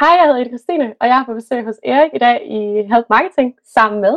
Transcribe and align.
Hej, 0.00 0.08
jeg 0.08 0.26
hedder 0.26 0.40
Ida 0.40 0.48
Christine, 0.48 0.94
og 1.00 1.06
jeg 1.08 1.18
er 1.20 1.24
på 1.24 1.34
besøg 1.34 1.64
hos 1.64 1.74
Erik 1.84 2.10
i 2.14 2.18
dag 2.18 2.36
i 2.58 2.60
Help 2.92 3.06
Marketing 3.10 3.54
sammen 3.74 4.00
med 4.00 4.14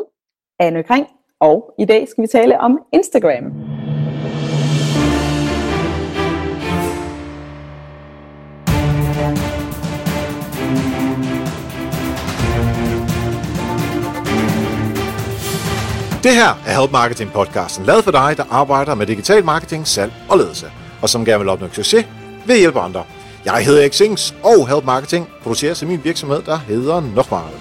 Anne 0.59 0.83
Kring, 0.83 1.07
og 1.39 1.73
i 1.79 1.85
dag 1.85 2.07
skal 2.09 2.21
vi 2.21 2.27
tale 2.27 2.59
om 2.59 2.79
Instagram. 2.93 3.43
Det 16.23 16.33
her 16.41 16.51
er 16.67 16.79
Help 16.79 16.91
Marketing 16.91 17.31
podcasten, 17.31 17.85
lavet 17.85 18.03
for 18.03 18.11
dig, 18.11 18.37
der 18.37 18.43
arbejder 18.51 18.95
med 18.95 19.05
digital 19.05 19.45
marketing, 19.45 19.87
salg 19.87 20.11
og 20.29 20.37
ledelse, 20.37 20.67
og 21.01 21.09
som 21.09 21.25
gerne 21.25 21.39
vil 21.39 21.49
opnå 21.49 21.67
succes 21.67 22.05
ved 22.47 22.55
at 22.55 22.59
hjælpe 22.59 22.79
andre. 22.79 23.03
Jeg 23.45 23.65
hedder 23.65 23.81
Erik 23.81 23.93
Sings, 23.93 24.35
og 24.43 24.67
Help 24.67 24.85
Marketing 24.85 25.29
producerer 25.41 25.73
til 25.73 25.87
min 25.87 26.03
virksomhed, 26.03 26.41
der 26.41 26.57
hedder 26.57 27.01
Nokmal. 27.15 27.53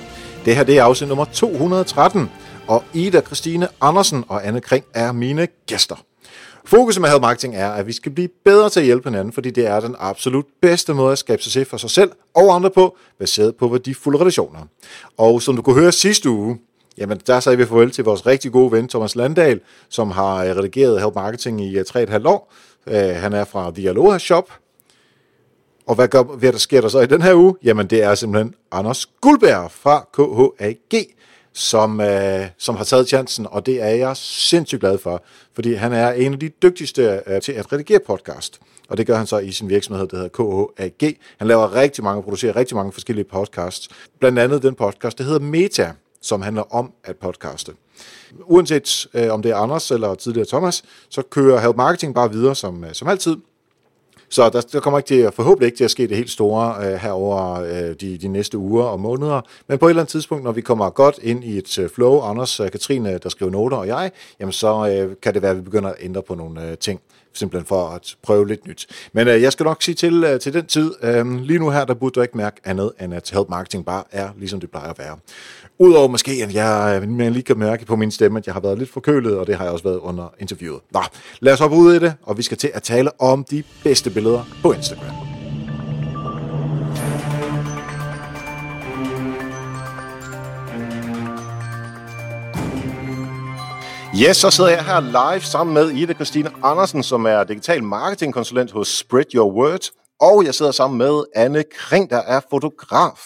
Det 0.44 0.56
her 0.56 0.64
det 0.64 0.78
er 0.78 0.84
afsnit 0.84 1.08
nummer 1.08 1.24
213, 1.24 2.30
og 2.66 2.84
Ida 2.94 3.20
Christine 3.20 3.68
Andersen 3.80 4.24
og 4.28 4.46
Anne 4.46 4.60
Kring 4.60 4.84
er 4.94 5.12
mine 5.12 5.48
gæster. 5.66 5.96
Fokus 6.64 6.98
med 6.98 7.08
Help 7.08 7.20
Marketing 7.20 7.56
er, 7.56 7.70
at 7.70 7.86
vi 7.86 7.92
skal 7.92 8.12
blive 8.12 8.28
bedre 8.44 8.70
til 8.70 8.80
at 8.80 8.86
hjælpe 8.86 9.08
hinanden, 9.08 9.32
fordi 9.32 9.50
det 9.50 9.66
er 9.66 9.80
den 9.80 9.96
absolut 9.98 10.44
bedste 10.62 10.94
måde 10.94 11.12
at 11.12 11.18
skabe 11.18 11.42
succes 11.42 11.68
for 11.68 11.76
sig 11.76 11.90
selv 11.90 12.10
og 12.34 12.54
andre 12.54 12.70
på, 12.70 12.96
baseret 13.18 13.56
på 13.56 13.68
værdifulde 13.68 14.20
relationer. 14.20 14.60
Og 15.18 15.42
som 15.42 15.56
du 15.56 15.62
kunne 15.62 15.80
høre 15.80 15.92
sidste 15.92 16.30
uge, 16.30 16.58
Jamen, 16.98 17.20
der 17.26 17.40
sagde 17.40 17.58
vi 17.58 17.66
farvel 17.66 17.90
til 17.90 18.04
vores 18.04 18.26
rigtig 18.26 18.52
gode 18.52 18.72
ven, 18.72 18.88
Thomas 18.88 19.16
Landahl, 19.16 19.60
som 19.88 20.10
har 20.10 20.44
øh, 20.44 20.56
redigeret 20.56 21.00
Help 21.00 21.14
Marketing 21.14 21.60
i 21.64 21.78
øh, 21.78 21.84
3,5 21.88 22.28
år. 22.28 22.52
Øh, 22.86 22.94
han 22.94 23.32
er 23.32 23.44
fra 23.44 23.70
The 23.70 23.88
Aloha 23.88 24.18
Shop. 24.18 24.52
Og 25.86 25.94
hvad, 25.94 26.08
gør, 26.08 26.22
hvad 26.22 26.52
der 26.52 26.58
sker 26.58 26.80
der 26.80 26.88
så 26.88 27.00
i 27.00 27.06
den 27.06 27.22
her 27.22 27.34
uge? 27.34 27.54
Jamen, 27.64 27.86
det 27.86 28.02
er 28.02 28.14
simpelthen 28.14 28.54
Anders 28.72 29.06
Guldberg 29.20 29.70
fra 29.70 30.08
KHAG, 30.14 31.06
som, 31.52 32.00
øh, 32.00 32.46
som 32.58 32.76
har 32.76 32.84
taget 32.84 33.08
chancen, 33.08 33.46
og 33.50 33.66
det 33.66 33.82
er 33.82 33.88
jeg 33.88 34.16
sindssygt 34.16 34.80
glad 34.80 34.98
for, 34.98 35.22
fordi 35.54 35.74
han 35.74 35.92
er 35.92 36.12
en 36.12 36.32
af 36.32 36.38
de 36.38 36.48
dygtigste 36.48 37.20
øh, 37.26 37.40
til 37.40 37.52
at 37.52 37.72
redigere 37.72 38.00
podcast. 38.06 38.60
Og 38.88 38.98
det 38.98 39.06
gør 39.06 39.16
han 39.16 39.26
så 39.26 39.38
i 39.38 39.52
sin 39.52 39.68
virksomhed, 39.68 40.06
der 40.08 40.16
hedder 40.16 40.74
KHAG. 40.78 41.16
Han 41.38 41.48
laver 41.48 41.74
rigtig 41.74 42.04
mange, 42.04 42.22
producerer 42.22 42.56
rigtig 42.56 42.76
mange 42.76 42.92
forskellige 42.92 43.24
podcasts. 43.24 43.88
Blandt 44.20 44.38
andet 44.38 44.62
den 44.62 44.74
podcast, 44.74 45.18
der 45.18 45.24
hedder 45.24 45.40
Meta, 45.40 45.92
som 46.20 46.42
handler 46.42 46.74
om 46.74 46.92
at 47.04 47.16
podcaste. 47.16 47.72
Uanset 48.44 49.06
øh, 49.14 49.32
om 49.32 49.42
det 49.42 49.50
er 49.50 49.56
Anders 49.56 49.90
eller 49.90 50.14
tidligere 50.14 50.48
Thomas, 50.48 50.82
så 51.08 51.22
kører 51.22 51.60
Help 51.60 51.76
Marketing 51.76 52.14
bare 52.14 52.32
videre 52.32 52.54
som, 52.54 52.84
øh, 52.84 52.92
som 52.92 53.08
altid. 53.08 53.36
Så 54.32 54.50
der, 54.50 54.60
der 54.60 54.80
kommer 54.80 54.98
ikke 54.98 55.08
til, 55.08 55.32
forhåbentlig 55.32 55.66
ikke 55.66 55.76
til 55.76 55.84
at 55.84 55.90
ske 55.90 56.06
det 56.06 56.16
helt 56.16 56.30
store 56.30 56.86
øh, 56.86 56.94
herover 56.94 57.60
øh, 57.60 57.94
de, 58.00 58.18
de 58.18 58.28
næste 58.28 58.58
uger 58.58 58.84
og 58.84 59.00
måneder. 59.00 59.40
Men 59.68 59.78
på 59.78 59.86
et 59.86 59.90
eller 59.90 60.02
andet 60.02 60.10
tidspunkt, 60.12 60.44
når 60.44 60.52
vi 60.52 60.60
kommer 60.60 60.90
godt 60.90 61.18
ind 61.22 61.44
i 61.44 61.58
et 61.58 61.78
øh, 61.78 61.90
flow, 61.90 62.20
Anders, 62.20 62.60
øh, 62.60 62.70
Katrine, 62.70 63.18
der 63.18 63.28
skriver 63.28 63.52
noter, 63.52 63.76
og 63.76 63.86
jeg, 63.86 64.10
jamen 64.40 64.52
så 64.52 64.88
øh, 64.88 65.16
kan 65.22 65.34
det 65.34 65.42
være, 65.42 65.50
at 65.50 65.56
vi 65.56 65.62
begynder 65.62 65.88
at 65.88 65.96
ændre 66.00 66.22
på 66.22 66.34
nogle 66.34 66.70
øh, 66.70 66.78
ting 66.78 67.00
simpelthen 67.34 67.66
for 67.66 67.88
at 67.88 68.16
prøve 68.22 68.48
lidt 68.48 68.66
nyt. 68.66 68.86
Men 69.12 69.28
øh, 69.28 69.42
jeg 69.42 69.52
skal 69.52 69.64
nok 69.64 69.82
sige 69.82 69.94
til 69.94 70.24
øh, 70.24 70.40
til 70.40 70.54
den 70.54 70.66
tid, 70.66 70.94
øh, 71.02 71.40
lige 71.40 71.58
nu 71.58 71.70
her, 71.70 71.84
der 71.84 71.94
burde 71.94 72.12
du 72.12 72.20
ikke 72.20 72.36
mærke 72.36 72.60
andet, 72.64 72.92
end 73.00 73.14
at 73.14 73.30
Help 73.30 73.48
Marketing 73.48 73.84
bare 73.84 74.04
er, 74.10 74.28
ligesom 74.38 74.60
det 74.60 74.70
plejer 74.70 74.90
at 74.90 74.98
være. 74.98 75.16
Udover 75.78 76.08
måske, 76.08 76.32
at 76.32 76.54
jeg, 76.54 77.02
øh, 77.02 77.18
jeg 77.18 77.30
lige 77.30 77.42
kan 77.42 77.58
mærke 77.58 77.86
på 77.86 77.96
min 77.96 78.10
stemme, 78.10 78.38
at 78.38 78.46
jeg 78.46 78.54
har 78.54 78.60
været 78.60 78.78
lidt 78.78 78.90
forkølet, 78.90 79.38
og 79.38 79.46
det 79.46 79.56
har 79.56 79.64
jeg 79.64 79.72
også 79.72 79.84
været 79.84 79.98
under 79.98 80.34
interviewet. 80.38 80.80
Nå, 80.90 81.00
lad 81.40 81.52
os 81.52 81.58
hoppe 81.58 81.76
ud 81.76 81.94
i 81.94 81.98
det, 81.98 82.14
og 82.22 82.38
vi 82.38 82.42
skal 82.42 82.56
til 82.56 82.70
at 82.74 82.82
tale 82.82 83.20
om 83.20 83.44
de 83.44 83.62
bedste 83.84 84.10
billeder 84.10 84.44
på 84.62 84.72
Instagram. 84.72 85.21
Yes, 94.20 94.36
så 94.36 94.50
sidder 94.50 94.70
jeg 94.70 94.84
her 94.84 95.00
live 95.00 95.40
sammen 95.40 95.74
med 95.74 95.90
Ida 95.90 96.12
Christine 96.14 96.50
Andersen, 96.62 97.02
som 97.02 97.26
er 97.26 97.44
digital 97.44 97.84
marketingkonsulent 97.84 98.70
hos 98.70 98.88
Spread 98.88 99.34
Your 99.34 99.52
Word. 99.52 99.90
Og 100.20 100.44
jeg 100.44 100.54
sidder 100.54 100.72
sammen 100.72 100.98
med 100.98 101.24
Anne 101.34 101.64
Kring, 101.76 102.10
der 102.10 102.22
er 102.22 102.40
fotograf. 102.50 103.20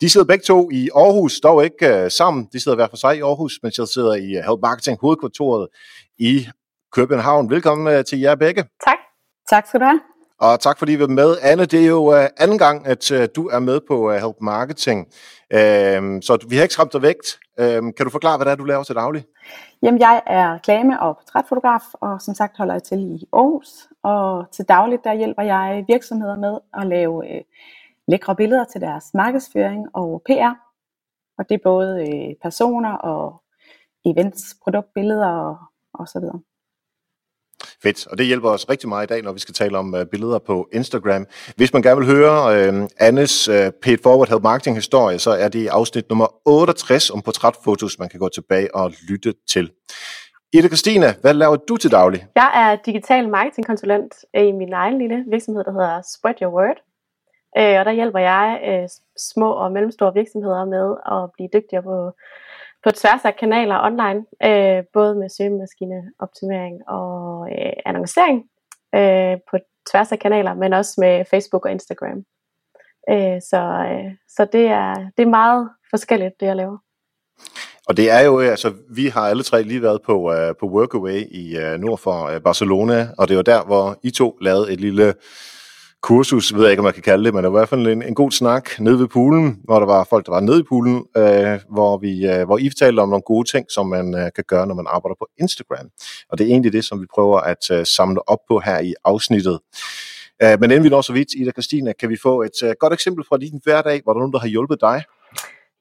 De 0.00 0.10
sidder 0.10 0.26
begge 0.26 0.44
to 0.44 0.70
i 0.72 0.88
Aarhus, 0.94 1.40
dog 1.40 1.64
ikke 1.64 2.04
uh, 2.04 2.10
sammen. 2.10 2.48
De 2.52 2.62
sidder 2.62 2.76
hver 2.76 2.86
for 2.90 2.96
sig 2.96 3.16
i 3.16 3.20
Aarhus, 3.20 3.58
mens 3.62 3.78
jeg 3.78 3.88
sidder 3.88 4.14
i 4.14 4.38
uh, 4.38 4.44
Help 4.44 4.60
Marketing 4.62 4.98
hovedkontoret 5.00 5.68
i 6.18 6.48
København. 6.92 7.50
Velkommen 7.50 7.98
uh, 7.98 8.04
til 8.04 8.20
jer 8.20 8.34
begge. 8.34 8.62
Tak. 8.84 8.98
Tak 9.50 9.66
skal 9.68 9.80
du 9.80 9.84
have. 9.84 10.00
Og 10.40 10.60
tak 10.60 10.78
fordi 10.78 10.92
I 10.92 11.00
var 11.00 11.06
med. 11.06 11.36
Anne, 11.42 11.64
det 11.64 11.82
er 11.82 11.86
jo 11.86 12.18
uh, 12.18 12.24
anden 12.36 12.58
gang, 12.58 12.86
at 12.86 13.10
uh, 13.10 13.24
du 13.36 13.48
er 13.48 13.58
med 13.58 13.80
på 13.88 14.08
uh, 14.08 14.14
Help 14.14 14.36
Marketing. 14.40 15.06
Øhm, 15.50 16.22
så 16.22 16.46
vi 16.48 16.56
har 16.56 16.62
ikke 16.62 16.72
skræmt 16.72 16.92
dig 16.92 17.02
vægt. 17.02 17.40
Øhm, 17.60 17.92
kan 17.92 18.06
du 18.06 18.10
forklare, 18.10 18.36
hvad 18.36 18.46
det 18.46 18.52
er, 18.52 18.56
du 18.56 18.64
laver 18.64 18.82
til 18.82 18.94
daglig? 18.94 19.24
Jamen, 19.82 20.00
jeg 20.00 20.22
er 20.26 20.54
reklame- 20.54 21.00
og 21.00 21.16
portrætfotograf, 21.16 21.82
og 21.94 22.20
som 22.20 22.34
sagt 22.34 22.56
holder 22.56 22.74
jeg 22.74 22.82
til 22.82 22.98
i 22.98 23.24
Aarhus. 23.32 23.68
Og 24.02 24.46
til 24.52 24.64
dagligt, 24.64 25.04
der 25.04 25.14
hjælper 25.14 25.42
jeg 25.42 25.84
virksomheder 25.88 26.36
med 26.36 26.58
at 26.74 26.86
lave 26.86 27.34
øh, 27.34 27.42
lækre 28.08 28.36
billeder 28.36 28.64
til 28.64 28.80
deres 28.80 29.04
markedsføring 29.14 29.86
og 29.94 30.22
PR. 30.26 30.54
Og 31.38 31.48
det 31.48 31.54
er 31.54 31.62
både 31.64 32.00
øh, 32.00 32.34
personer 32.42 32.92
og 32.92 33.42
events, 34.04 34.56
produktbilleder 34.62 35.28
og, 35.28 35.56
og 35.94 36.08
så 36.08 36.20
videre. 36.20 36.40
Fedt, 37.82 38.06
og 38.06 38.18
det 38.18 38.26
hjælper 38.26 38.50
os 38.50 38.70
rigtig 38.70 38.88
meget 38.88 39.06
i 39.06 39.12
dag, 39.12 39.22
når 39.22 39.32
vi 39.32 39.38
skal 39.38 39.54
tale 39.54 39.78
om 39.78 39.94
uh, 39.94 40.00
billeder 40.10 40.38
på 40.38 40.68
Instagram. 40.72 41.26
Hvis 41.56 41.72
man 41.72 41.82
gerne 41.82 41.96
vil 42.00 42.06
høre 42.06 42.68
uh, 42.68 42.88
Annes 42.98 43.48
øh, 43.48 43.66
uh, 43.66 43.72
Paid 43.82 43.98
Forward 44.02 44.28
Help 44.28 44.42
Marketing 44.42 44.76
historie, 44.76 45.18
så 45.18 45.30
er 45.30 45.48
det 45.48 45.58
i 45.58 45.66
afsnit 45.66 46.08
nummer 46.08 46.26
68 46.44 47.10
om 47.10 47.22
portrætfotos, 47.22 47.98
man 47.98 48.08
kan 48.08 48.20
gå 48.20 48.28
tilbage 48.28 48.74
og 48.74 48.92
lytte 49.08 49.34
til. 49.48 49.70
Ida 50.52 50.68
Christina, 50.68 51.14
hvad 51.20 51.34
laver 51.34 51.56
du 51.56 51.76
til 51.76 51.90
daglig? 51.90 52.26
Jeg 52.34 52.50
er 52.54 52.76
digital 52.86 53.28
marketingkonsulent 53.28 54.14
i 54.34 54.52
min 54.52 54.72
egen 54.72 54.98
lille 54.98 55.24
virksomhed, 55.30 55.64
der 55.64 55.72
hedder 55.72 56.02
Spread 56.14 56.34
Your 56.42 56.52
Word. 56.52 56.78
Og 57.78 57.84
der 57.84 57.92
hjælper 57.92 58.18
jeg 58.18 58.60
små 59.16 59.52
og 59.52 59.72
mellemstore 59.72 60.14
virksomheder 60.14 60.64
med 60.64 60.86
at 61.14 61.30
blive 61.34 61.48
dygtigere 61.52 61.82
på 61.82 62.12
på 62.84 62.90
tværs 62.90 63.24
af 63.24 63.36
kanaler 63.36 63.84
online, 63.84 64.20
øh, 64.44 64.84
både 64.92 65.14
med 65.14 65.28
søgemaskineoptimering 65.28 66.88
og 66.88 67.48
øh, 67.50 67.72
annoncering 67.86 68.44
øh, 68.94 69.36
på 69.50 69.56
tværs 69.90 70.12
af 70.12 70.18
kanaler, 70.18 70.54
men 70.54 70.72
også 70.72 70.94
med 70.98 71.24
Facebook 71.30 71.64
og 71.64 71.70
Instagram. 71.70 72.24
Øh, 73.10 73.40
så 73.50 73.60
øh, 73.90 74.12
så 74.28 74.46
det, 74.52 74.66
er, 74.66 74.94
det 74.94 75.22
er 75.22 75.36
meget 75.40 75.68
forskelligt, 75.90 76.40
det 76.40 76.46
jeg 76.46 76.56
laver. 76.56 76.78
Og 77.88 77.96
det 77.96 78.10
er 78.10 78.20
jo, 78.20 78.40
øh, 78.40 78.48
altså, 78.48 78.72
vi 78.90 79.06
har 79.06 79.20
alle 79.20 79.42
tre 79.42 79.62
lige 79.62 79.82
været 79.82 80.02
på, 80.02 80.32
uh, 80.32 80.56
på 80.60 80.66
Workaway 80.66 81.20
i 81.30 81.56
uh, 81.56 81.80
nord 81.80 81.98
for 81.98 82.34
uh, 82.34 82.42
Barcelona, 82.42 83.08
og 83.18 83.28
det 83.28 83.36
var 83.36 83.42
der, 83.42 83.64
hvor 83.64 83.98
I 84.02 84.10
to 84.10 84.38
lavede 84.40 84.72
et 84.72 84.80
lille 84.80 85.14
kursus, 86.02 86.54
ved 86.54 86.62
jeg 86.62 86.70
ikke, 86.70 86.80
om 86.80 86.84
man 86.84 86.92
kan 86.92 87.02
kalde 87.02 87.24
det, 87.24 87.34
men 87.34 87.44
det 87.44 87.52
var 87.52 87.58
i 87.58 87.60
hvert 87.60 87.68
fald 87.68 87.86
en, 87.86 88.02
en 88.02 88.14
god 88.14 88.30
snak 88.30 88.80
nede 88.80 88.98
ved 88.98 89.08
poolen, 89.08 89.60
hvor 89.64 89.78
der 89.78 89.86
var 89.86 90.04
folk, 90.04 90.26
der 90.26 90.32
var 90.32 90.40
nede 90.40 90.60
i 90.60 90.62
poolen, 90.62 91.04
øh, 91.16 91.58
hvor, 91.70 91.98
vi, 91.98 92.26
øh, 92.26 92.46
hvor 92.46 92.58
I 92.58 92.70
fortalte 92.70 93.00
om 93.00 93.08
nogle 93.08 93.22
gode 93.22 93.48
ting, 93.48 93.66
som 93.70 93.86
man 93.86 94.14
øh, 94.14 94.30
kan 94.34 94.44
gøre, 94.48 94.66
når 94.66 94.74
man 94.74 94.86
arbejder 94.88 95.16
på 95.18 95.26
Instagram. 95.38 95.88
Og 96.30 96.38
det 96.38 96.44
er 96.44 96.50
egentlig 96.50 96.72
det, 96.72 96.84
som 96.84 97.00
vi 97.00 97.06
prøver 97.14 97.38
at 97.40 97.70
øh, 97.70 97.86
samle 97.86 98.28
op 98.28 98.38
på 98.48 98.60
her 98.64 98.78
i 98.78 98.94
afsnittet. 99.04 99.58
Øh, 100.42 100.60
men 100.60 100.70
inden 100.70 100.84
vi 100.84 100.88
når 100.88 101.00
så 101.00 101.12
vidt, 101.12 101.28
Ida 101.36 101.50
Christina, 101.50 101.92
kan 101.92 102.08
vi 102.08 102.16
få 102.22 102.42
et 102.42 102.62
øh, 102.64 102.74
godt 102.80 102.92
eksempel 102.92 103.24
fra 103.28 103.38
din 103.38 103.60
hverdag, 103.64 104.00
hvor 104.04 104.12
der 104.12 104.18
er 104.18 104.22
nogen, 104.22 104.32
der 104.32 104.38
har 104.38 104.48
hjulpet 104.48 104.80
dig? 104.80 105.02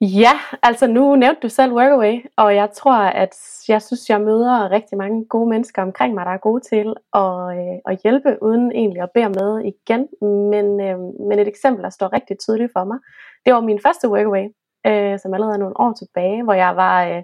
Ja, 0.01 0.31
altså 0.63 0.87
nu 0.87 1.15
nævnte 1.15 1.41
du 1.41 1.49
selv 1.49 1.73
Workaway, 1.73 2.25
og 2.35 2.55
jeg 2.55 2.71
tror, 2.71 2.97
at 2.97 3.35
jeg 3.67 3.81
synes, 3.81 4.09
jeg 4.09 4.21
møder 4.21 4.71
rigtig 4.71 4.97
mange 4.97 5.25
gode 5.25 5.49
mennesker 5.49 5.81
omkring 5.81 6.13
mig, 6.13 6.25
der 6.25 6.31
er 6.31 6.37
gode 6.37 6.61
til 6.61 6.93
at, 7.13 7.57
øh, 7.57 7.77
at 7.85 7.99
hjælpe, 8.03 8.43
uden 8.43 8.71
egentlig 8.71 9.01
at 9.01 9.11
bære 9.13 9.29
med 9.29 9.63
igen. 9.71 10.07
Men, 10.51 10.81
øh, 10.81 10.99
men 11.27 11.39
et 11.39 11.47
eksempel, 11.47 11.83
der 11.83 11.89
står 11.89 12.13
rigtig 12.13 12.39
tydeligt 12.39 12.71
for 12.73 12.83
mig, 12.83 12.97
det 13.45 13.53
var 13.53 13.61
min 13.61 13.79
første 13.85 14.09
Workaway, 14.09 14.45
øh, 14.87 15.19
som 15.19 15.33
allerede 15.33 15.55
er 15.55 15.63
nogle 15.63 15.79
år 15.79 15.93
tilbage, 15.93 16.43
hvor 16.43 16.53
jeg 16.53 16.75
var 16.75 17.05
øh, 17.05 17.23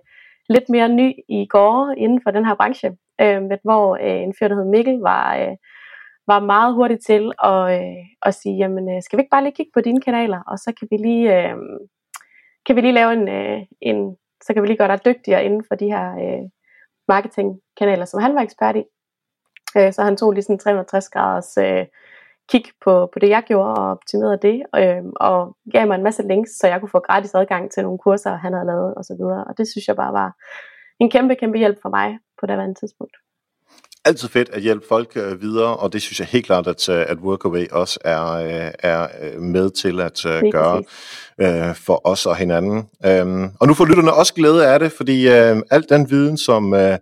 lidt 0.49 0.69
mere 0.69 0.89
ny 0.89 1.13
i 1.29 1.45
går 1.49 1.93
inden 1.97 2.19
for 2.23 2.31
den 2.31 2.45
her 2.45 2.55
branche, 2.55 2.97
øh, 3.21 3.41
hvor 3.63 3.95
øh, 3.95 4.21
en 4.23 4.33
fyr, 4.39 4.47
der 4.47 4.55
hed 4.55 4.65
Mikkel, 4.65 4.99
var... 4.99 5.37
Øh, 5.37 5.55
var 6.27 6.39
meget 6.39 6.73
hurtig 6.73 6.99
til 6.99 7.31
at, 7.43 7.61
øh, 7.77 8.03
at 8.21 8.33
sige, 8.33 8.57
jamen 8.57 8.95
øh, 8.95 9.01
skal 9.01 9.17
vi 9.17 9.21
ikke 9.21 9.35
bare 9.35 9.43
lige 9.43 9.55
kigge 9.55 9.71
på 9.73 9.81
dine 9.81 10.01
kanaler, 10.01 10.41
og 10.47 10.57
så 10.59 10.73
kan 10.79 10.87
vi 10.91 10.97
lige, 10.97 11.25
øh, 11.39 11.55
kan 12.65 12.75
vi 12.75 12.81
lige 12.81 12.93
lave 12.93 13.13
en, 13.13 13.27
øh, 13.27 13.61
en, 13.81 14.17
så 14.43 14.53
kan 14.53 14.61
vi 14.61 14.67
lige 14.67 14.77
gøre 14.77 14.87
dig 14.87 15.05
dygtigere 15.05 15.45
inden 15.45 15.63
for 15.67 15.75
de 15.75 15.85
her 15.85 16.11
øh, 16.11 16.49
marketingkanaler, 17.07 18.05
som 18.05 18.21
han 18.21 18.35
var 18.35 18.41
ekspert 18.41 18.75
i. 18.75 18.83
Øh, 19.77 19.93
så 19.93 20.03
han 20.03 20.17
tog 20.17 20.31
lige 20.31 20.43
sådan 20.43 20.59
360 20.59 21.09
graders 21.09 21.57
øh, 21.57 21.85
kig 22.49 22.65
på, 22.83 23.09
på 23.13 23.19
det, 23.19 23.29
jeg 23.29 23.43
gjorde, 23.43 23.73
og 23.73 23.91
optimerede 23.91 24.39
det, 24.41 24.63
øh, 24.75 25.03
og 25.15 25.57
gav 25.71 25.87
mig 25.87 25.95
en 25.95 26.03
masse 26.03 26.27
links, 26.27 26.51
så 26.59 26.67
jeg 26.67 26.79
kunne 26.79 26.89
få 26.89 26.99
gratis 26.99 27.35
adgang 27.35 27.71
til 27.71 27.83
nogle 27.83 27.99
kurser, 27.99 28.35
han 28.35 28.53
havde 28.53 28.65
lavet, 28.65 28.95
og 28.95 29.03
så 29.05 29.15
videre. 29.19 29.43
Og 29.43 29.57
det 29.57 29.67
synes 29.67 29.87
jeg 29.87 29.95
bare 29.95 30.13
var 30.13 30.35
en 30.99 31.09
kæmpe, 31.09 31.35
kæmpe 31.35 31.57
hjælp 31.57 31.77
for 31.81 31.89
mig 31.89 32.19
på 32.39 32.45
det 32.45 32.77
tidspunkt 32.77 33.15
altid 34.05 34.29
fedt 34.29 34.49
at 34.49 34.61
hjælpe 34.61 34.85
folk 34.89 35.11
øh, 35.15 35.41
videre, 35.41 35.77
og 35.77 35.93
det 35.93 36.01
synes 36.01 36.19
jeg 36.19 36.27
helt 36.27 36.45
klart, 36.45 36.67
at, 36.67 36.89
øh, 36.89 37.05
at 37.07 37.17
Workaway 37.17 37.67
også 37.71 37.99
er, 38.01 38.31
øh, 38.31 38.71
er 38.79 39.07
øh, 39.21 39.41
med 39.41 39.69
til 39.69 40.01
at 40.01 40.25
øh, 40.25 40.41
gøre 40.51 40.83
øh, 41.41 41.75
for 41.75 42.07
os 42.07 42.25
og 42.25 42.35
hinanden. 42.35 42.83
Øhm, 43.05 43.49
og 43.59 43.67
nu 43.67 43.73
får 43.73 43.85
lytterne 43.85 44.13
også 44.13 44.33
glæde 44.33 44.67
af 44.67 44.79
det, 44.79 44.91
fordi 44.91 45.27
øh, 45.27 45.57
alt 45.71 45.89
den 45.89 46.09
viden, 46.09 46.37
som 46.37 46.73
øh, 46.73 46.97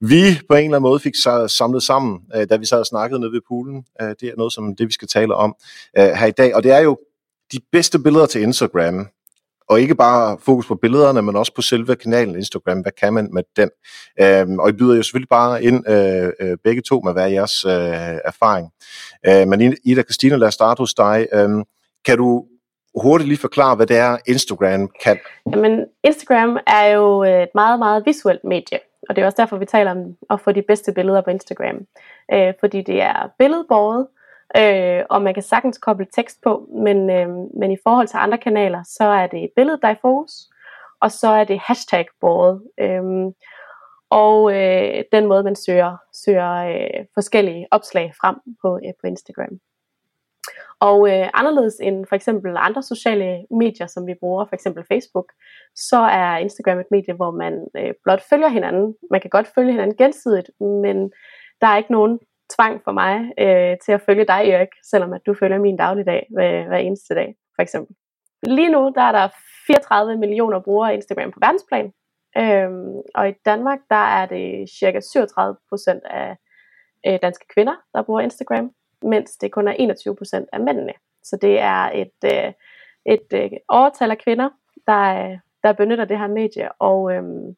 vi 0.00 0.40
på 0.48 0.54
en 0.54 0.64
eller 0.64 0.76
anden 0.76 0.82
måde 0.82 1.00
fik 1.00 1.14
samlet 1.48 1.82
sammen, 1.82 2.18
øh, 2.36 2.46
da 2.50 2.56
vi 2.56 2.66
sad 2.66 2.78
og 2.78 2.86
snakkede 2.86 3.20
nede 3.20 3.32
ved 3.32 3.40
poolen, 3.48 3.84
øh, 4.02 4.08
det 4.20 4.22
er 4.22 4.36
noget 4.36 4.52
som 4.52 4.76
det, 4.76 4.86
vi 4.86 4.92
skal 4.92 5.08
tale 5.08 5.34
om 5.34 5.54
øh, 5.98 6.04
her 6.04 6.26
i 6.26 6.30
dag. 6.30 6.54
Og 6.54 6.62
det 6.62 6.72
er 6.72 6.80
jo 6.80 6.98
de 7.52 7.58
bedste 7.72 7.98
billeder 7.98 8.26
til 8.26 8.42
Instagram, 8.42 9.08
og 9.68 9.80
ikke 9.80 9.94
bare 9.94 10.38
fokus 10.40 10.66
på 10.66 10.74
billederne, 10.74 11.22
men 11.22 11.36
også 11.36 11.54
på 11.54 11.62
selve 11.62 11.96
kanalen 11.96 12.36
Instagram. 12.36 12.80
Hvad 12.80 12.92
kan 12.92 13.12
man 13.12 13.28
med 13.32 13.42
den? 13.56 13.70
Øhm, 14.20 14.58
og 14.58 14.68
I 14.68 14.72
byder 14.72 14.96
jo 14.96 15.02
selvfølgelig 15.02 15.28
bare 15.28 15.62
ind 15.62 15.90
øh, 15.90 16.32
øh, 16.40 16.56
begge 16.64 16.82
to 16.82 17.00
med 17.04 17.12
hver 17.12 17.26
jeres 17.26 17.64
øh, 17.64 18.18
erfaring. 18.24 18.70
Øh, 19.26 19.48
men 19.48 19.76
Ida 19.84 20.02
Christina, 20.02 20.36
lad 20.36 20.48
os 20.48 20.54
starte 20.54 20.78
hos 20.78 20.94
dig. 20.94 21.26
Øhm, 21.32 21.64
kan 22.04 22.18
du 22.18 22.44
hurtigt 23.02 23.28
lige 23.28 23.38
forklare, 23.38 23.76
hvad 23.76 23.86
det 23.86 23.96
er, 23.96 24.18
Instagram 24.26 24.90
kan? 25.04 25.18
Jamen, 25.52 25.84
Instagram 26.04 26.58
er 26.66 26.86
jo 26.86 27.24
øh, 27.24 27.42
et 27.42 27.54
meget, 27.54 27.78
meget 27.78 28.02
visuelt 28.06 28.44
medie. 28.44 28.78
Og 29.08 29.16
det 29.16 29.22
er 29.22 29.26
også 29.26 29.42
derfor, 29.42 29.56
vi 29.56 29.64
taler 29.64 29.90
om 29.90 29.98
at 30.30 30.40
få 30.40 30.52
de 30.52 30.62
bedste 30.62 30.92
billeder 30.92 31.20
på 31.20 31.30
Instagram. 31.30 31.76
Øh, 32.32 32.52
fordi 32.60 32.82
det 32.82 33.02
er 33.02 33.30
billedbåret, 33.38 34.06
øh, 34.56 35.04
og 35.10 35.22
man 35.22 35.34
kan 35.34 35.42
sagtens 35.42 35.78
koble 35.78 36.06
tekst 36.14 36.38
på, 36.42 36.68
men, 36.84 37.10
øh, 37.10 37.28
men 37.60 37.70
i 37.72 37.76
forhold 37.82 38.06
til 38.08 38.16
andre 38.16 38.38
kanaler, 38.38 38.82
så 38.86 39.04
er 39.04 39.26
det 39.26 39.50
billedet, 39.56 39.82
der 39.82 39.88
er 39.88 39.94
i 39.94 40.02
fokus, 40.02 40.32
og 41.00 41.10
så 41.10 41.28
er 41.28 41.44
det 41.44 41.60
hashtag-båret. 41.60 42.62
Øh, 42.80 43.32
og 44.10 44.52
øh, 44.54 45.04
den 45.12 45.26
måde, 45.26 45.42
man 45.42 45.56
søger, 45.56 45.96
søger 46.12 46.52
øh, 46.54 47.04
forskellige 47.14 47.66
opslag 47.70 48.12
frem 48.20 48.36
på, 48.62 48.80
øh, 48.86 48.92
på 49.00 49.06
Instagram. 49.06 49.58
Og 50.80 51.08
øh, 51.10 51.28
anderledes 51.34 51.76
end 51.80 52.06
for 52.08 52.16
eksempel 52.16 52.56
andre 52.56 52.82
sociale 52.82 53.44
medier, 53.50 53.86
som 53.86 54.06
vi 54.06 54.14
bruger, 54.20 54.44
for 54.44 54.54
eksempel 54.54 54.84
Facebook, 54.92 55.32
så 55.74 55.96
er 55.96 56.36
Instagram 56.36 56.78
et 56.78 56.90
medie, 56.90 57.14
hvor 57.14 57.30
man 57.30 57.66
øh, 57.76 57.94
blot 58.04 58.22
følger 58.30 58.48
hinanden. 58.48 58.94
Man 59.10 59.20
kan 59.20 59.30
godt 59.30 59.48
følge 59.54 59.72
hinanden 59.72 59.96
gensidigt, 59.96 60.50
men 60.60 61.12
der 61.60 61.66
er 61.66 61.76
ikke 61.76 61.92
nogen 61.92 62.18
tvang 62.54 62.80
for 62.84 62.92
mig 62.92 63.32
øh, 63.38 63.76
til 63.84 63.92
at 63.92 64.00
følge 64.06 64.24
dig, 64.24 64.50
Erik, 64.50 64.68
selvom 64.90 65.12
at 65.12 65.26
du 65.26 65.34
følger 65.34 65.58
min 65.58 65.76
dagligdag 65.76 66.26
hver, 66.30 66.66
hver 66.66 66.76
eneste 66.76 67.14
dag, 67.14 67.36
for 67.54 67.62
eksempel. 67.62 67.96
Lige 68.42 68.68
nu 68.68 68.92
der 68.94 69.02
er 69.02 69.12
der 69.12 69.28
34 69.66 70.16
millioner 70.16 70.60
brugere 70.60 70.90
af 70.90 70.94
Instagram 70.94 71.30
på 71.30 71.38
verdensplan, 71.42 71.92
øhm, 72.38 72.96
og 73.14 73.28
i 73.28 73.32
Danmark 73.44 73.78
der 73.90 74.04
er 74.18 74.26
det 74.26 74.70
cirka 74.78 75.00
37 75.00 75.56
procent 75.68 76.02
af 76.04 76.36
øh, 77.06 77.18
danske 77.22 77.46
kvinder, 77.54 77.74
der 77.94 78.02
bruger 78.02 78.20
Instagram, 78.20 78.70
mens 79.02 79.30
det 79.36 79.52
kun 79.52 79.68
er 79.68 79.72
21 79.72 80.16
procent 80.16 80.48
af 80.52 80.60
mændene. 80.60 80.92
Så 81.22 81.36
det 81.36 81.60
er 81.60 81.90
et, 81.94 82.18
øh, 82.24 82.52
et 83.06 83.32
øh, 83.34 83.50
overtal 83.68 84.10
af 84.10 84.18
kvinder, 84.18 84.50
der, 84.86 85.36
der 85.62 85.72
benytter 85.72 86.04
det 86.04 86.18
her 86.18 86.26
medie, 86.26 86.72
og, 86.72 87.12
øhm, 87.12 87.56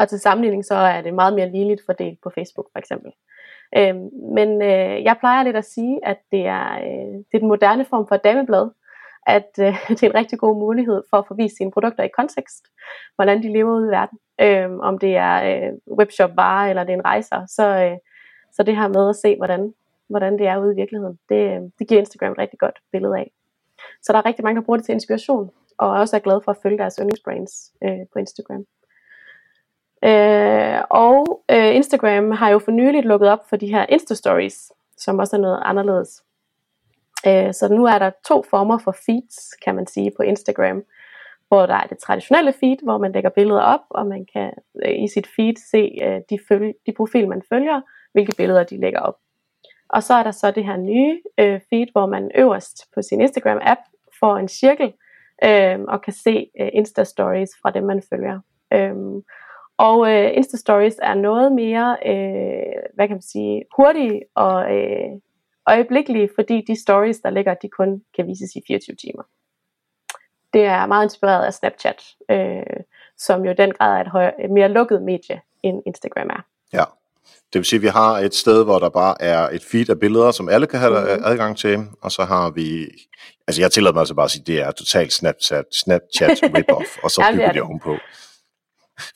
og 0.00 0.08
til 0.08 0.18
sammenligning 0.18 0.64
så 0.64 0.74
er 0.74 1.02
det 1.02 1.14
meget 1.14 1.34
mere 1.34 1.50
ligeligt 1.50 1.82
fordelt 1.86 2.18
på 2.22 2.30
Facebook 2.34 2.66
for 2.72 2.78
eksempel. 2.78 3.08
Øh, 3.08 3.37
Øh, 3.76 3.94
men 4.34 4.62
øh, 4.62 5.04
jeg 5.04 5.16
plejer 5.20 5.42
lidt 5.42 5.56
at 5.56 5.64
sige, 5.64 6.00
at 6.02 6.18
det 6.32 6.46
er, 6.46 6.74
øh, 6.74 7.14
det 7.18 7.34
er 7.34 7.38
den 7.38 7.48
moderne 7.48 7.84
form 7.84 8.06
for 8.08 8.16
dameblad, 8.16 8.70
at 9.26 9.50
øh, 9.60 9.74
det 9.88 10.02
er 10.02 10.10
en 10.10 10.14
rigtig 10.14 10.38
god 10.38 10.56
mulighed 10.56 11.02
for 11.10 11.16
at 11.16 11.26
få 11.28 11.34
vist 11.34 11.56
sine 11.56 11.70
produkter 11.70 12.02
i 12.02 12.08
kontekst, 12.16 12.64
hvordan 13.14 13.42
de 13.42 13.52
lever 13.52 13.72
ude 13.72 13.86
i 13.86 13.90
verden. 13.90 14.18
Øh, 14.40 14.78
om 14.78 14.98
det 14.98 15.16
er 15.16 15.34
øh, 15.50 15.96
webshop 15.98 16.30
varer 16.36 16.70
eller 16.70 16.84
det 16.84 16.92
er 16.92 16.96
en 16.96 17.04
rejser, 17.04 17.46
så, 17.46 17.66
øh, 17.84 17.96
så 18.52 18.62
det 18.62 18.76
her 18.76 18.88
med 18.88 19.08
at 19.08 19.16
se, 19.16 19.36
hvordan, 19.36 19.74
hvordan 20.08 20.38
det 20.38 20.46
er 20.46 20.58
ude 20.58 20.72
i 20.72 20.76
virkeligheden, 20.76 21.18
det, 21.28 21.56
øh, 21.56 21.60
det 21.78 21.88
giver 21.88 22.00
Instagram 22.00 22.32
et 22.32 22.38
rigtig 22.38 22.58
godt 22.58 22.78
billede 22.92 23.18
af. 23.18 23.30
Så 24.02 24.12
der 24.12 24.18
er 24.18 24.26
rigtig 24.26 24.44
mange, 24.44 24.60
der 24.60 24.64
bruger 24.64 24.76
det 24.76 24.86
til 24.86 24.92
inspiration, 24.92 25.50
og 25.78 25.90
også 25.90 26.16
er 26.16 26.20
glade 26.20 26.40
for 26.44 26.50
at 26.52 26.58
følge 26.62 26.78
deres 26.78 26.96
yndlingsbrands 27.00 27.72
øh, 27.84 28.06
på 28.12 28.18
Instagram. 28.18 28.64
Øh, 30.04 30.80
og 30.90 31.42
øh, 31.50 31.74
Instagram 31.74 32.30
har 32.30 32.50
jo 32.50 32.58
for 32.58 32.70
nyligt 32.70 33.06
lukket 33.06 33.28
op 33.28 33.48
for 33.48 33.56
de 33.56 33.66
her 33.66 33.86
Insta-stories, 33.86 34.70
som 34.96 35.18
også 35.18 35.36
er 35.36 35.40
noget 35.40 35.62
anderledes. 35.64 36.22
Øh, 37.26 37.54
så 37.54 37.68
nu 37.70 37.84
er 37.84 37.98
der 37.98 38.10
to 38.28 38.42
former 38.50 38.78
for 38.78 38.96
feeds, 39.06 39.54
kan 39.64 39.74
man 39.74 39.86
sige, 39.86 40.12
på 40.16 40.22
Instagram. 40.22 40.82
Hvor 41.48 41.66
der 41.66 41.74
er 41.74 41.86
det 41.86 41.98
traditionelle 41.98 42.52
feed, 42.52 42.76
hvor 42.82 42.98
man 42.98 43.12
lægger 43.12 43.30
billeder 43.30 43.60
op, 43.60 43.80
og 43.90 44.06
man 44.06 44.26
kan 44.32 44.52
øh, 44.84 45.02
i 45.02 45.08
sit 45.08 45.26
feed 45.36 45.54
se 45.70 45.98
øh, 46.02 46.20
de, 46.30 46.38
følge, 46.48 46.74
de 46.86 46.92
profil, 46.92 47.28
man 47.28 47.42
følger, 47.48 47.80
hvilke 48.12 48.36
billeder 48.36 48.64
de 48.64 48.80
lægger 48.80 49.00
op. 49.00 49.16
Og 49.88 50.02
så 50.02 50.14
er 50.14 50.22
der 50.22 50.30
så 50.30 50.50
det 50.50 50.64
her 50.64 50.76
nye 50.76 51.20
øh, 51.38 51.60
feed, 51.70 51.86
hvor 51.92 52.06
man 52.06 52.30
øverst 52.34 52.86
på 52.94 53.02
sin 53.02 53.20
Instagram-app 53.20 53.80
får 54.20 54.36
en 54.36 54.48
cirkel, 54.48 54.92
øh, 55.44 55.80
og 55.88 56.02
kan 56.02 56.12
se 56.12 56.50
øh, 56.60 56.68
Insta-stories 56.68 57.60
fra 57.62 57.70
dem, 57.70 57.84
man 57.84 58.02
følger. 58.10 58.40
Øh, 58.72 58.94
og 59.78 60.10
øh, 60.12 60.30
Insta 60.36 60.56
Stories 60.56 60.94
er 61.02 61.14
noget 61.14 61.52
mere, 61.52 61.96
øh, 62.06 62.82
hvad 62.94 63.06
kan 63.08 63.14
man 63.14 63.22
sige, 63.22 63.64
hurtige 63.76 64.22
og 64.34 64.76
øh, 64.76 65.10
øjeblikkelige, 65.66 66.30
fordi 66.34 66.64
de 66.68 66.80
stories, 66.80 67.18
der 67.18 67.30
ligger, 67.30 67.54
de 67.54 67.68
kun 67.68 68.02
kan 68.16 68.26
vises 68.26 68.56
i 68.56 68.60
24 68.66 68.96
timer. 68.96 69.22
Det 70.52 70.64
er 70.64 70.86
meget 70.86 71.04
inspireret 71.04 71.44
af 71.46 71.54
Snapchat, 71.54 72.02
øh, 72.30 72.62
som 73.18 73.44
jo 73.44 73.50
i 73.50 73.54
den 73.54 73.72
grad 73.72 73.96
er 73.96 74.00
et, 74.00 74.08
højere, 74.08 74.44
et 74.44 74.50
mere 74.50 74.68
lukket 74.68 75.02
medie, 75.02 75.40
end 75.62 75.82
Instagram 75.86 76.28
er. 76.30 76.46
Ja, 76.72 76.84
det 77.52 77.58
vil 77.58 77.64
sige, 77.64 77.78
at 77.78 77.82
vi 77.82 77.88
har 77.88 78.18
et 78.18 78.34
sted, 78.34 78.64
hvor 78.64 78.78
der 78.78 78.88
bare 78.88 79.22
er 79.22 79.48
et 79.48 79.64
feed 79.64 79.90
af 79.90 80.00
billeder, 80.00 80.30
som 80.30 80.48
alle 80.48 80.66
kan 80.66 80.78
have 80.78 81.00
mm-hmm. 81.00 81.24
adgang 81.24 81.56
til, 81.56 81.78
og 82.02 82.12
så 82.12 82.24
har 82.24 82.50
vi, 82.50 82.86
altså 83.46 83.62
jeg 83.62 83.72
tillader 83.72 83.92
mig 83.92 84.00
altså 84.00 84.14
bare 84.14 84.24
at 84.24 84.30
sige, 84.30 84.42
at 84.42 84.46
det 84.46 84.60
er 84.60 84.70
totalt 84.70 85.12
Snapchat, 85.12 85.64
Snapchat 85.72 86.42
rip-off, 86.56 86.98
og 87.02 87.10
så 87.10 87.22
ja, 87.22 87.32
bygger 87.32 87.52
det 87.52 87.62
ovenpå. 87.62 87.96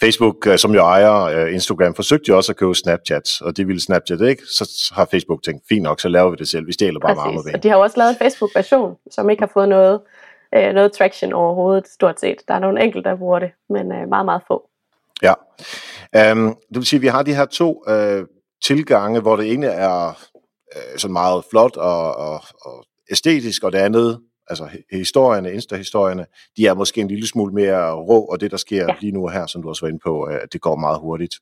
Facebook, 0.00 0.46
øh, 0.46 0.58
som 0.58 0.75
jo 0.75 0.81
ejer 0.81 1.23
øh, 1.23 1.55
Instagram, 1.55 1.94
forsøgte 1.94 2.29
jo 2.29 2.37
også 2.37 2.52
at 2.52 2.56
købe 2.56 2.75
Snapchat, 2.75 3.40
og 3.40 3.56
det 3.56 3.69
ville 3.69 3.81
Snapchat 3.81 4.20
ikke. 4.20 4.43
Så 4.46 4.93
har 4.94 5.05
Facebook 5.11 5.43
tænkt, 5.43 5.62
fint 5.69 5.82
nok, 5.82 6.00
så 6.00 6.08
laver 6.08 6.31
vi 6.31 6.37
det 6.37 6.49
selv. 6.49 6.67
Vi 6.67 6.73
stjæler 6.73 7.00
bare 7.00 7.17
varme 7.17 7.38
og 7.55 7.62
de 7.62 7.69
har 7.69 7.76
jo 7.76 7.82
også 7.82 7.99
lavet 7.99 8.11
en 8.11 8.17
Facebook-version, 8.17 8.96
som 9.11 9.31
ikke 9.31 9.43
har 9.43 9.50
fået 9.55 9.69
noget, 9.69 10.00
øh, 10.55 10.73
noget 10.73 10.93
traction 10.93 11.32
overhovedet, 11.32 11.88
stort 11.88 12.20
set. 12.20 12.37
Der 12.49 12.55
er 12.55 12.58
nogle 12.58 12.82
enkelte, 12.82 13.11
der 13.11 13.17
bruger 13.17 13.38
det, 13.38 13.50
men 13.69 13.93
øh, 13.93 14.08
meget, 14.08 14.25
meget 14.25 14.43
få. 14.49 14.69
Ja. 15.23 15.34
Um, 16.32 16.56
det 16.69 16.76
vil 16.76 16.87
sige, 16.87 16.99
at 16.99 17.02
vi 17.02 17.06
har 17.06 17.23
de 17.23 17.34
her 17.34 17.44
to 17.44 17.84
øh, 17.88 18.25
tilgange, 18.64 19.20
hvor 19.20 19.37
det 19.37 19.52
ene 19.52 19.67
er 19.67 20.08
øh, 20.76 20.99
sådan 20.99 21.12
meget 21.12 21.44
flot 21.50 21.76
og, 21.76 22.17
og, 22.17 22.40
og 22.64 22.84
æstetisk, 23.11 23.64
og 23.64 23.73
det 23.73 23.79
andet 23.79 24.20
altså 24.53 24.69
historierne, 24.93 25.53
Insta-historierne, 25.53 26.27
de 26.57 26.67
er 26.67 26.75
måske 26.75 27.01
en 27.01 27.09
lille 27.09 27.29
smule 27.29 27.55
mere 27.55 27.94
rå, 27.94 28.21
og 28.25 28.41
det 28.41 28.51
der 28.51 28.56
sker 28.56 28.85
ja. 28.89 28.94
lige 29.01 29.13
nu 29.13 29.29
her, 29.29 29.47
som 29.47 29.63
du 29.63 29.69
også 29.69 29.85
var 29.85 29.89
inde 29.89 30.01
på, 30.05 30.23
at 30.23 30.53
det 30.53 30.61
går 30.61 30.77
meget 30.77 30.99
hurtigt. 31.01 31.35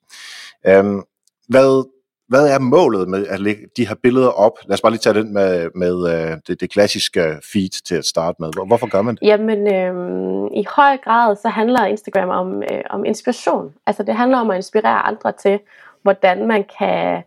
Um, 0.68 1.04
hvad, 1.48 1.88
hvad 2.28 2.48
er 2.48 2.58
målet 2.58 3.08
med 3.08 3.26
at 3.26 3.40
lægge 3.40 3.62
de 3.76 3.88
her 3.88 3.94
billeder 4.02 4.28
op? 4.28 4.52
Lad 4.66 4.74
os 4.74 4.80
bare 4.80 4.92
lige 4.92 5.00
tage 5.00 5.14
den 5.14 5.32
med, 5.32 5.70
med 5.74 5.94
uh, 5.94 6.38
det, 6.46 6.60
det 6.60 6.70
klassiske 6.70 7.20
feed 7.52 7.82
til 7.84 7.94
at 7.94 8.04
starte 8.04 8.36
med. 8.40 8.66
Hvorfor 8.66 8.88
gør 8.90 9.02
man 9.02 9.14
det? 9.14 9.26
Jamen, 9.26 9.74
øhm, 9.74 10.46
i 10.46 10.64
høj 10.76 10.96
grad 10.96 11.36
så 11.36 11.48
handler 11.48 11.84
Instagram 11.84 12.28
om, 12.28 12.62
øh, 12.62 12.80
om 12.90 13.04
inspiration. 13.04 13.74
Altså 13.86 14.02
det 14.02 14.14
handler 14.14 14.38
om 14.38 14.50
at 14.50 14.56
inspirere 14.56 15.06
andre 15.06 15.32
til, 15.42 15.58
hvordan 16.02 16.46
man 16.48 16.64
kan 16.78 17.22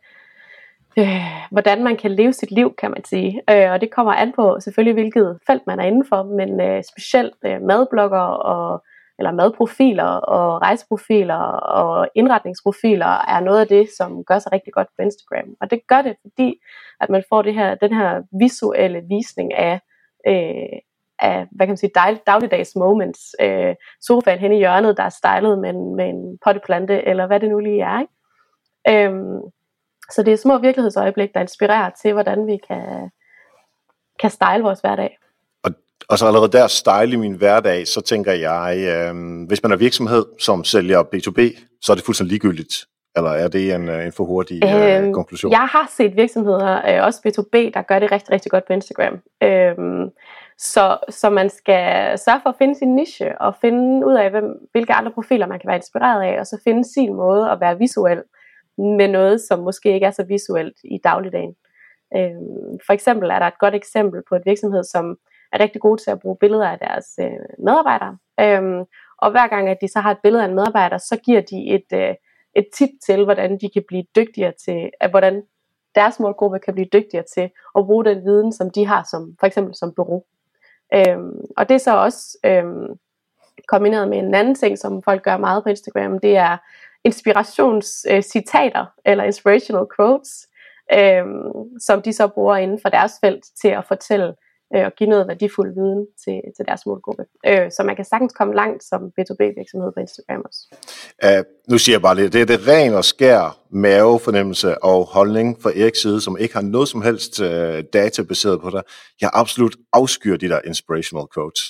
øh, 0.99 1.07
hvordan 1.51 1.83
man 1.83 1.97
kan 1.97 2.11
leve 2.11 2.33
sit 2.33 2.51
liv, 2.51 2.75
kan 2.75 2.91
man 2.91 3.05
sige. 3.05 3.41
Øh, 3.49 3.71
og 3.71 3.81
det 3.81 3.91
kommer 3.91 4.13
an 4.13 4.33
på 4.35 4.57
selvfølgelig, 4.59 4.93
hvilket 4.93 5.39
felt 5.47 5.67
man 5.67 5.79
er 5.79 5.83
indenfor, 5.83 6.23
men 6.23 6.61
øh, 6.61 6.83
specielt 6.83 7.35
øh, 7.45 7.61
madblogger 7.61 8.19
og 8.19 8.83
eller 9.19 9.31
madprofiler 9.31 10.03
og 10.03 10.61
rejseprofiler 10.61 11.43
og 11.79 12.07
indretningsprofiler 12.15 13.05
er 13.05 13.39
noget 13.39 13.59
af 13.59 13.67
det, 13.67 13.89
som 13.97 14.23
gør 14.23 14.39
sig 14.39 14.51
rigtig 14.51 14.73
godt 14.73 14.87
på 14.97 15.01
Instagram. 15.01 15.55
Og 15.61 15.71
det 15.71 15.79
gør 15.87 16.01
det, 16.01 16.15
fordi 16.21 16.59
at 17.01 17.09
man 17.09 17.23
får 17.29 17.41
det 17.41 17.53
her, 17.53 17.75
den 17.75 17.93
her 17.93 18.21
visuelle 18.39 19.01
visning 19.09 19.53
af, 19.53 19.79
øh, 20.27 20.79
af 21.19 21.47
hvad 21.51 21.67
kan 21.67 21.71
man 21.71 21.77
sige, 21.77 21.91
dagligdags 22.27 22.75
moments. 22.75 23.35
Øh, 23.41 23.75
sofaen 24.01 24.39
hen 24.39 24.51
i 24.51 24.57
hjørnet, 24.57 24.97
der 24.97 25.03
er 25.03 25.09
stylet 25.09 25.59
med 25.59 25.69
en, 25.69 25.95
med 25.95 26.05
en 26.05 26.37
potteplante, 26.43 27.07
eller 27.07 27.27
hvad 27.27 27.39
det 27.39 27.49
nu 27.49 27.59
lige 27.59 27.81
er. 27.81 27.99
Ikke? 27.99 29.05
Øhm, 29.07 29.41
så 30.11 30.23
det 30.23 30.33
er 30.33 30.37
små 30.37 30.57
virkelighedsøjeblik, 30.57 31.33
der 31.33 31.41
inspirerer 31.41 31.89
til, 32.01 32.13
hvordan 32.13 32.47
vi 32.47 32.57
kan, 32.67 33.09
kan 34.19 34.29
style 34.29 34.63
vores 34.63 34.79
hverdag. 34.79 35.17
Og, 35.63 35.71
og 36.09 36.17
så 36.17 36.27
allerede 36.27 36.51
der 36.51 36.67
style 36.67 37.13
i 37.13 37.15
min 37.15 37.33
hverdag, 37.33 37.87
så 37.87 38.01
tænker 38.01 38.31
jeg, 38.31 38.77
øh, 38.77 39.47
hvis 39.47 39.63
man 39.63 39.71
er 39.71 39.77
virksomhed, 39.77 40.25
som 40.39 40.63
sælger 40.63 41.03
B2B, 41.03 41.65
så 41.81 41.91
er 41.91 41.95
det 41.95 42.05
fuldstændig 42.05 42.31
ligegyldigt. 42.31 42.85
Eller 43.15 43.29
er 43.29 43.47
det 43.47 43.73
en, 43.73 43.89
øh, 43.89 44.05
en 44.05 44.11
for 44.11 44.23
hurtig 44.23 44.63
øh, 44.63 45.07
øh, 45.07 45.13
konklusion? 45.13 45.51
Jeg 45.51 45.67
har 45.71 45.91
set 45.97 46.15
virksomheder, 46.15 46.81
øh, 46.89 47.05
også 47.05 47.19
B2B, 47.27 47.71
der 47.73 47.81
gør 47.81 47.99
det 47.99 48.11
rigtig, 48.11 48.31
rigtig 48.31 48.51
godt 48.51 48.67
på 48.67 48.73
Instagram. 48.73 49.13
Øh, 49.43 49.75
så, 50.57 50.97
så 51.09 51.29
man 51.29 51.49
skal 51.49 52.19
sørge 52.19 52.39
for 52.43 52.49
at 52.49 52.55
finde 52.57 52.75
sin 52.75 52.95
niche, 52.95 53.41
og 53.41 53.55
finde 53.61 54.05
ud 54.07 54.13
af, 54.13 54.29
hvem, 54.29 54.43
hvilke 54.71 54.93
andre 54.93 55.11
profiler 55.11 55.47
man 55.47 55.59
kan 55.59 55.67
være 55.67 55.77
inspireret 55.77 56.21
af, 56.23 56.39
og 56.39 56.45
så 56.47 56.61
finde 56.63 56.93
sin 56.93 57.13
måde 57.13 57.51
at 57.51 57.59
være 57.61 57.77
visuel 57.77 58.21
med 58.77 59.07
noget, 59.07 59.41
som 59.41 59.59
måske 59.59 59.93
ikke 59.93 60.05
er 60.05 60.11
så 60.11 60.23
visuelt 60.23 60.77
i 60.83 60.97
dagligdagen. 61.03 61.55
Øh, 62.15 62.41
for 62.85 62.93
eksempel 62.93 63.29
er 63.29 63.39
der 63.39 63.45
et 63.45 63.59
godt 63.59 63.75
eksempel 63.75 64.21
på 64.29 64.35
et 64.35 64.41
virksomhed, 64.45 64.83
som 64.83 65.17
er 65.51 65.59
rigtig 65.59 65.81
gode 65.81 66.01
til 66.01 66.11
at 66.11 66.19
bruge 66.19 66.37
billeder 66.39 66.67
af 66.67 66.79
deres 66.79 67.05
øh, 67.19 67.63
medarbejdere. 67.65 68.17
Øh, 68.39 68.85
og 69.17 69.31
hver 69.31 69.47
gang, 69.47 69.69
at 69.69 69.77
de 69.81 69.87
så 69.87 69.99
har 69.99 70.11
et 70.11 70.23
billede 70.23 70.43
af 70.43 70.47
en 70.47 70.55
medarbejder, 70.55 70.97
så 70.97 71.19
giver 71.25 71.41
de 71.41 71.69
et, 71.75 71.89
øh, 71.93 72.15
et 72.55 72.67
tip 72.73 72.89
til, 73.05 73.23
hvordan 73.23 73.57
de 73.61 73.69
kan 73.73 73.83
blive 73.87 74.03
dygtigere 74.15 74.53
til, 74.65 74.89
at 74.99 75.09
hvordan 75.09 75.43
deres 75.95 76.19
målgruppe 76.19 76.59
kan 76.59 76.73
blive 76.73 76.89
dygtigere 76.93 77.25
til 77.33 77.49
at 77.77 77.85
bruge 77.85 78.05
den 78.05 78.25
viden, 78.25 78.51
som 78.51 78.69
de 78.69 78.85
har, 78.85 79.07
som 79.11 79.35
for 79.39 79.47
eksempel 79.47 79.75
som 79.75 79.93
bureau. 79.95 80.23
Øhm, 80.95 81.41
og 81.57 81.69
det 81.69 81.75
er 81.75 81.79
så 81.79 81.95
også 81.97 82.37
øhm, 82.45 82.87
kombineret 83.67 84.07
med 84.09 84.17
en 84.17 84.35
anden 84.35 84.55
ting, 84.55 84.77
som 84.77 85.03
folk 85.03 85.23
gør 85.23 85.37
meget 85.37 85.63
på 85.63 85.69
Instagram, 85.69 86.19
det 86.19 86.37
er 86.37 86.57
inspirationscitater, 87.05 88.81
øh, 88.81 89.11
eller 89.11 89.23
inspirational 89.23 89.85
quotes, 89.95 90.47
øh, 90.93 91.25
som 91.79 92.01
de 92.01 92.13
så 92.13 92.27
bruger 92.27 92.55
inden 92.55 92.79
for 92.81 92.89
deres 92.89 93.11
felt 93.23 93.43
til 93.61 93.67
at 93.67 93.85
fortælle 93.87 94.33
øh, 94.75 94.85
og 94.85 94.91
give 94.97 95.09
noget 95.09 95.27
værdifuld 95.27 95.73
viden 95.73 96.07
til, 96.23 96.41
til 96.55 96.65
deres 96.67 96.85
målgruppe. 96.85 97.23
Øh, 97.47 97.71
så 97.71 97.83
man 97.83 97.95
kan 97.95 98.05
sagtens 98.05 98.33
komme 98.33 98.55
langt 98.55 98.83
som 98.83 99.01
B2B-virksomhed 99.01 99.91
på 99.95 99.99
Instagram 99.99 100.41
også. 100.45 100.61
Uh, 101.25 101.71
nu 101.71 101.77
siger 101.77 101.93
jeg 101.93 102.01
bare 102.01 102.15
lidt, 102.15 102.33
det 102.33 102.41
er 102.41 102.45
det 102.45 102.67
ren 102.67 102.93
og 102.93 103.05
skær 103.05 103.57
mavefornemmelse 103.69 104.83
og 104.83 105.05
holdning 105.05 105.61
fra 105.61 105.69
Eriks 105.69 106.01
side, 106.01 106.21
som 106.21 106.37
ikke 106.39 106.53
har 106.53 106.61
noget 106.61 106.87
som 106.87 107.01
helst 107.01 107.41
uh, 107.41 107.47
data 107.93 108.23
baseret 108.23 108.61
på 108.61 108.69
dig. 108.69 108.83
Jeg 109.21 109.29
absolut 109.33 109.75
afskyr 109.93 110.37
de 110.37 110.49
der 110.49 110.59
inspirational 110.65 111.25
quotes 111.33 111.61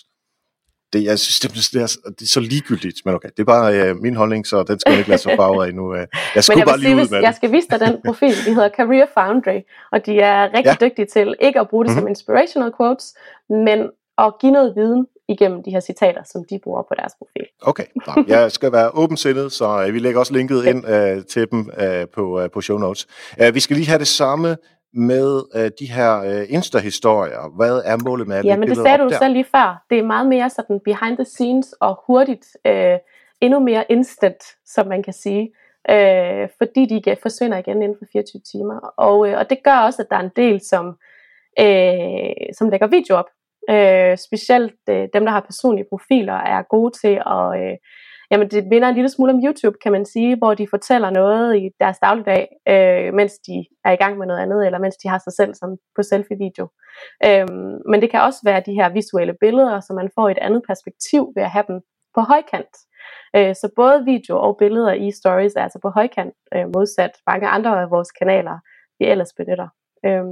det, 0.94 1.04
jeg 1.04 1.20
synes, 1.20 1.40
det, 1.40 1.74
det, 1.74 1.82
er, 1.82 2.10
det 2.10 2.22
er 2.22 2.26
så 2.26 2.40
ligegyldigt, 2.40 3.06
men 3.06 3.16
okay, 3.16 3.30
det 3.30 3.40
er 3.40 3.46
bare 3.46 3.82
øh, 3.82 3.96
min 3.96 4.16
holdning, 4.16 4.48
så 4.48 4.64
den 4.64 4.80
skal 4.80 4.98
ikke 4.98 5.10
lade 5.10 5.22
sig 5.22 5.34
farve 5.40 5.68
af 5.68 5.74
nu. 5.74 5.96
Øh. 5.96 6.08
Jeg 6.36 6.44
skulle 6.44 6.66
bare 6.66 6.80
lige 6.80 6.96
ud 6.96 7.10
med 7.10 7.18
det. 7.18 7.22
Jeg 7.22 7.36
skal 7.36 7.52
vise 7.52 7.68
dig 7.72 7.80
den 7.80 7.98
profil, 8.06 8.36
de 8.46 8.54
hedder 8.54 8.70
Career 8.70 9.06
Foundry, 9.14 9.60
og 9.92 10.06
de 10.06 10.20
er 10.20 10.44
rigtig 10.44 10.78
ja. 10.82 10.86
dygtige 10.86 11.06
til 11.06 11.36
ikke 11.40 11.60
at 11.60 11.70
bruge 11.70 11.86
det 11.86 11.92
mm-hmm. 11.92 12.02
som 12.02 12.08
inspirational 12.08 12.72
quotes, 12.78 13.14
men 13.50 13.80
at 14.18 14.34
give 14.42 14.52
noget 14.52 14.74
viden 14.76 15.08
igennem 15.30 15.64
de 15.64 15.72
her 15.72 15.80
citater, 15.80 16.24
som 16.26 16.44
de 16.50 16.60
bruger 16.64 16.82
på 16.82 16.94
deres 16.98 17.14
profil. 17.18 17.48
Okay, 17.62 17.84
Nå, 18.08 18.24
jeg 18.28 18.52
skal 18.52 18.72
være 18.72 18.90
åbensindet, 18.94 19.52
så 19.52 19.86
øh, 19.88 19.94
vi 19.94 20.00
lægger 20.00 20.20
også 20.20 20.34
linket 20.34 20.66
ind 20.66 20.88
øh, 20.88 21.26
til 21.26 21.48
dem 21.52 21.72
øh, 21.80 22.08
på, 22.16 22.42
øh, 22.42 22.50
på 22.54 22.62
show 22.62 22.78
notes. 22.78 23.08
Uh, 23.42 23.56
vi 23.56 23.60
skal 23.60 23.76
lige 23.76 23.88
have 23.88 24.00
det 24.00 24.08
samme 24.08 24.58
med 24.94 25.44
øh, 25.56 25.72
de 25.80 25.86
her 25.86 26.22
øh, 26.22 26.46
Insta-historier? 26.50 27.56
Hvad 27.56 27.82
er 27.86 27.98
målet 28.04 28.28
med 28.28 28.36
at 28.36 28.46
Ja, 28.46 28.58
men 28.58 28.70
det 28.70 28.78
sagde 28.78 28.98
du 28.98 29.10
der? 29.10 29.18
selv 29.18 29.34
lige 29.34 29.46
før. 29.56 29.84
Det 29.90 30.00
er 30.00 30.04
meget 30.04 30.28
mere 30.28 30.50
sådan 30.50 30.80
behind 30.86 31.18
the 31.18 31.26
scenes 31.26 31.74
og 31.74 32.04
hurtigt, 32.08 32.58
øh, 32.66 32.98
endnu 33.42 33.60
mere 33.60 33.86
instant, 33.90 34.44
som 34.66 34.88
man 34.88 35.04
kan 35.04 35.14
sige. 35.14 35.52
Øh, 35.90 36.48
fordi 36.58 36.86
de 36.86 37.16
forsvinder 37.22 37.58
igen 37.58 37.82
inden 37.82 37.98
for 37.98 38.06
24 38.12 38.42
timer. 38.52 38.80
Og, 38.98 39.30
øh, 39.30 39.38
og 39.38 39.50
det 39.50 39.64
gør 39.64 39.78
også, 39.78 40.02
at 40.02 40.10
der 40.10 40.16
er 40.16 40.24
en 40.24 40.32
del, 40.36 40.62
som, 40.66 40.86
øh, 41.60 42.54
som 42.58 42.70
lægger 42.70 42.88
video 42.88 43.16
op. 43.16 43.30
Øh, 43.70 44.18
specielt 44.18 44.80
øh, 44.90 45.08
dem, 45.14 45.26
der 45.26 45.32
har 45.32 45.40
personlige 45.40 45.88
profiler, 45.90 46.34
er 46.34 46.62
gode 46.62 46.92
til 47.02 47.22
at... 47.26 47.62
Øh, 47.62 47.78
jamen 48.32 48.48
det 48.50 48.68
minder 48.68 48.88
en 48.88 48.96
lille 48.96 49.10
smule 49.10 49.34
om 49.34 49.42
YouTube, 49.46 49.78
kan 49.84 49.92
man 49.92 50.06
sige, 50.06 50.38
hvor 50.38 50.54
de 50.54 50.68
fortæller 50.70 51.10
noget 51.10 51.58
i 51.58 51.70
deres 51.80 51.98
dagligdag, 52.00 52.48
øh, 52.70 53.14
mens 53.14 53.34
de 53.48 53.66
er 53.86 53.92
i 53.92 53.96
gang 53.96 54.18
med 54.18 54.28
noget 54.28 54.40
andet, 54.40 54.66
eller 54.66 54.80
mens 54.80 54.98
de 54.98 55.08
har 55.08 55.22
sig 55.24 55.34
selv 55.34 55.54
som 55.56 55.78
på 55.96 56.04
selfie-video. 56.04 56.68
Øh, 57.26 57.48
men 57.90 58.02
det 58.02 58.10
kan 58.12 58.22
også 58.22 58.40
være 58.44 58.64
de 58.66 58.74
her 58.74 58.90
visuelle 58.90 59.36
billeder, 59.42 59.80
så 59.80 59.94
man 59.94 60.10
får 60.16 60.30
et 60.30 60.38
andet 60.38 60.62
perspektiv 60.68 61.32
ved 61.36 61.44
at 61.44 61.52
have 61.52 61.66
dem 61.68 61.82
på 62.16 62.22
højkant. 62.22 62.74
Øh, 63.36 63.56
så 63.56 63.70
både 63.76 64.06
video 64.06 64.36
og 64.40 64.58
billeder 64.58 64.94
i 64.94 65.12
stories 65.12 65.54
er 65.56 65.64
altså 65.64 65.80
på 65.82 65.90
højkant, 65.90 66.34
øh, 66.56 66.66
modsat 66.76 67.12
mange 67.28 67.48
andre 67.48 67.82
af 67.82 67.92
vores 67.92 68.12
kanaler, 68.12 68.58
vi 69.00 69.06
ellers 69.06 69.34
benytter. 69.38 69.68
Øh, 70.06 70.24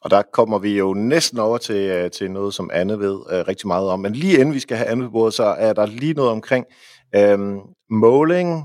og 0.00 0.10
der 0.10 0.22
kommer 0.22 0.58
vi 0.58 0.78
jo 0.78 0.94
næsten 0.94 1.38
over 1.38 1.58
til, 1.58 1.90
øh, 1.90 2.10
til 2.10 2.30
noget, 2.30 2.54
som 2.54 2.70
Anne 2.72 2.98
ved 2.98 3.14
uh, 3.14 3.48
rigtig 3.48 3.66
meget 3.66 3.88
om. 3.88 4.00
Men 4.00 4.12
lige 4.12 4.38
inden 4.40 4.54
vi 4.54 4.60
skal 4.60 4.76
have 4.76 4.88
Anne 4.88 5.04
på 5.04 5.10
bordet, 5.10 5.34
så 5.34 5.44
er 5.44 5.72
der 5.72 5.86
lige 5.86 6.14
noget 6.14 6.30
omkring 6.30 6.66
øhm, 7.14 7.60
måling 7.90 8.64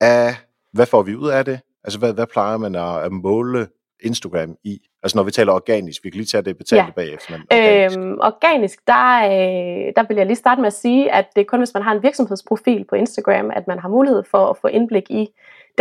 af, 0.00 0.34
hvad 0.72 0.86
får 0.86 1.02
vi 1.02 1.14
ud 1.14 1.28
af 1.28 1.44
det? 1.44 1.60
Altså, 1.84 1.98
hvad, 1.98 2.12
hvad 2.12 2.26
plejer 2.26 2.56
man 2.56 2.74
at, 2.74 3.02
at 3.02 3.12
måle 3.12 3.66
Instagram 4.02 4.56
i? 4.64 4.78
Altså, 5.02 5.18
når 5.18 5.22
vi 5.22 5.30
taler 5.30 5.52
organisk, 5.52 6.04
vi 6.04 6.10
kan 6.10 6.16
lige 6.16 6.26
tage 6.26 6.42
det 6.42 6.58
betalt 6.58 6.86
ja. 6.86 6.90
bagefter. 6.96 7.38
Men 7.38 7.46
organisk, 7.50 7.98
øhm, 7.98 8.18
organisk 8.20 8.78
der, 8.86 9.16
øh, 9.24 9.92
der 9.96 10.08
vil 10.08 10.16
jeg 10.16 10.26
lige 10.26 10.36
starte 10.36 10.60
med 10.60 10.66
at 10.66 10.72
sige, 10.72 11.12
at 11.12 11.26
det 11.34 11.40
er 11.40 11.44
kun, 11.44 11.60
hvis 11.60 11.74
man 11.74 11.82
har 11.82 11.92
en 11.92 12.02
virksomhedsprofil 12.02 12.84
på 12.88 12.94
Instagram, 12.94 13.50
at 13.54 13.66
man 13.66 13.78
har 13.78 13.88
mulighed 13.88 14.22
for 14.30 14.46
at 14.46 14.56
få 14.56 14.66
indblik 14.66 15.10
i 15.10 15.28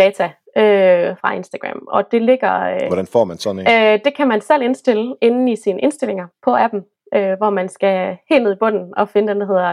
data 0.01 0.25
øh, 0.57 1.17
fra 1.21 1.33
Instagram. 1.33 1.87
Og 1.87 2.11
det 2.11 2.21
ligger... 2.21 2.53
Øh, 2.61 2.87
Hvordan 2.87 3.07
får 3.07 3.23
man 3.23 3.37
sådan 3.37 3.59
en? 3.59 3.67
Øh, 3.67 3.99
det 4.05 4.15
kan 4.17 4.27
man 4.27 4.41
selv 4.41 4.63
indstille 4.63 5.15
inde 5.21 5.51
i 5.51 5.55
sine 5.55 5.81
indstillinger 5.81 6.27
på 6.43 6.55
appen, 6.55 6.81
øh, 7.15 7.33
hvor 7.37 7.49
man 7.49 7.69
skal 7.69 8.17
helt 8.29 8.43
ned 8.43 8.53
i 8.53 8.59
bunden 8.59 8.93
og 8.97 9.09
finde 9.09 9.27
den, 9.27 9.41
der 9.41 9.47
hedder 9.47 9.71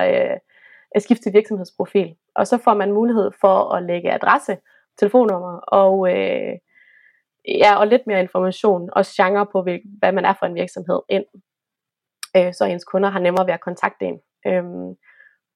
øh, 0.95 1.01
skifte 1.01 1.33
virksomhedsprofil. 1.33 2.15
Og 2.35 2.47
så 2.47 2.59
får 2.59 2.75
man 2.75 2.93
mulighed 2.93 3.31
for 3.41 3.75
at 3.75 3.83
lægge 3.83 4.13
adresse, 4.13 4.57
telefonnummer 4.99 5.59
og, 5.59 5.95
øh, 6.13 6.53
ja, 7.49 7.77
og 7.81 7.87
lidt 7.87 8.07
mere 8.07 8.21
information, 8.21 8.91
og 8.93 9.05
genre 9.07 9.47
på, 9.47 9.63
hvad 9.99 10.13
man 10.13 10.25
er 10.25 10.35
for 10.39 10.47
en 10.47 10.55
virksomhed 10.55 11.01
ind. 11.09 11.25
Øh, 12.37 12.55
så 12.55 12.65
ens 12.65 12.85
kunder 12.85 13.11
har 13.11 13.21
nemmere 13.21 13.47
ved 13.47 13.55
at 13.55 13.61
kontakte 13.61 14.05
en. 14.05 14.19
Øh, 14.47 14.65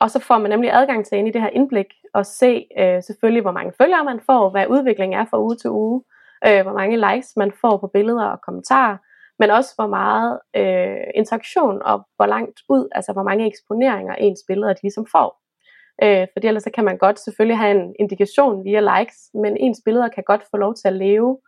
og 0.01 0.11
så 0.11 0.19
får 0.19 0.39
man 0.39 0.51
nemlig 0.51 0.71
adgang 0.73 1.07
til 1.07 1.19
ind 1.19 1.29
i 1.29 1.31
det 1.31 1.43
her 1.43 1.49
indblik 1.49 1.87
og 2.15 2.27
se 2.27 2.67
øh, 2.79 3.03
selvfølgelig, 3.03 3.43
hvor 3.43 3.53
mange 3.53 3.73
følgere 3.81 4.05
man 4.05 4.21
får, 4.27 4.51
hvad 4.51 4.67
udviklingen 4.67 5.21
er 5.21 5.27
fra 5.31 5.41
uge 5.41 5.57
til 5.57 5.71
uge, 5.71 6.03
øh, 6.47 6.63
hvor 6.63 6.73
mange 6.73 6.97
likes 6.97 7.37
man 7.37 7.53
får 7.61 7.77
på 7.77 7.87
billeder 7.87 8.25
og 8.25 8.41
kommentarer, 8.41 8.97
men 9.39 9.51
også 9.51 9.73
hvor 9.77 9.87
meget 9.87 10.39
øh, 10.57 11.07
interaktion 11.15 11.83
og 11.83 12.03
hvor 12.17 12.27
langt 12.27 12.59
ud, 12.69 12.89
altså 12.93 13.13
hvor 13.13 13.23
mange 13.23 13.47
eksponeringer 13.47 14.15
ens 14.15 14.41
billeder 14.49 14.73
de 14.73 14.83
ligesom 14.83 15.07
får. 15.13 15.41
Øh, 16.03 16.27
fordi 16.33 16.47
ellers 16.47 16.63
så 16.63 16.71
kan 16.71 16.85
man 16.85 16.99
godt 16.99 17.19
selvfølgelig 17.21 17.59
have 17.59 17.81
en 17.81 17.95
indikation 17.99 18.65
via 18.65 18.81
likes, 18.81 19.19
men 19.35 19.57
ens 19.57 19.81
billeder 19.85 20.09
kan 20.09 20.25
godt 20.27 20.43
få 20.51 20.57
lov 20.57 20.75
til 20.75 20.89
at 20.89 20.97
leve 20.97 21.39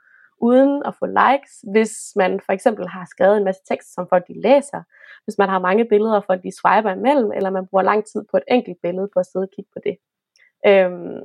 uden 0.43 0.83
at 0.87 0.95
få 0.99 1.07
likes, 1.07 1.53
hvis 1.73 1.93
man 2.17 2.41
for 2.47 2.53
eksempel 2.53 2.89
har 2.89 3.05
skrevet 3.11 3.37
en 3.37 3.45
masse 3.45 3.63
tekst, 3.69 3.95
som 3.95 4.07
folk 4.11 4.25
de 4.29 4.41
læser, 4.43 4.83
hvis 5.25 5.39
man 5.39 5.49
har 5.49 5.59
mange 5.59 5.85
billeder, 5.85 6.21
folk 6.27 6.43
de 6.43 6.59
swiper 6.61 6.91
imellem, 6.91 7.33
eller 7.33 7.51
man 7.51 7.67
bruger 7.67 7.83
lang 7.83 8.05
tid 8.05 8.25
på 8.31 8.37
et 8.37 8.45
enkelt 8.49 8.79
billede 8.83 9.09
på 9.15 9.21
at 9.21 9.27
sidde 9.27 9.45
og 9.45 9.53
kigge 9.57 9.71
på 9.75 9.81
det. 9.87 9.97
Øhm, 10.67 11.25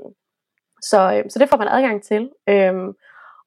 så, 0.81 0.99
øh, 1.13 1.29
så 1.29 1.39
det 1.39 1.49
får 1.49 1.57
man 1.57 1.67
adgang 1.67 2.03
til. 2.03 2.31
Øhm, 2.49 2.93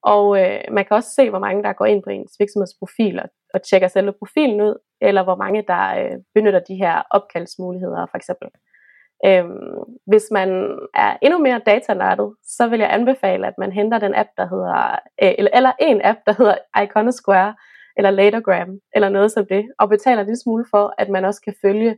og 0.02 0.40
øh, 0.40 0.60
man 0.70 0.84
kan 0.84 0.96
også 0.96 1.10
se, 1.10 1.30
hvor 1.30 1.38
mange 1.38 1.62
der 1.62 1.72
går 1.72 1.86
ind 1.86 2.02
på 2.02 2.10
ens 2.10 2.36
virksomhedsprofil 2.38 3.18
og, 3.18 3.28
og 3.54 3.62
tjekker 3.62 3.88
selve 3.88 4.12
profilen 4.12 4.60
ud, 4.60 4.74
eller 5.00 5.22
hvor 5.22 5.36
mange 5.36 5.64
der 5.68 5.84
øh, 6.00 6.18
benytter 6.34 6.60
de 6.60 6.74
her 6.74 7.02
opkaldsmuligheder 7.10 8.06
for 8.10 8.16
eksempel. 8.16 8.48
Øhm, 9.26 9.78
hvis 10.06 10.24
man 10.32 10.78
er 10.94 11.16
endnu 11.22 11.38
mere 11.38 11.60
datanørdet, 11.66 12.34
så 12.42 12.68
vil 12.68 12.80
jeg 12.80 12.92
anbefale, 12.92 13.46
at 13.46 13.54
man 13.58 13.72
henter 13.72 13.98
den 13.98 14.14
app, 14.14 14.28
der 14.36 14.46
hedder, 14.48 14.98
øh, 15.22 15.34
eller, 15.38 15.50
eller 15.54 15.72
en 15.78 16.00
app, 16.04 16.18
der 16.26 16.34
hedder 16.38 16.82
Iconosquare, 16.82 17.54
eller 17.96 18.10
Latergram, 18.10 18.78
eller 18.94 19.08
noget 19.08 19.32
som 19.32 19.46
det, 19.46 19.72
og 19.78 19.88
betaler 19.88 20.20
en 20.20 20.26
lille 20.26 20.40
smule 20.40 20.66
for, 20.70 20.94
at 20.98 21.08
man 21.08 21.24
også 21.24 21.40
kan 21.40 21.54
følge 21.62 21.96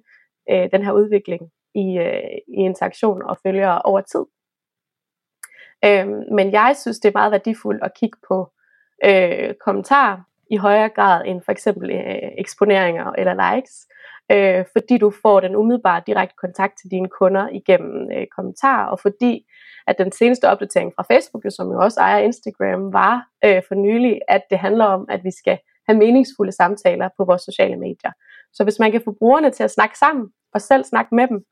øh, 0.51 0.69
den 0.73 0.85
her 0.85 0.93
udvikling 0.93 1.43
i, 1.75 1.99
øh, 1.99 2.39
i 2.49 2.61
interaktion 2.71 3.23
og 3.23 3.39
følger 3.47 3.71
over 3.71 4.01
tid. 4.01 4.25
Øhm, 5.85 6.35
men 6.35 6.53
jeg 6.53 6.77
synes, 6.81 6.99
det 6.99 7.09
er 7.09 7.19
meget 7.19 7.33
værdifuldt 7.33 7.85
at 7.85 7.95
kigge 7.95 8.19
på 8.29 8.53
øh, 9.05 9.55
kommentarer 9.65 10.21
i 10.51 10.57
højere 10.57 10.89
grad 10.89 11.23
end 11.27 11.43
for 11.45 11.53
eksempel 11.53 11.91
øh, 11.91 12.31
eksponeringer 12.39 13.13
eller 13.19 13.55
likes, 13.55 13.87
øh, 14.33 14.65
fordi 14.73 14.99
du 14.99 15.13
får 15.23 15.41
den 15.41 15.57
umiddelbare 15.57 16.03
direkte 16.07 16.35
kontakt 16.41 16.75
til 16.81 16.91
dine 16.91 17.09
kunder 17.09 17.49
igennem 17.49 18.11
øh, 18.17 18.27
kommentarer, 18.37 18.87
og 18.87 19.01
fordi 19.01 19.47
at 19.87 19.99
den 19.99 20.13
seneste 20.13 20.49
opdatering 20.49 20.93
fra 20.97 21.07
Facebook, 21.11 21.45
som 21.49 21.71
jo 21.71 21.79
også 21.79 22.01
ejer 22.01 22.19
Instagram, 22.19 22.93
var 22.93 23.29
øh, 23.45 23.63
for 23.69 23.75
nylig, 23.75 24.21
at 24.29 24.43
det 24.51 24.59
handler 24.59 24.85
om, 24.85 25.07
at 25.09 25.25
vi 25.25 25.31
skal 25.31 25.59
have 25.89 25.99
meningsfulde 25.99 26.53
samtaler 26.53 27.09
på 27.17 27.25
vores 27.25 27.43
sociale 27.43 27.77
medier. 27.77 28.13
Så 28.53 28.65
hvis 28.65 28.79
man 28.79 28.93
kan 28.93 29.03
få 29.05 29.13
brugerne 29.19 29.51
til 29.51 29.63
at 29.63 29.71
snakke 29.71 29.99
sammen, 29.99 30.29
og 30.55 30.61
selv 30.61 30.85
snakke 30.85 31.15
med 31.15 31.29
dem, 31.29 31.45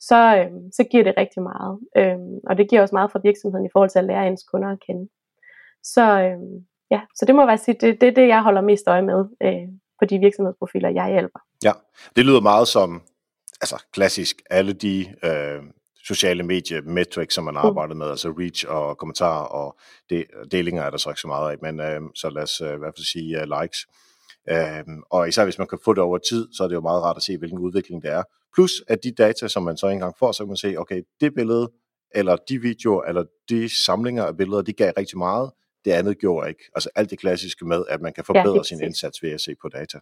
så, 0.00 0.36
øh, 0.36 0.50
så 0.72 0.84
giver 0.90 1.04
det 1.04 1.14
rigtig 1.16 1.42
meget. 1.42 1.78
Øh, 1.96 2.18
og 2.48 2.58
det 2.58 2.70
giver 2.70 2.82
også 2.82 2.94
meget 2.94 3.12
for 3.12 3.20
virksomheden 3.24 3.66
i 3.66 3.72
forhold 3.72 3.90
til 3.90 3.98
at 3.98 4.04
lære 4.04 4.26
ens 4.26 4.44
kunder 4.52 4.68
at 4.68 4.80
kende. 4.86 5.08
Så, 5.82 6.20
øh, 6.20 6.38
ja, 6.90 7.00
så 7.14 7.24
det 7.26 7.34
må 7.34 7.48
jeg 7.48 7.58
sige, 7.58 7.76
det, 7.80 8.00
det 8.00 8.08
er 8.08 8.12
det, 8.12 8.28
jeg 8.28 8.42
holder 8.42 8.60
mest 8.60 8.84
øje 8.86 9.02
med 9.02 9.24
øh, 9.42 9.68
på 9.98 10.04
de 10.04 10.18
virksomhedsprofiler, 10.18 10.88
jeg 10.88 11.08
hjælper. 11.10 11.40
Ja, 11.64 11.72
det 12.16 12.24
lyder 12.26 12.40
meget 12.40 12.68
som 12.68 13.02
altså 13.60 13.84
klassisk 13.92 14.42
alle 14.50 14.72
de 14.72 15.06
øh, 15.24 15.62
sociale 16.04 16.42
medie 16.42 16.80
metrics, 16.80 17.34
som 17.34 17.44
man 17.44 17.54
mm. 17.54 17.58
arbejdet 17.58 17.96
med, 17.96 18.10
altså 18.10 18.34
reach 18.38 18.64
og 18.68 18.98
kommentarer 18.98 19.44
og 19.44 19.78
de, 20.10 20.24
delinger 20.50 20.82
er 20.82 20.90
der 20.90 20.96
så 20.96 21.10
ikke 21.10 21.20
så 21.20 21.28
meget 21.28 21.50
af, 21.50 21.56
men 21.62 21.80
øh, 21.80 22.00
så 22.14 22.30
lad 22.30 22.42
os 22.42 22.60
øh, 22.60 22.74
i 22.74 22.78
hvert 22.78 22.94
fald 22.96 23.04
sige 23.04 23.42
uh, 23.42 23.60
likes. 23.60 23.86
Øh, 24.50 24.84
og 25.10 25.28
især 25.28 25.44
hvis 25.44 25.58
man 25.58 25.66
kan 25.66 25.78
få 25.84 25.92
det 25.92 26.02
over 26.02 26.18
tid, 26.18 26.48
så 26.52 26.64
er 26.64 26.68
det 26.68 26.74
jo 26.74 26.80
meget 26.80 27.02
rart 27.02 27.16
at 27.16 27.22
se, 27.22 27.36
hvilken 27.36 27.58
udvikling 27.58 28.02
det 28.02 28.10
er. 28.10 28.22
Plus 28.54 28.72
at 28.88 29.04
de 29.04 29.12
data, 29.12 29.48
som 29.48 29.62
man 29.62 29.76
så 29.76 29.88
engang 29.88 30.14
får, 30.18 30.32
så 30.32 30.42
kan 30.42 30.48
man 30.48 30.56
se, 30.56 30.76
okay, 30.76 31.02
det 31.20 31.34
billede 31.34 31.70
eller 32.14 32.36
de 32.48 32.60
videoer, 32.60 33.02
eller 33.02 33.24
de 33.48 33.84
samlinger 33.84 34.24
af 34.24 34.36
billeder, 34.36 34.62
de 34.62 34.72
gav 34.72 34.92
rigtig 34.98 35.18
meget, 35.18 35.50
det 35.84 35.90
andet 35.90 36.18
gjorde 36.18 36.48
ikke. 36.48 36.64
Altså 36.74 36.90
alt 36.94 37.10
det 37.10 37.18
klassiske 37.18 37.64
med, 37.66 37.84
at 37.88 38.00
man 38.00 38.12
kan 38.12 38.24
forbedre 38.24 38.56
ja, 38.56 38.62
sin 38.62 38.82
indsats 38.82 39.22
ved 39.22 39.30
at 39.30 39.40
se 39.40 39.54
på 39.62 39.68
data. 39.68 39.98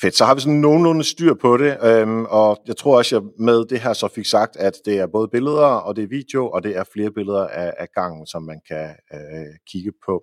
Fedt, 0.00 0.16
så 0.16 0.24
har 0.24 0.34
vi 0.34 0.40
sådan 0.40 0.60
nogenlunde 0.60 1.04
styr 1.04 1.34
på 1.34 1.56
det, 1.56 1.78
øhm, 1.82 2.24
og 2.24 2.58
jeg 2.66 2.76
tror 2.76 2.96
også, 2.96 3.16
jeg 3.16 3.22
med 3.38 3.64
det 3.64 3.80
her 3.80 3.92
så 3.92 4.08
fik 4.08 4.26
sagt, 4.26 4.56
at 4.56 4.74
det 4.84 4.98
er 4.98 5.06
både 5.06 5.28
billeder, 5.28 5.66
og 5.66 5.96
det 5.96 6.04
er 6.04 6.08
video, 6.08 6.50
og 6.50 6.62
det 6.62 6.76
er 6.76 6.84
flere 6.92 7.10
billeder 7.10 7.46
af, 7.46 7.74
af 7.78 7.88
gangen, 7.94 8.26
som 8.26 8.42
man 8.42 8.60
kan 8.68 8.88
øh, 9.14 9.54
kigge 9.70 9.92
på. 10.06 10.22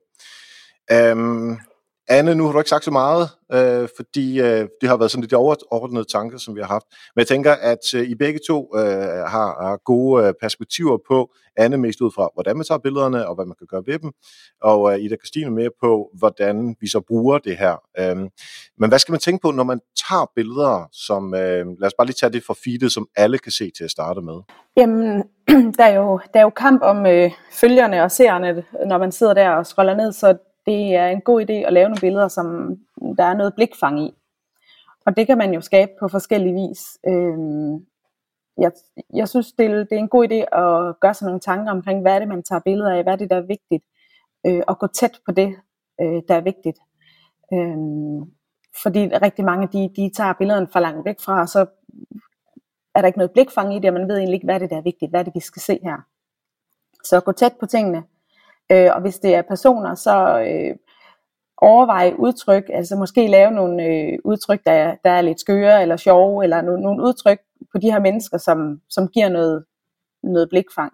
Øhm, 0.92 1.58
Anne, 2.08 2.36
nu 2.36 2.46
har 2.46 2.52
du 2.52 2.60
ikke 2.60 2.70
sagt 2.70 2.84
så 2.84 2.92
meget, 2.92 3.30
øh, 3.54 3.90
fordi 3.96 4.42
øh, 4.42 4.68
det 4.82 4.90
har 4.90 4.98
været 4.98 5.12
sådan 5.12 5.22
lidt 5.22 5.34
overordnede 5.34 6.06
tanker, 6.06 6.38
som 6.38 6.56
vi 6.56 6.62
har 6.62 6.68
haft. 6.68 6.86
Men 7.16 7.20
jeg 7.20 7.28
tænker, 7.28 7.52
at 7.52 7.94
øh, 7.96 8.04
I 8.04 8.16
begge 8.16 8.40
to 8.48 8.78
øh, 8.78 8.82
har, 9.36 9.68
har 9.68 9.78
gode 9.86 10.28
øh, 10.28 10.34
perspektiver 10.42 10.98
på, 11.08 11.32
Anne 11.58 11.78
mest 11.78 12.02
ud 12.02 12.12
fra, 12.16 12.30
hvordan 12.34 12.56
man 12.56 12.66
tager 12.66 12.80
billederne, 12.80 13.28
og 13.28 13.36
hvad 13.36 13.46
man 13.46 13.56
kan 13.58 13.68
gøre 13.68 13.84
ved 13.86 14.00
dem, 14.00 14.12
og 14.62 14.94
øh, 14.94 15.00
Ida 15.00 15.16
Christine 15.16 15.52
mere 15.52 15.70
på, 15.82 16.10
hvordan 16.14 16.76
vi 16.82 16.88
så 16.88 17.00
bruger 17.08 17.38
det 17.38 17.58
her. 17.58 17.76
Øh, 18.00 18.18
men 18.78 18.90
hvad 18.90 19.00
skal 19.00 19.12
man 19.12 19.20
tænke 19.20 19.42
på, 19.42 19.52
når 19.52 19.64
man 19.64 19.80
tager 20.10 20.32
billeder, 20.36 20.90
som, 20.92 21.34
øh, 21.34 21.66
lad 21.80 21.88
os 21.88 21.94
bare 21.98 22.08
lige 22.08 22.18
tage 22.20 22.34
det 22.34 22.44
for 22.44 22.58
feedet, 22.64 22.92
som 22.92 23.08
alle 23.16 23.38
kan 23.38 23.52
se 23.52 23.72
til 23.78 23.84
at 23.84 23.92
starte 23.92 24.22
med? 24.22 24.42
Jamen, 24.78 25.24
der 25.78 25.84
er 25.84 25.96
jo, 25.96 26.20
der 26.34 26.40
er 26.40 26.44
jo 26.44 26.50
kamp 26.50 26.82
om 26.82 27.06
øh, 27.06 27.32
følgerne 27.52 28.04
og 28.04 28.12
seerne, 28.12 28.64
når 28.88 28.98
man 28.98 29.12
sidder 29.12 29.34
der 29.34 29.50
og 29.50 29.66
scroller 29.66 29.96
ned, 29.96 30.12
så 30.12 30.38
det 30.66 30.96
er 30.96 31.08
en 31.08 31.22
god 31.22 31.42
idé 31.42 31.54
at 31.54 31.74
lave 31.74 31.90
nogle 31.90 32.02
billeder, 32.02 32.28
som 32.28 32.78
der 33.18 33.24
er 33.24 33.34
noget 33.34 33.56
blikfang 33.56 34.00
i. 34.02 34.14
Og 35.06 35.18
det 35.18 35.28
kan 35.28 35.38
man 35.38 35.54
jo 35.54 35.62
skabe 35.62 35.92
på 36.00 36.08
forskellige 36.08 36.54
vis. 36.54 36.98
Øhm, 37.08 37.86
jeg, 38.58 38.72
jeg 39.14 39.30
synes, 39.30 39.54
det, 39.54 39.70
det 39.90 39.96
er 39.96 40.00
en 40.00 40.10
god 40.10 40.28
idé 40.28 40.58
at 40.58 41.00
gøre 41.00 41.14
sig 41.14 41.26
nogle 41.26 41.40
tanker 41.40 41.72
omkring, 41.72 42.02
hvad 42.02 42.16
er 42.16 42.20
det, 42.20 42.28
man 42.28 42.44
tager 42.44 42.60
billeder 42.60 42.94
af, 42.94 43.04
hvad 43.04 43.14
er 43.14 43.18
det, 43.18 43.30
der 43.30 43.36
er 43.36 43.42
vigtigt, 43.48 43.84
øh, 44.46 44.64
og 44.68 44.80
gå 44.80 44.88
tæt 44.88 45.20
på 45.26 45.32
det, 45.32 45.56
øh, 46.02 46.22
der 46.28 46.36
er 46.36 46.42
vigtigt. 46.42 46.80
Øhm, 47.54 48.22
fordi 48.84 49.08
rigtig 49.08 49.46
mange, 49.46 49.68
de, 49.68 49.94
de 49.96 50.12
tager 50.18 50.34
billederne 50.34 50.68
for 50.72 50.80
langt 50.80 51.06
væk 51.06 51.20
fra, 51.20 51.42
og 51.42 51.50
så 51.50 51.66
er 52.96 53.02
der 53.02 53.08
ikke 53.08 53.20
noget 53.20 53.32
blikfang 53.32 53.76
i 53.76 53.80
det, 53.80 53.90
og 53.90 53.94
man 53.94 54.08
ved 54.08 54.18
egentlig 54.18 54.34
ikke, 54.34 54.46
hvad 54.46 54.56
er 54.56 54.60
det, 54.60 54.70
der 54.70 54.78
er 54.78 54.82
vigtigt, 54.82 55.12
hvad 55.12 55.20
er 55.20 55.24
det, 55.24 55.36
vi 55.36 55.40
skal 55.40 55.62
se 55.62 55.80
her. 55.84 55.98
Så 57.04 57.22
gå 57.22 57.32
tæt 57.32 57.54
på 57.60 57.66
tingene, 57.66 58.04
Øh, 58.72 58.90
og 58.96 59.02
hvis 59.02 59.20
det 59.20 59.36
er 59.36 59.42
personer, 59.42 59.96
så 59.96 60.40
øh, 60.40 60.76
overveje 61.58 62.20
udtryk, 62.20 62.64
altså 62.74 62.96
måske 62.96 63.28
lave 63.28 63.52
nogle 63.52 63.84
øh, 63.84 64.20
udtryk, 64.24 64.66
der, 64.66 64.96
der 65.04 65.10
er 65.10 65.22
lidt 65.22 65.40
skøre 65.40 65.82
eller 65.82 65.98
sjove, 65.98 66.44
eller 66.44 66.62
no, 66.62 66.78
nogle 66.78 67.04
udtryk 67.04 67.40
på 67.72 67.78
de 67.78 67.92
her 67.92 68.00
mennesker, 68.00 68.38
som, 68.38 68.82
som 68.90 69.08
giver 69.08 69.30
noget, 69.30 69.66
noget 70.24 70.50
blikfang. 70.50 70.94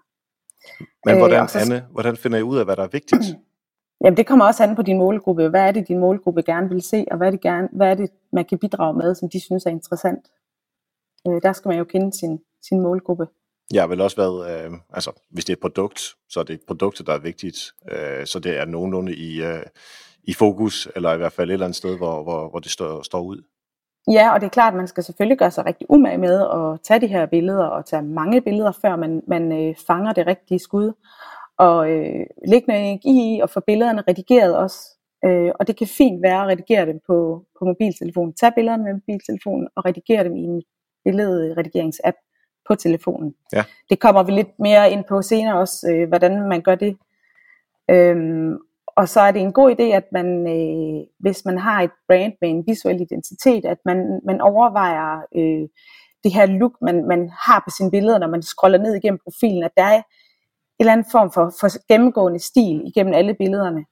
Men 1.06 1.18
hvordan, 1.18 1.44
øh, 1.44 1.50
så, 1.50 1.60
Anne, 1.60 1.86
hvordan 1.92 2.18
finder 2.18 2.38
I 2.38 2.42
ud 2.42 2.58
af, 2.58 2.66
hvad 2.66 2.76
der 2.76 2.84
er 2.84 2.88
vigtigt? 2.88 3.24
Jamen 4.04 4.18
det 4.18 4.28
kommer 4.28 4.46
også 4.46 4.64
an 4.64 4.76
på 4.76 4.82
din 4.82 4.98
målgruppe. 4.98 5.50
Hvad 5.50 5.62
er 5.62 5.72
det, 5.72 5.88
din 5.88 6.00
målgruppe 6.00 6.42
gerne 6.42 6.70
vil 6.70 6.82
se, 6.82 7.06
og 7.12 7.18
hvad 7.18 7.28
er 7.28 7.32
det, 7.32 7.42
gerne, 7.42 7.70
hvad 7.72 7.92
er 7.92 7.96
det 7.96 8.10
man 8.32 8.46
kan 8.46 8.58
bidrage 8.58 8.94
med, 8.98 9.16
som 9.16 9.30
de 9.30 9.40
synes 9.40 9.66
er 9.66 9.70
interessant. 9.70 10.28
Øh, 11.28 11.42
der 11.44 11.54
skal 11.54 11.70
man 11.70 11.78
jo 11.78 11.84
kende 11.84 12.18
sin, 12.18 12.40
sin 12.62 12.82
målgruppe. 12.82 13.28
Jeg 13.74 13.82
har 13.82 13.88
vel 13.88 14.02
også 14.02 14.18
været, 14.18 14.66
øh, 14.66 14.72
altså 14.94 15.12
hvis 15.30 15.46
det 15.46 15.54
er 15.54 15.56
et 15.56 15.62
produkt, 15.62 16.02
så 16.30 16.40
er 16.40 16.44
det 16.44 16.60
produktet, 16.68 17.08
der 17.08 17.14
er 17.14 17.20
vigtigt, 17.20 17.58
øh, 17.92 18.26
så 18.26 18.40
det 18.40 18.60
er 18.60 18.66
nogenlunde 18.66 19.16
i, 19.16 19.42
øh, 19.42 19.64
i 20.24 20.34
fokus, 20.34 20.88
eller 20.96 21.14
i 21.14 21.18
hvert 21.18 21.34
fald 21.34 21.50
et 21.50 21.54
eller 21.54 21.66
andet 21.66 21.76
sted, 21.76 21.98
hvor, 21.98 22.24
hvor, 22.24 22.50
hvor 22.50 22.60
det 22.60 22.72
står, 22.72 23.02
står 23.02 23.22
ud. 23.22 23.44
Ja, 24.12 24.34
og 24.34 24.42
det 24.42 24.46
er 24.46 24.50
klart, 24.50 24.74
at 24.74 24.78
man 24.78 24.88
skal 24.88 25.04
selvfølgelig 25.04 25.38
gøre 25.38 25.52
sig 25.52 25.66
rigtig 25.66 25.88
umage 25.90 26.18
med 26.18 26.42
at 26.42 26.80
tage 26.84 27.02
de 27.02 27.08
her 27.08 27.26
billeder, 27.26 27.66
og 27.66 27.86
tage 27.86 28.02
mange 28.02 28.42
billeder, 28.42 28.72
før 28.72 28.96
man, 28.96 29.22
man 29.28 29.52
øh, 29.52 29.76
fanger 29.88 30.14
det 30.14 30.28
rigtige 30.28 30.60
skud. 30.60 30.94
Og 31.58 31.92
øh, 31.92 32.26
lægge 32.48 32.68
noget 32.68 32.82
energi 32.82 33.36
i 33.36 33.40
og 33.42 33.50
få 33.50 33.60
billederne 33.68 34.04
redigeret 34.08 34.58
også. 34.58 34.78
Øh, 35.26 35.52
og 35.60 35.68
det 35.68 35.78
kan 35.78 35.88
fint 35.88 36.22
være 36.22 36.42
at 36.42 36.48
redigere 36.48 36.86
dem 36.86 37.00
på, 37.08 37.46
på 37.60 37.66
mobiltelefonen. 37.66 38.34
Tag 38.34 38.52
billederne 38.56 38.84
med 38.84 38.94
mobiltelefonen 38.94 39.68
og 39.76 39.86
redigere 39.86 40.24
dem 40.24 40.36
i 40.36 40.44
en 40.44 40.62
billedredigeringsapp 41.06 42.18
på 42.72 42.76
telefonen. 42.76 43.36
Ja. 43.54 43.64
Det 43.90 44.00
kommer 44.00 44.24
vi 44.24 44.32
lidt 44.32 44.60
mere 44.60 44.92
ind 44.92 45.04
på 45.10 45.22
senere 45.22 45.60
også, 45.60 45.92
øh, 45.92 46.08
hvordan 46.08 46.48
man 46.50 46.62
gør 46.62 46.76
det. 46.76 46.98
Øhm, 47.90 48.58
og 48.88 49.10
så 49.10 49.20
er 49.22 49.32
det 49.32 49.42
en 49.42 49.54
god 49.54 49.72
idé, 49.76 49.84
at 49.84 50.08
man, 50.12 50.28
øh, 50.56 51.06
hvis 51.20 51.46
man 51.46 51.58
har 51.58 51.82
et 51.82 51.92
brand 52.08 52.34
med 52.42 52.50
en 52.50 52.64
visuel 52.68 53.02
identitet, 53.02 53.66
at 53.66 53.78
man, 53.86 54.22
man 54.26 54.42
overvejer 54.42 55.22
øh, 55.36 55.68
det 56.24 56.34
her 56.34 56.46
look, 56.46 56.74
man, 56.82 57.08
man 57.08 57.30
har 57.48 57.60
på 57.66 57.70
sine 57.78 57.92
billeder, 57.92 58.20
når 58.20 58.28
man 58.28 58.42
scroller 58.42 58.78
ned 58.78 58.96
igennem 58.96 59.20
profilen, 59.24 59.64
at 59.64 59.72
der 59.78 59.84
er 59.84 59.98
en 59.98 60.04
eller 60.80 60.94
anden 60.94 61.12
form 61.12 61.32
for, 61.32 61.54
for 61.60 61.88
gennemgående 61.88 62.40
stil 62.40 62.82
igennem 62.86 63.14
alle 63.14 63.34
billederne. 63.34 63.86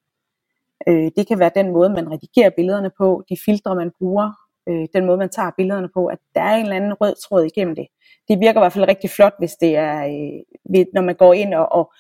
Øh, 0.88 1.12
det 1.15 1.27
kan 1.27 1.39
være 1.39 1.51
den 1.56 1.71
måde, 1.71 1.89
man 1.89 2.12
redigerer 2.12 2.49
billederne 2.49 2.91
på, 2.97 3.23
de 3.30 3.38
filtre, 3.45 3.75
man 3.75 3.91
bruger, 3.99 4.32
øh, 4.69 4.88
den 4.93 5.06
måde, 5.06 5.17
man 5.17 5.30
tager 5.30 5.52
billederne 5.58 5.89
på, 5.93 6.06
at 6.06 6.17
der 6.36 6.41
er 6.41 6.56
en 6.56 6.63
eller 6.63 6.76
anden 6.76 6.93
rød 6.93 7.15
tråd 7.24 7.43
igennem 7.43 7.76
det. 7.76 7.88
Det 8.28 8.39
virker 8.39 8.60
i 8.60 8.63
hvert 8.63 8.74
fald 8.74 8.88
rigtig 8.88 9.10
flot, 9.10 9.34
hvis 9.39 9.52
det 9.62 9.76
er, 9.76 9.98
øh, 10.06 10.86
når 10.93 11.02
man 11.02 11.15
går 11.15 11.34
ind 11.34 11.54
og, 11.54 11.72
og, 11.72 11.93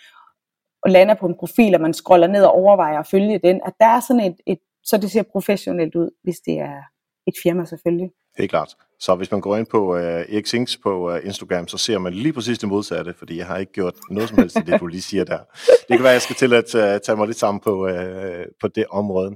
og 0.83 0.91
lander 0.91 1.13
på 1.13 1.25
en 1.25 1.35
profil, 1.39 1.75
og 1.75 1.81
man 1.81 1.93
scroller 1.93 2.27
ned 2.27 2.43
og 2.43 2.51
overvejer 2.51 2.99
at 2.99 3.07
følge 3.07 3.39
den, 3.43 3.61
at 3.65 3.73
der 3.79 3.85
er 3.85 3.99
sådan 3.99 4.23
et, 4.23 4.35
et 4.47 4.59
så 4.83 4.97
det 4.97 5.11
ser 5.11 5.23
professionelt 5.31 5.95
ud, 5.95 6.09
hvis 6.23 6.39
det 6.39 6.59
er 6.59 6.81
et 7.27 7.33
firma 7.43 7.65
selvfølgelig. 7.65 8.09
Helt 8.37 8.49
klart. 8.49 8.75
Så 8.99 9.15
hvis 9.15 9.31
man 9.31 9.41
går 9.41 9.57
ind 9.57 9.67
på 9.67 9.97
øh, 9.97 10.03
Erik 10.03 10.47
Sings 10.47 10.77
på 10.77 11.11
øh, 11.11 11.25
Instagram, 11.25 11.67
så 11.67 11.77
ser 11.77 11.97
man 11.97 12.13
lige 12.13 12.33
præcis 12.33 12.59
det 12.59 12.69
modsatte, 12.69 13.13
fordi 13.13 13.37
jeg 13.37 13.45
har 13.45 13.57
ikke 13.57 13.71
gjort 13.71 13.93
noget 14.09 14.29
som 14.29 14.37
helst 14.37 14.57
af 14.57 14.65
det, 14.65 14.79
du 14.79 14.87
lige 14.87 15.01
siger 15.01 15.23
der. 15.23 15.39
Det 15.65 15.97
kan 15.97 16.03
være, 16.03 16.11
jeg 16.11 16.21
skal 16.21 16.35
til 16.35 16.53
at 16.53 16.75
uh, 16.75 17.01
tage 17.05 17.15
mig 17.15 17.27
lidt 17.27 17.39
sammen 17.39 17.61
på, 17.61 17.87
uh, 17.87 18.45
på 18.61 18.67
det 18.67 18.85
område. 18.89 19.35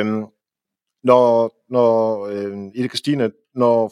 Um, 0.00 0.28
når, 1.04 1.50
når 1.68 2.26
øh, 2.26 2.70
Ida 2.74 2.88
Christine, 2.88 3.30
når 3.54 3.90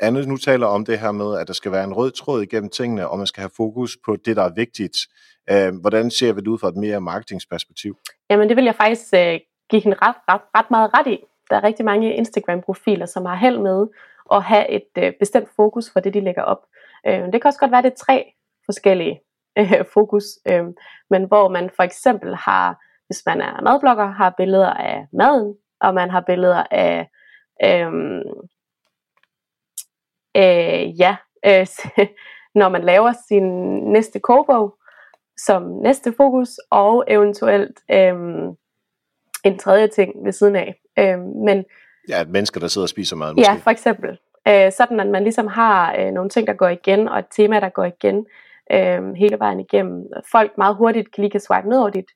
Anne 0.00 0.26
nu 0.26 0.36
taler 0.36 0.66
om 0.66 0.84
det 0.84 0.98
her 0.98 1.12
med, 1.12 1.38
at 1.38 1.46
der 1.46 1.52
skal 1.52 1.72
være 1.72 1.84
en 1.84 1.94
rød 1.94 2.10
tråd 2.10 2.42
igennem 2.42 2.70
tingene, 2.70 3.08
og 3.08 3.18
man 3.18 3.26
skal 3.26 3.40
have 3.40 3.50
fokus 3.56 3.96
på 4.04 4.16
det, 4.16 4.36
der 4.36 4.42
er 4.42 4.54
vigtigt. 4.54 4.96
Øh, 5.50 5.80
hvordan 5.80 6.10
ser 6.10 6.32
vi 6.32 6.40
det 6.40 6.48
ud 6.48 6.58
fra 6.58 6.68
et 6.68 6.76
mere 6.76 7.00
marketingsperspektiv? 7.00 7.96
Jamen 8.30 8.48
det 8.48 8.56
vil 8.56 8.64
jeg 8.64 8.74
faktisk 8.74 9.14
øh, 9.14 9.40
give 9.70 9.82
hende 9.82 9.96
ret, 10.02 10.16
ret, 10.28 10.40
ret 10.54 10.70
meget 10.70 10.90
ret 10.94 11.06
i. 11.06 11.18
Der 11.50 11.56
er 11.56 11.64
rigtig 11.64 11.84
mange 11.84 12.14
Instagram-profiler, 12.14 13.06
som 13.06 13.24
har 13.24 13.36
held 13.36 13.58
med 13.58 13.86
at 14.32 14.42
have 14.42 14.70
et 14.70 14.90
øh, 14.98 15.12
bestemt 15.18 15.48
fokus 15.56 15.90
for 15.92 16.00
det, 16.00 16.14
de 16.14 16.20
lægger 16.20 16.42
op. 16.42 16.62
Øh, 17.06 17.32
det 17.32 17.32
kan 17.32 17.46
også 17.46 17.60
godt 17.60 17.70
være, 17.70 17.82
det 17.82 17.92
er 17.92 18.04
tre 18.06 18.32
forskellige 18.64 19.20
øh, 19.58 19.84
fokus, 19.94 20.24
øh, 20.48 20.64
men 21.10 21.24
hvor 21.24 21.48
man 21.48 21.70
for 21.76 21.82
eksempel 21.82 22.34
har, 22.34 22.84
hvis 23.06 23.22
man 23.26 23.40
er 23.40 23.62
madblogger, 23.62 24.06
har 24.06 24.34
billeder 24.36 24.70
af 24.70 25.06
maden, 25.12 25.54
og 25.80 25.94
man 25.94 26.10
har 26.10 26.20
billeder 26.20 26.64
af, 26.70 27.08
øhm, 27.64 28.22
øh, 30.36 31.00
ja, 31.00 31.16
øh, 31.46 31.66
når 32.60 32.68
man 32.68 32.84
laver 32.84 33.12
sin 33.28 33.44
næste 33.92 34.20
kogebog 34.20 34.74
som 35.36 35.62
næste 35.62 36.14
fokus, 36.16 36.48
og 36.70 37.04
eventuelt 37.08 37.80
øhm, 37.90 38.56
en 39.44 39.58
tredje 39.58 39.88
ting 39.88 40.24
ved 40.24 40.32
siden 40.32 40.56
af. 40.56 40.80
Øhm, 40.98 41.44
men, 41.44 41.64
ja, 42.08 42.20
et 42.20 42.28
menneske, 42.28 42.60
der 42.60 42.66
sidder 42.66 42.84
og 42.84 42.88
spiser 42.88 43.16
mad 43.16 43.32
måske. 43.32 43.50
Ja, 43.50 43.56
for 43.56 43.70
eksempel. 43.70 44.18
Øh, 44.48 44.72
sådan 44.72 45.00
at 45.00 45.06
man 45.06 45.22
ligesom 45.22 45.46
har 45.46 45.96
øh, 45.98 46.12
nogle 46.12 46.30
ting, 46.30 46.46
der 46.46 46.52
går 46.52 46.68
igen, 46.68 47.08
og 47.08 47.18
et 47.18 47.26
tema, 47.30 47.60
der 47.60 47.68
går 47.68 47.84
igen 47.84 48.26
øh, 48.72 49.14
hele 49.14 49.38
vejen 49.38 49.60
igennem. 49.60 50.06
Folk 50.32 50.58
meget 50.58 50.76
hurtigt 50.76 51.12
kan 51.12 51.22
lige 51.22 51.30
kan 51.30 51.40
swipe 51.40 51.68
ned 51.68 51.78
over 51.78 51.90
dit, 51.90 52.10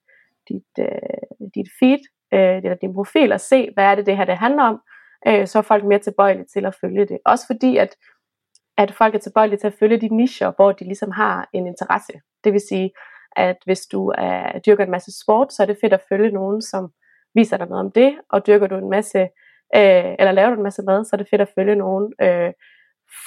dit, 0.48 0.68
øh, 0.78 1.48
dit 1.54 1.68
feed, 1.78 1.98
øh, 2.34 2.56
eller 2.56 2.74
din 2.74 2.94
profil 2.94 3.32
og 3.32 3.40
se, 3.40 3.70
hvad 3.74 3.84
er 3.84 3.94
det, 3.94 4.06
det 4.06 4.16
her 4.16 4.24
det 4.24 4.36
handler 4.36 4.62
om, 4.62 4.80
øh, 5.26 5.46
så 5.46 5.58
er 5.58 5.62
folk 5.62 5.84
mere 5.84 5.98
tilbøjelige 5.98 6.46
til 6.52 6.66
at 6.66 6.74
følge 6.80 7.06
det. 7.06 7.18
Også 7.24 7.46
fordi, 7.46 7.76
at, 7.76 7.96
at 8.78 8.92
folk 8.92 9.14
er 9.14 9.18
tilbøjelige 9.18 9.58
til 9.58 9.66
at 9.66 9.76
følge 9.80 10.00
de 10.00 10.16
nischer, 10.16 10.52
hvor 10.56 10.72
de 10.72 10.84
ligesom 10.84 11.10
har 11.10 11.48
en 11.52 11.66
interesse. 11.66 12.12
Det 12.44 12.52
vil 12.52 12.60
sige, 12.68 12.90
at 13.36 13.56
hvis 13.64 13.86
du 13.86 14.12
er, 14.18 14.58
dyrker 14.58 14.84
en 14.84 14.90
masse 14.90 15.20
sport, 15.22 15.52
så 15.52 15.62
er 15.62 15.66
det 15.66 15.78
fedt 15.80 15.92
at 15.92 16.04
følge 16.08 16.30
nogen, 16.30 16.62
som 16.62 16.88
viser 17.34 17.56
dig 17.56 17.68
noget 17.68 17.84
om 17.84 17.92
det, 17.92 18.18
og 18.30 18.46
dyrker 18.46 18.66
du 18.66 18.76
en 18.76 18.90
masse, 18.90 19.18
øh, 19.76 20.14
eller 20.18 20.32
laver 20.32 20.50
du 20.50 20.56
en 20.56 20.62
masse 20.62 20.82
mad, 20.82 21.04
så 21.04 21.10
er 21.12 21.18
det 21.18 21.28
fedt 21.30 21.40
at 21.40 21.52
følge 21.54 21.74
nogen. 21.74 22.12
Øh, 22.22 22.52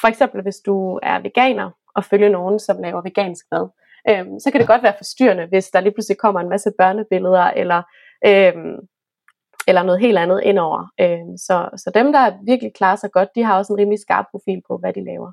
for 0.01 0.07
eksempel, 0.07 0.41
hvis 0.41 0.59
du 0.65 0.99
er 1.03 1.19
veganer, 1.19 1.71
og 1.95 2.05
følge 2.05 2.29
nogen, 2.29 2.59
som 2.59 2.81
laver 2.81 3.01
vegansk 3.01 3.45
mad. 3.51 3.67
Øh, 4.09 4.25
så 4.43 4.49
kan 4.51 4.59
det 4.59 4.67
godt 4.67 4.83
være 4.83 4.93
forstyrrende, 4.97 5.45
hvis 5.45 5.69
der 5.69 5.79
lige 5.79 5.93
pludselig 5.93 6.17
kommer 6.17 6.41
en 6.41 6.49
masse 6.49 6.71
børnebilleder, 6.77 7.47
eller 7.61 7.81
øhm, 8.25 8.75
eller 9.67 9.83
noget 9.83 10.01
helt 10.01 10.17
andet 10.17 10.41
indover. 10.43 10.91
Øhm, 10.99 11.37
så, 11.37 11.69
så 11.77 11.91
dem, 11.93 12.11
der 12.11 12.37
virkelig 12.45 12.73
klarer 12.73 12.95
sig 12.95 13.11
godt, 13.11 13.29
de 13.35 13.43
har 13.43 13.57
også 13.57 13.73
en 13.73 13.79
rimelig 13.79 13.99
skarp 13.99 14.25
profil 14.31 14.61
på, 14.67 14.77
hvad 14.77 14.93
de 14.93 15.05
laver. 15.05 15.31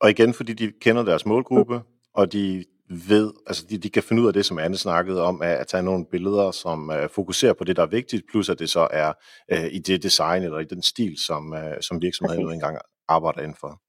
Og 0.00 0.10
igen, 0.10 0.34
fordi 0.34 0.52
de 0.52 0.72
kender 0.80 1.02
deres 1.02 1.26
målgruppe, 1.26 1.76
mm. 1.76 1.84
og 2.14 2.32
de 2.32 2.64
ved, 3.08 3.32
altså 3.46 3.66
de, 3.70 3.78
de 3.78 3.90
kan 3.90 4.02
finde 4.02 4.22
ud 4.22 4.26
af 4.26 4.32
det, 4.32 4.46
som 4.46 4.58
Anne 4.58 4.76
snakkede 4.76 5.22
om, 5.22 5.42
at, 5.42 5.56
at 5.56 5.66
tage 5.66 5.82
nogle 5.82 6.06
billeder, 6.06 6.50
som 6.50 6.88
uh, 6.88 7.10
fokuserer 7.10 7.52
på 7.52 7.64
det, 7.64 7.76
der 7.76 7.82
er 7.82 7.86
vigtigt, 7.86 8.26
plus 8.30 8.48
at 8.48 8.58
det 8.58 8.70
så 8.70 8.88
er 8.90 9.12
uh, 9.52 9.64
i 9.72 9.78
det 9.78 10.02
design 10.02 10.42
eller 10.42 10.58
i 10.58 10.64
den 10.64 10.82
stil, 10.82 11.18
som, 11.26 11.52
uh, 11.52 11.80
som 11.80 12.02
virksomheden 12.02 12.44
nu 12.44 12.50
engang 12.50 12.78
arbejder 13.08 13.40
indenfor. 13.40 13.80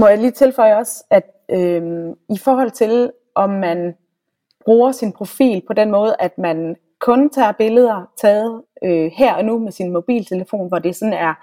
må 0.00 0.06
jeg 0.08 0.18
lige 0.18 0.30
tilføje 0.30 0.76
også, 0.76 1.04
at 1.10 1.24
øh, 1.50 1.82
i 2.30 2.38
forhold 2.38 2.70
til, 2.70 3.12
om 3.34 3.50
man 3.50 3.94
bruger 4.64 4.92
sin 4.92 5.12
profil 5.12 5.62
på 5.66 5.72
den 5.72 5.90
måde, 5.90 6.16
at 6.18 6.38
man 6.38 6.76
kun 7.00 7.30
tager 7.30 7.52
billeder 7.52 8.10
taget 8.20 8.62
øh, 8.84 9.10
her 9.14 9.34
og 9.34 9.44
nu 9.44 9.58
med 9.58 9.72
sin 9.72 9.92
mobiltelefon, 9.92 10.68
hvor 10.68 10.78
det 10.78 10.96
sådan 10.96 11.12
er 11.12 11.34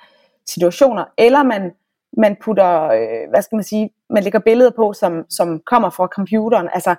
situationer, 0.48 1.06
eller 1.18 1.44
man, 1.44 1.72
man 2.18 2.36
putter, 2.42 2.84
øh, 2.84 3.30
hvad 3.30 3.42
skal 3.42 3.56
man 3.56 3.64
sige, 3.64 3.90
man 4.10 4.24
lægger 4.24 4.40
billeder 4.40 4.72
på, 4.72 4.94
som, 4.94 5.26
som 5.30 5.60
kommer 5.66 5.90
fra 5.90 6.08
computeren, 6.08 6.70
altså 6.74 6.96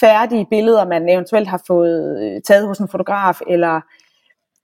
færdige 0.00 0.46
billeder, 0.50 0.86
man 0.86 1.08
eventuelt 1.08 1.48
har 1.48 1.62
fået 1.66 2.22
øh, 2.22 2.42
taget 2.42 2.66
hos 2.66 2.78
en 2.78 2.88
fotograf, 2.88 3.40
eller 3.46 3.80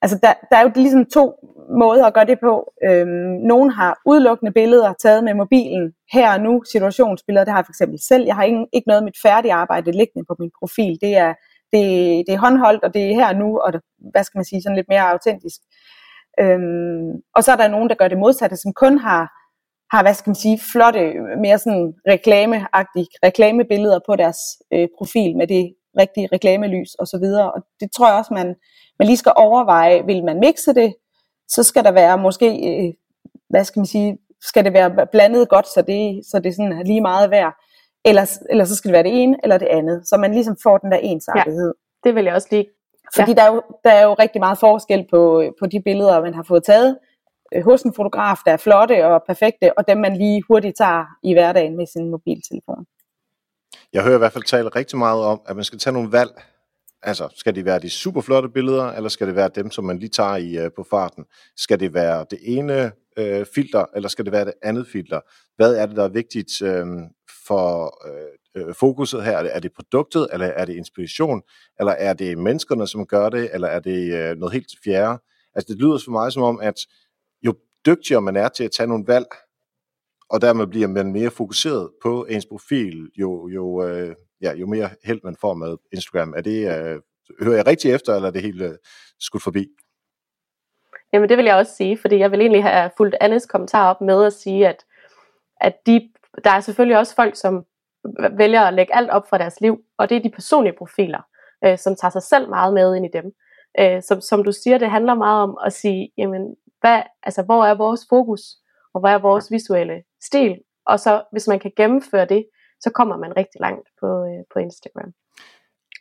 altså 0.02 0.18
der, 0.22 0.32
der 0.50 0.56
er 0.56 0.62
jo 0.62 0.70
ligesom 0.74 1.06
to 1.06 1.32
måder 1.80 2.06
at 2.06 2.14
gøre 2.14 2.26
det 2.26 2.40
på. 2.40 2.72
Øhm, 2.88 3.32
nogen 3.52 3.70
har 3.70 4.00
udelukkende 4.06 4.52
billeder 4.52 4.92
taget 4.92 5.24
med 5.24 5.34
mobilen 5.34 5.92
her 6.12 6.32
og 6.32 6.40
nu, 6.40 6.62
situationsbilleder, 6.72 7.44
det 7.44 7.52
har 7.52 7.58
jeg 7.58 7.66
for 7.66 7.70
eksempel 7.70 7.98
selv. 8.08 8.24
Jeg 8.24 8.34
har 8.34 8.44
ikke, 8.44 8.66
ikke 8.72 8.88
noget 8.88 9.00
af 9.00 9.04
mit 9.04 9.18
færdige 9.22 9.52
arbejde 9.52 9.92
liggende 9.92 10.26
på 10.28 10.36
min 10.38 10.50
profil. 10.58 10.98
Det 11.00 11.16
er, 11.16 11.34
det, 11.72 11.82
det 12.26 12.34
er 12.34 12.38
håndholdt, 12.38 12.84
og 12.84 12.94
det 12.94 13.02
er 13.02 13.14
her 13.14 13.28
og 13.28 13.36
nu, 13.36 13.58
og 13.58 13.72
det, 13.72 13.80
hvad 14.12 14.24
skal 14.24 14.38
man 14.38 14.44
sige, 14.44 14.62
sådan 14.62 14.76
lidt 14.76 14.88
mere 14.88 15.10
autentisk. 15.12 15.60
Øhm, 16.40 17.10
og 17.34 17.44
så 17.44 17.52
er 17.52 17.56
der 17.56 17.68
nogen, 17.68 17.88
der 17.88 17.94
gør 17.94 18.08
det 18.08 18.18
modsatte, 18.18 18.56
som 18.56 18.72
kun 18.72 18.98
har, 18.98 19.22
har 19.92 20.02
hvad 20.02 20.14
skal 20.14 20.30
man 20.30 20.42
sige, 20.44 20.60
flotte, 20.72 21.12
mere 21.44 21.58
sådan 21.58 21.94
reklameagtige 22.08 23.08
reklamebilleder 23.22 24.00
på 24.06 24.16
deres 24.16 24.38
øh, 24.72 24.88
profil 24.98 25.36
med 25.36 25.46
det 25.46 25.74
rigtige 25.98 26.28
reklamelys 26.32 26.94
og 26.94 27.06
så 27.06 27.18
videre. 27.18 27.52
Og 27.52 27.62
det 27.80 27.88
tror 27.92 28.08
jeg 28.08 28.16
også, 28.16 28.34
man, 28.34 28.54
man 28.98 29.06
lige 29.06 29.16
skal 29.16 29.32
overveje, 29.36 30.06
vil 30.06 30.24
man 30.24 30.40
mixe 30.40 30.74
det, 30.74 30.94
så 31.48 31.62
skal 31.62 31.84
der 31.84 31.90
være 31.90 32.18
måske, 32.18 32.46
øh, 32.46 32.94
hvad 33.50 33.64
skal 33.64 33.80
man 33.80 33.86
sige, 33.86 34.18
skal 34.40 34.64
det 34.64 34.72
være 34.72 35.06
blandet 35.12 35.48
godt, 35.48 35.66
så 35.66 35.82
det, 35.82 36.26
så 36.30 36.38
det 36.38 36.54
sådan 36.54 36.72
er 36.72 36.82
lige 36.82 37.00
meget 37.00 37.30
værd. 37.30 37.54
Eller, 38.04 38.38
eller 38.50 38.64
så 38.64 38.76
skal 38.76 38.88
det 38.88 38.92
være 38.92 39.02
det 39.02 39.22
ene 39.22 39.36
eller 39.42 39.58
det 39.58 39.66
andet, 39.66 40.08
så 40.08 40.16
man 40.16 40.34
ligesom 40.34 40.56
får 40.62 40.78
den 40.78 40.92
der 40.92 40.98
ensartethed. 40.98 41.74
Ja, 41.76 42.08
det 42.08 42.14
vil 42.14 42.24
jeg 42.24 42.34
også 42.34 42.48
lige. 42.50 42.66
Fordi 43.16 43.30
ja. 43.30 43.34
der, 43.34 43.42
er 43.42 43.54
jo, 43.54 43.62
der 43.84 43.90
er 43.90 44.04
jo 44.04 44.14
rigtig 44.14 44.40
meget 44.40 44.58
forskel 44.58 45.06
på, 45.10 45.42
på 45.60 45.66
de 45.66 45.80
billeder, 45.80 46.22
man 46.22 46.34
har 46.34 46.42
fået 46.42 46.64
taget 46.64 46.98
øh, 47.54 47.64
hos 47.64 47.82
en 47.82 47.94
fotograf, 47.94 48.36
der 48.44 48.52
er 48.52 48.56
flotte 48.56 49.06
og 49.06 49.22
perfekte, 49.26 49.78
og 49.78 49.88
dem 49.88 49.98
man 49.98 50.16
lige 50.16 50.42
hurtigt 50.48 50.76
tager 50.76 51.04
i 51.22 51.32
hverdagen 51.32 51.76
med 51.76 51.86
sin 51.86 52.10
mobiltelefon. 52.10 52.86
Jeg 53.92 54.02
hører 54.02 54.14
i 54.14 54.18
hvert 54.18 54.32
fald 54.32 54.44
tale 54.44 54.68
rigtig 54.68 54.98
meget 54.98 55.24
om, 55.24 55.40
at 55.46 55.56
man 55.56 55.64
skal 55.64 55.78
tage 55.78 55.94
nogle 55.94 56.12
valg. 56.12 56.30
Altså, 57.02 57.28
skal 57.36 57.54
det 57.54 57.64
være 57.64 57.78
de 57.78 57.90
super 57.90 58.20
flotte 58.20 58.48
billeder, 58.48 58.84
eller 58.84 59.08
skal 59.08 59.26
det 59.26 59.36
være 59.36 59.50
dem, 59.54 59.70
som 59.70 59.84
man 59.84 59.98
lige 59.98 60.08
tager 60.08 60.36
i 60.36 60.58
øh, 60.58 60.70
på 60.76 60.86
farten? 60.90 61.24
Skal 61.56 61.80
det 61.80 61.94
være 61.94 62.26
det 62.30 62.38
ene 62.42 62.92
øh, 63.18 63.46
filter, 63.54 63.84
eller 63.96 64.08
skal 64.08 64.24
det 64.24 64.32
være 64.32 64.44
det 64.44 64.54
andet 64.62 64.86
filter? 64.86 65.20
Hvad 65.56 65.74
er 65.76 65.86
det, 65.86 65.96
der 65.96 66.04
er 66.04 66.08
vigtigt 66.08 66.62
øh, 66.62 66.86
for 67.46 67.98
øh, 68.08 68.66
øh 68.68 68.74
fokuset 68.74 69.24
her? 69.24 69.32
Er 69.32 69.42
det, 69.42 69.56
er 69.56 69.60
det 69.60 69.72
produktet, 69.72 70.28
eller 70.32 70.46
er 70.46 70.64
det 70.64 70.74
inspiration, 70.74 71.42
eller 71.80 71.92
er 71.92 72.12
det 72.12 72.38
menneskerne, 72.38 72.86
som 72.86 73.06
gør 73.06 73.28
det, 73.28 73.50
eller 73.54 73.68
er 73.68 73.80
det 73.80 74.12
øh, 74.14 74.36
noget 74.36 74.52
helt 74.52 74.72
fjerde? 74.84 75.18
Altså, 75.54 75.72
det 75.72 75.82
lyder 75.82 75.98
for 76.04 76.12
mig 76.12 76.32
som 76.32 76.42
om, 76.42 76.60
at 76.60 76.74
jo 77.42 77.54
dygtigere 77.86 78.22
man 78.22 78.36
er 78.36 78.48
til 78.48 78.64
at 78.64 78.70
tage 78.72 78.86
nogle 78.86 79.04
valg, 79.06 79.26
og 80.30 80.40
dermed 80.40 80.66
bliver 80.66 80.88
man 80.88 81.12
mere 81.12 81.30
fokuseret 81.30 81.90
på 82.02 82.24
ens 82.24 82.46
profil, 82.46 83.10
jo, 83.18 83.48
jo, 83.48 83.84
øh, 83.84 84.14
ja, 84.42 84.52
jo 84.54 84.66
mere 84.66 84.90
held 85.04 85.20
man 85.24 85.36
får 85.40 85.54
med 85.54 85.76
Instagram. 85.92 86.34
Er 86.36 86.40
det, 86.40 86.58
øh, 86.66 87.00
hører 87.42 87.56
jeg 87.56 87.66
rigtig 87.66 87.92
efter, 87.92 88.14
eller 88.14 88.28
er 88.28 88.32
det 88.32 88.42
helt 88.42 88.62
øh, 88.62 88.74
skudt 89.20 89.42
forbi? 89.42 89.66
Jamen 91.12 91.28
det 91.28 91.36
vil 91.36 91.44
jeg 91.44 91.56
også 91.56 91.74
sige, 91.76 91.98
fordi 91.98 92.18
jeg 92.18 92.30
vil 92.30 92.40
egentlig 92.40 92.62
have 92.62 92.90
fulgt 92.96 93.16
Annes 93.20 93.46
kommentar 93.46 93.90
op 93.90 94.00
med 94.00 94.24
at 94.24 94.32
sige, 94.32 94.68
at, 94.68 94.84
at 95.60 95.86
de, 95.86 96.10
der 96.44 96.50
er 96.50 96.60
selvfølgelig 96.60 96.98
også 96.98 97.14
folk, 97.14 97.36
som 97.36 97.64
vælger 98.36 98.60
at 98.60 98.74
lægge 98.74 98.94
alt 98.94 99.10
op 99.10 99.28
fra 99.28 99.38
deres 99.38 99.60
liv, 99.60 99.78
og 99.98 100.08
det 100.08 100.16
er 100.16 100.22
de 100.22 100.30
personlige 100.30 100.74
profiler, 100.78 101.22
øh, 101.64 101.78
som 101.78 101.96
tager 101.96 102.10
sig 102.10 102.22
selv 102.22 102.48
meget 102.48 102.74
med 102.74 102.96
ind 102.96 103.06
i 103.06 103.10
dem. 103.12 103.32
Øh, 103.80 104.02
som, 104.02 104.20
som 104.20 104.44
du 104.44 104.52
siger, 104.52 104.78
det 104.78 104.90
handler 104.90 105.14
meget 105.14 105.42
om 105.42 105.58
at 105.66 105.72
sige, 105.72 106.12
jamen, 106.18 106.56
hvad, 106.80 107.02
altså, 107.22 107.42
hvor 107.42 107.64
er 107.64 107.74
vores 107.74 108.06
fokus? 108.08 108.40
og 108.94 109.00
hvad 109.00 109.12
er 109.12 109.18
vores 109.18 109.50
visuelle 109.50 110.02
stil, 110.22 110.58
og 110.86 111.00
så 111.00 111.22
hvis 111.32 111.48
man 111.48 111.58
kan 111.58 111.72
gennemføre 111.76 112.24
det, 112.24 112.46
så 112.80 112.90
kommer 112.90 113.16
man 113.16 113.36
rigtig 113.36 113.60
langt 113.60 113.88
på, 114.00 114.06
øh, 114.06 114.44
på 114.52 114.58
Instagram. 114.58 115.12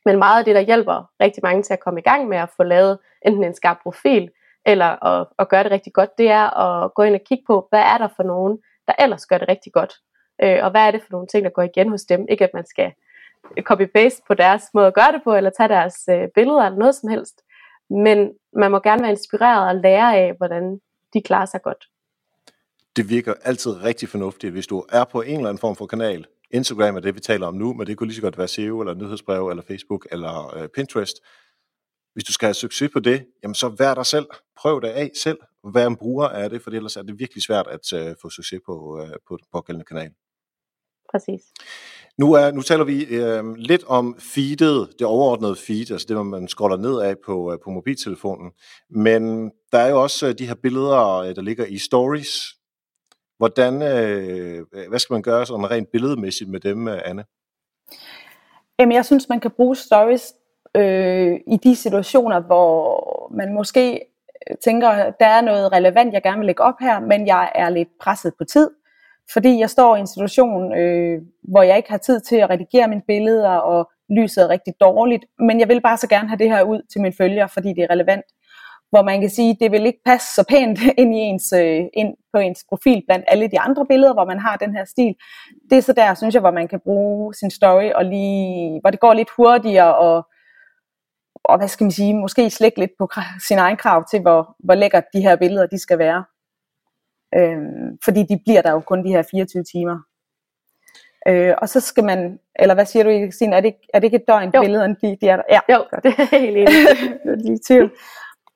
Men 0.06 0.20
meget 0.20 0.40
af 0.40 0.46
det, 0.46 0.56
der 0.56 0.62
hjælper 0.62 1.12
rigtig 1.22 1.44
mange 1.44 1.64
til 1.64 1.74
at 1.74 1.80
komme 1.80 2.00
i 2.00 2.04
gang 2.04 2.28
med 2.28 2.38
at 2.38 2.50
få 2.58 2.64
lavet 2.64 3.00
enten 3.26 3.44
en 3.44 3.56
skarp 3.56 3.78
profil, 3.84 4.30
eller 4.66 5.06
at, 5.06 5.28
at 5.40 5.50
gøre 5.50 5.64
det 5.64 5.72
rigtig 5.72 5.94
godt, 5.94 6.18
det 6.18 6.30
er 6.30 6.58
at 6.58 6.94
gå 6.94 7.04
ind 7.04 7.16
og 7.16 7.22
kigge 7.30 7.44
på, 7.48 7.68
hvad 7.70 7.80
er 7.80 7.98
der 7.98 8.08
for 8.16 8.24
nogen, 8.24 8.60
der 8.88 8.94
ellers 9.00 9.26
gør 9.26 9.38
det 9.38 9.50
rigtig 9.50 9.74
godt, 9.74 9.94
øh, 10.44 10.60
og 10.64 10.72
hvad 10.72 10.82
er 10.88 10.92
det 10.92 11.02
for 11.02 11.12
nogle 11.12 11.28
ting, 11.28 11.44
der 11.46 11.50
går 11.52 11.62
igen 11.62 11.90
hos 11.90 12.04
dem. 12.04 12.26
Ikke 12.30 12.44
at 12.44 12.54
man 12.54 12.66
skal 12.66 12.92
copy-paste 13.60 14.22
på 14.28 14.34
deres 14.34 14.64
måde 14.74 14.88
at 14.88 14.94
gøre 14.94 15.12
det 15.12 15.22
på, 15.24 15.36
eller 15.36 15.50
tage 15.50 15.70
deres 15.70 15.96
øh, 16.10 16.28
billeder 16.36 16.62
eller 16.62 16.80
noget 16.80 16.96
som 16.96 17.10
helst, 17.10 17.42
men 17.90 18.34
man 18.54 18.72
må 18.72 18.80
gerne 18.80 19.02
være 19.02 19.12
inspireret 19.12 19.70
og 19.70 19.76
lære 19.76 20.18
af, 20.18 20.34
hvordan 20.38 20.80
de 21.14 21.22
klarer 21.22 21.46
sig 21.46 21.62
godt 21.62 21.86
det 22.98 23.10
virker 23.10 23.34
altid 23.44 23.84
rigtig 23.84 24.10
fornuftigt, 24.10 24.54
hvis 24.54 24.68
du 24.68 24.84
er 24.90 25.04
på 25.04 25.22
en 25.22 25.36
eller 25.36 25.50
anden 25.50 25.62
form 25.62 25.76
for 25.76 25.86
kanal. 25.86 26.26
Instagram 26.52 26.96
er 26.96 27.00
det, 27.00 27.16
vi 27.16 27.20
taler 27.20 27.48
om 27.48 27.56
nu, 27.56 27.74
men 27.74 27.88
det 27.88 27.98
kunne 27.98 28.08
lige 28.08 28.16
så 28.16 28.22
godt 28.22 28.38
være 28.38 28.48
SEO, 28.48 28.80
eller 28.80 28.94
nyhedsbrev, 28.94 29.48
eller 29.50 29.64
Facebook, 29.64 30.08
eller 30.12 30.58
øh, 30.58 30.70
Pinterest. 30.70 31.16
Hvis 32.14 32.24
du 32.24 32.34
skal 32.34 32.46
have 32.46 32.54
succes 32.54 32.90
på 32.94 33.00
det, 33.00 33.26
jamen 33.44 33.56
så 33.56 33.70
vær 33.70 33.94
dig 33.94 34.06
selv. 34.06 34.26
Prøv 34.62 34.82
det 34.82 34.88
af 34.88 35.12
selv. 35.16 35.38
Vær 35.74 35.88
en 35.88 35.96
bruger 35.96 36.28
af 36.28 36.50
det, 36.50 36.62
for 36.62 36.72
ellers 36.72 36.96
er 36.96 37.02
det 37.02 37.20
virkelig 37.20 37.44
svært 37.44 37.68
at 37.68 37.94
øh, 37.94 38.16
få 38.22 38.30
succes 38.30 38.60
på, 38.66 39.02
øh, 39.02 39.10
på 39.28 39.38
den 39.38 39.46
pågældende 39.52 39.86
kanal. 39.86 40.12
Præcis. 41.12 41.42
Nu, 42.18 42.34
er, 42.34 42.52
nu 42.52 42.62
taler 42.62 42.84
vi 42.84 43.06
øh, 43.06 43.54
lidt 43.56 43.84
om 43.84 44.16
feedet, 44.20 44.90
det 45.00 45.08
overordnede 45.08 45.56
feed, 45.56 45.92
altså 45.92 46.06
det, 46.10 46.26
man 46.26 46.48
scroller 46.48 46.78
ned 46.78 47.00
af 47.00 47.16
på, 47.26 47.54
øh, 47.54 47.60
på 47.64 47.70
mobiltelefonen. 47.70 48.52
Men 48.90 49.52
der 49.72 49.78
er 49.78 49.90
jo 49.90 50.02
også 50.02 50.28
øh, 50.28 50.34
de 50.38 50.48
her 50.48 50.56
billeder, 50.56 51.18
øh, 51.18 51.36
der 51.36 51.42
ligger 51.42 51.66
i 51.66 51.78
stories, 51.78 52.57
Hvordan, 53.38 53.82
øh, 53.82 54.66
hvad 54.90 55.00
skal 55.00 55.14
man 55.14 55.22
gøre 55.22 55.46
sådan 55.46 55.72
rent 55.72 55.92
billedmæssigt 55.92 56.50
med 56.50 56.60
dem, 56.60 56.88
øh, 56.88 57.02
Anne? 57.06 57.26
Jamen, 58.80 58.96
jeg 58.96 59.06
synes, 59.06 59.30
man 59.30 59.40
kan 59.40 59.52
bruge 59.52 59.76
stories 59.76 60.34
øh, 60.76 61.40
i 61.48 61.58
de 61.64 61.76
situationer, 61.76 62.40
hvor 62.40 63.32
man 63.32 63.54
måske 63.54 64.02
øh, 64.50 64.58
tænker, 64.64 64.90
der 65.20 65.26
er 65.26 65.42
noget 65.42 65.72
relevant, 65.72 66.14
jeg 66.14 66.24
gerne 66.24 66.38
vil 66.38 66.46
lægge 66.46 66.64
op 66.64 66.80
her, 66.80 67.00
men 67.00 67.28
jeg 67.28 67.52
er 67.56 67.70
lidt 67.70 67.90
presset 68.00 68.34
på 68.38 68.44
tid, 68.44 68.70
fordi 69.34 69.60
jeg 69.60 69.70
står 69.70 69.96
i 69.96 70.00
en 70.00 70.08
situation, 70.08 70.78
øh, 70.78 71.22
hvor 71.44 71.64
jeg 71.64 71.78
ikke 71.78 71.90
har 71.90 71.98
tid 71.98 72.20
til 72.20 72.36
at 72.36 72.50
redigere 72.50 72.88
mine 72.88 73.02
billeder, 73.08 73.50
og 73.50 73.92
lyset 74.10 74.44
er 74.44 74.50
rigtig 74.50 74.74
dårligt, 74.82 75.26
men 75.40 75.60
jeg 75.60 75.68
vil 75.68 75.82
bare 75.82 75.98
så 75.98 76.08
gerne 76.08 76.30
have 76.30 76.40
det 76.40 76.50
her 76.50 76.64
ud 76.64 76.82
til 76.92 77.02
mine 77.02 77.16
følgere, 77.18 77.50
fordi 77.50 77.70
det 77.70 77.84
er 77.84 77.90
relevant 77.90 78.26
hvor 78.90 79.04
man 79.04 79.22
kan 79.22 79.30
sige, 79.30 79.58
det 79.60 79.72
vil 79.72 79.86
ikke 79.86 80.02
passe 80.06 80.36
så 80.36 80.44
pænt 80.50 80.80
ind, 81.02 81.16
i 81.16 81.20
ens, 81.20 81.54
øh, 81.54 81.82
ind 81.94 82.16
på 82.34 82.40
ens 82.40 82.66
profil 82.70 83.04
blandt 83.08 83.26
alle 83.28 83.48
de 83.48 83.60
andre 83.60 83.86
billeder, 83.86 84.14
hvor 84.14 84.26
man 84.26 84.40
har 84.40 84.58
den 84.58 84.76
her 84.76 84.86
stil. 84.86 85.16
Det 85.70 85.78
er 85.78 85.82
så 85.82 85.94
der, 85.94 86.14
synes 86.14 86.34
jeg, 86.34 86.42
hvor 86.42 86.52
man 86.52 86.68
kan 86.68 86.80
bruge 86.80 87.34
sin 87.34 87.52
story, 87.52 87.92
og 87.96 88.06
lige, 88.06 88.80
hvor 88.82 88.90
det 88.90 89.00
går 89.00 89.14
lidt 89.14 89.30
hurtigere, 89.38 89.98
og, 89.98 90.28
og 91.44 91.58
hvad 91.58 91.68
skal 91.68 91.84
man 91.84 91.92
sige, 91.92 92.14
måske 92.14 92.50
slække 92.50 92.80
lidt 92.80 92.92
på 93.00 93.10
sin 93.48 93.58
egen 93.58 93.78
krav 93.78 94.06
til, 94.12 94.22
hvor, 94.22 94.56
hvor 94.60 94.76
lækkert 94.76 95.04
de 95.14 95.22
her 95.22 95.36
billeder 95.36 95.66
de 95.66 95.80
skal 95.80 95.98
være. 95.98 96.24
Øhm, 97.36 97.98
fordi 98.04 98.24
de 98.24 98.40
bliver 98.46 98.62
der 98.62 98.72
jo 98.72 98.80
kun 98.80 99.04
de 99.06 99.10
her 99.10 99.24
24 99.32 99.64
timer. 99.64 99.98
Øh, 101.28 101.54
og 101.58 101.70
så 101.70 101.80
skal 101.80 102.04
man, 102.04 102.40
eller 102.60 102.74
hvad 102.74 102.86
siger 102.86 103.04
du, 103.04 103.32
Stine, 103.32 103.56
er 103.56 103.62
det, 103.62 103.74
er 103.94 104.00
det 104.00 104.06
ikke 104.06 104.18
et 104.18 104.28
døgn 104.28 104.52
billeder, 104.52 104.88
de, 104.88 105.18
de 105.22 105.30
er 105.30 105.36
der? 105.36 105.44
Ja, 105.50 105.60
jo, 105.74 105.86
det 106.04 106.14
er 106.18 106.38
helt 106.38 106.58
enig. 106.58 106.68
lige 107.46 107.60
tvivl. 107.68 107.92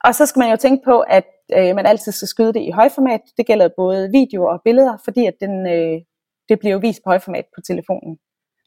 Og 0.04 0.14
så 0.14 0.26
skal 0.26 0.40
man 0.40 0.50
jo 0.50 0.56
tænke 0.56 0.84
på, 0.84 1.00
at 1.00 1.26
øh, 1.56 1.76
man 1.76 1.86
altid 1.86 2.12
skal 2.12 2.28
skyde 2.28 2.52
det 2.52 2.60
i 2.60 2.70
højformat. 2.70 3.20
Det 3.36 3.46
gælder 3.46 3.68
både 3.76 4.10
video 4.10 4.44
og 4.46 4.62
billeder, 4.64 4.96
fordi 5.04 5.26
at 5.26 5.34
den, 5.40 5.66
øh, 5.66 6.00
det 6.48 6.58
bliver 6.58 6.72
jo 6.72 6.78
vist 6.78 7.00
på 7.04 7.10
højformat 7.10 7.46
på 7.54 7.60
telefonen. 7.60 8.18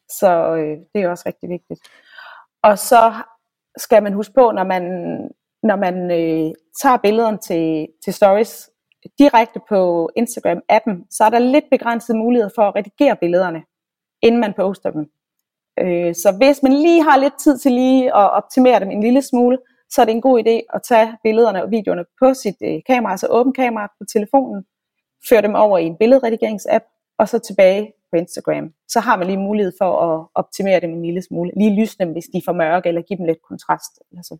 Så 0.09 0.55
øh, 0.55 0.77
det 0.93 0.99
er 0.99 1.03
jo 1.03 1.09
også 1.09 1.23
rigtig 1.25 1.49
vigtigt. 1.49 1.79
Og 2.63 2.79
så 2.79 3.13
skal 3.77 4.03
man 4.03 4.13
huske 4.13 4.33
på, 4.33 4.51
når 4.51 4.63
man, 4.63 4.83
når 5.63 5.75
man 5.75 6.11
øh, 6.11 6.53
tager 6.81 6.97
billederne 6.97 7.37
til, 7.37 7.87
til 8.03 8.13
stories 8.13 8.69
direkte 9.19 9.59
på 9.69 10.09
Instagram-appen, 10.19 11.07
så 11.09 11.23
er 11.23 11.29
der 11.29 11.39
lidt 11.39 11.65
begrænset 11.71 12.15
mulighed 12.15 12.49
for 12.55 12.61
at 12.61 12.75
redigere 12.75 13.15
billederne, 13.15 13.63
inden 14.21 14.41
man 14.41 14.53
poster 14.53 14.91
dem. 14.91 15.11
Øh, 15.79 16.15
så 16.15 16.33
hvis 16.37 16.63
man 16.63 16.73
lige 16.73 17.03
har 17.03 17.17
lidt 17.17 17.39
tid 17.39 17.57
til 17.57 17.71
lige 17.71 18.05
at 18.05 18.31
optimere 18.31 18.79
dem 18.79 18.91
en 18.91 19.01
lille 19.01 19.21
smule, 19.21 19.57
så 19.89 20.01
er 20.01 20.05
det 20.05 20.11
en 20.11 20.21
god 20.21 20.43
idé 20.43 20.75
at 20.75 20.81
tage 20.87 21.17
billederne 21.23 21.63
og 21.63 21.71
videoerne 21.71 22.05
på 22.19 22.33
sit 22.33 22.55
øh, 22.63 22.81
kamera, 22.87 23.11
altså 23.11 23.27
åben 23.29 23.53
kamera 23.53 23.87
på 23.99 24.05
telefonen, 24.13 24.65
føre 25.29 25.41
dem 25.41 25.55
over 25.55 25.77
i 25.77 25.85
en 25.85 25.97
billedredigeringsapp, 25.97 26.85
og 27.19 27.29
så 27.29 27.39
tilbage 27.39 27.93
på 28.11 28.17
Instagram. 28.17 28.73
Så 28.87 28.99
har 28.99 29.15
man 29.17 29.27
lige 29.27 29.37
mulighed 29.37 29.73
for 29.81 29.91
at 30.05 30.27
optimere 30.35 30.79
dem 30.79 30.89
en 30.89 31.05
lille 31.05 31.21
smule. 31.21 31.51
Lige 31.57 31.81
lyse 31.81 31.97
dem, 31.99 32.11
hvis 32.11 32.25
de 32.33 32.37
er 32.37 32.41
for 32.45 32.53
mørke, 32.53 32.89
eller 32.89 33.01
give 33.01 33.17
dem 33.17 33.25
lidt 33.25 33.41
kontrast, 33.49 33.91
eller 34.11 34.23
så, 34.23 34.37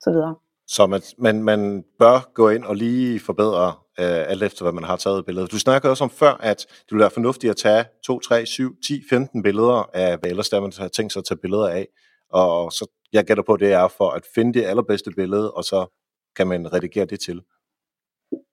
så 0.00 0.10
videre. 0.10 0.34
Så 0.66 0.86
man, 0.86 1.02
man, 1.18 1.42
man 1.42 1.84
bør 1.98 2.30
gå 2.34 2.48
ind 2.48 2.64
og 2.64 2.76
lige 2.76 3.20
forbedre 3.20 3.66
øh, 4.00 4.30
alt 4.30 4.42
efter, 4.42 4.64
hvad 4.64 4.72
man 4.72 4.84
har 4.84 4.96
taget 4.96 5.26
billeder. 5.26 5.46
Du 5.46 5.58
snakkede 5.58 5.90
også 5.90 6.04
om 6.04 6.10
før, 6.10 6.32
at 6.40 6.58
det 6.58 6.90
ville 6.90 7.00
være 7.00 7.10
fornuftigt 7.10 7.50
at 7.50 7.56
tage 7.56 7.84
2, 8.06 8.20
3, 8.20 8.46
7, 8.46 8.76
10, 8.86 9.02
15 9.10 9.42
billeder 9.42 9.90
af, 9.94 10.18
hvad 10.18 10.30
ellers 10.30 10.48
der 10.48 10.60
man 10.60 10.72
har 10.78 10.88
tænkt 10.88 11.12
sig 11.12 11.20
at 11.20 11.24
tage 11.24 11.38
billeder 11.38 11.68
af. 11.68 11.88
Og 12.30 12.72
så 12.72 12.86
jeg 13.12 13.24
gætter 13.24 13.42
på, 13.42 13.56
det 13.56 13.72
er 13.72 13.88
for 13.88 14.10
at 14.10 14.22
finde 14.34 14.54
det 14.54 14.64
allerbedste 14.64 15.10
billede, 15.10 15.52
og 15.52 15.64
så 15.64 15.86
kan 16.36 16.46
man 16.46 16.72
redigere 16.72 17.04
det 17.04 17.20
til. 17.20 17.42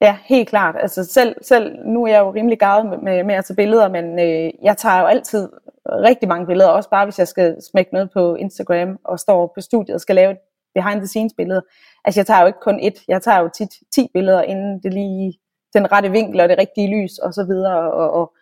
Ja, 0.01 0.17
helt 0.25 0.49
klart. 0.49 0.75
Altså 0.79 1.03
selv, 1.03 1.35
selv 1.41 1.75
nu 1.85 2.03
er 2.03 2.07
jeg 2.07 2.19
jo 2.19 2.33
rimelig 2.33 2.59
gavet 2.59 2.85
med, 2.85 2.97
med, 2.97 3.23
med 3.23 3.35
at 3.35 3.45
tage 3.45 3.55
billeder, 3.55 3.89
men 3.89 4.19
øh, 4.19 4.51
jeg 4.63 4.77
tager 4.77 4.99
jo 4.99 5.05
altid 5.05 5.49
rigtig 5.89 6.27
mange 6.27 6.47
billeder, 6.47 6.69
også 6.69 6.89
bare 6.89 7.05
hvis 7.05 7.19
jeg 7.19 7.27
skal 7.27 7.57
smække 7.71 7.93
noget 7.93 8.11
på 8.11 8.35
Instagram 8.35 8.99
og 9.03 9.19
står 9.19 9.51
på 9.55 9.61
studiet 9.61 9.95
og 9.95 10.01
skal 10.01 10.15
lave 10.15 10.31
et 10.31 10.37
behind 10.75 10.99
the 10.99 11.07
scenes 11.07 11.33
billede. 11.37 11.61
Altså 12.05 12.19
jeg 12.19 12.27
tager 12.27 12.41
jo 12.41 12.47
ikke 12.47 12.59
kun 12.59 12.79
et, 12.79 13.03
jeg 13.07 13.21
tager 13.21 13.39
jo 13.39 13.49
tit 13.57 13.69
10 13.95 14.07
billeder, 14.13 14.41
inden 14.41 14.83
det 14.83 14.93
lige 14.93 15.39
den 15.73 15.91
rette 15.91 16.11
vinkel 16.11 16.41
og 16.41 16.49
det 16.49 16.57
rigtige 16.57 16.87
lys 16.95 17.17
og 17.17 17.33
så 17.33 17.43
videre, 17.45 17.91
og, 17.91 18.11
og 18.11 18.33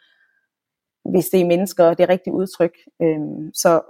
hvis 1.11 1.25
det 1.25 1.41
er 1.41 1.45
mennesker 1.45 1.85
og 1.85 1.97
det 1.97 2.09
rigtige 2.09 2.33
udtryk. 2.33 2.75
Øhm, 3.01 3.53
så, 3.53 3.81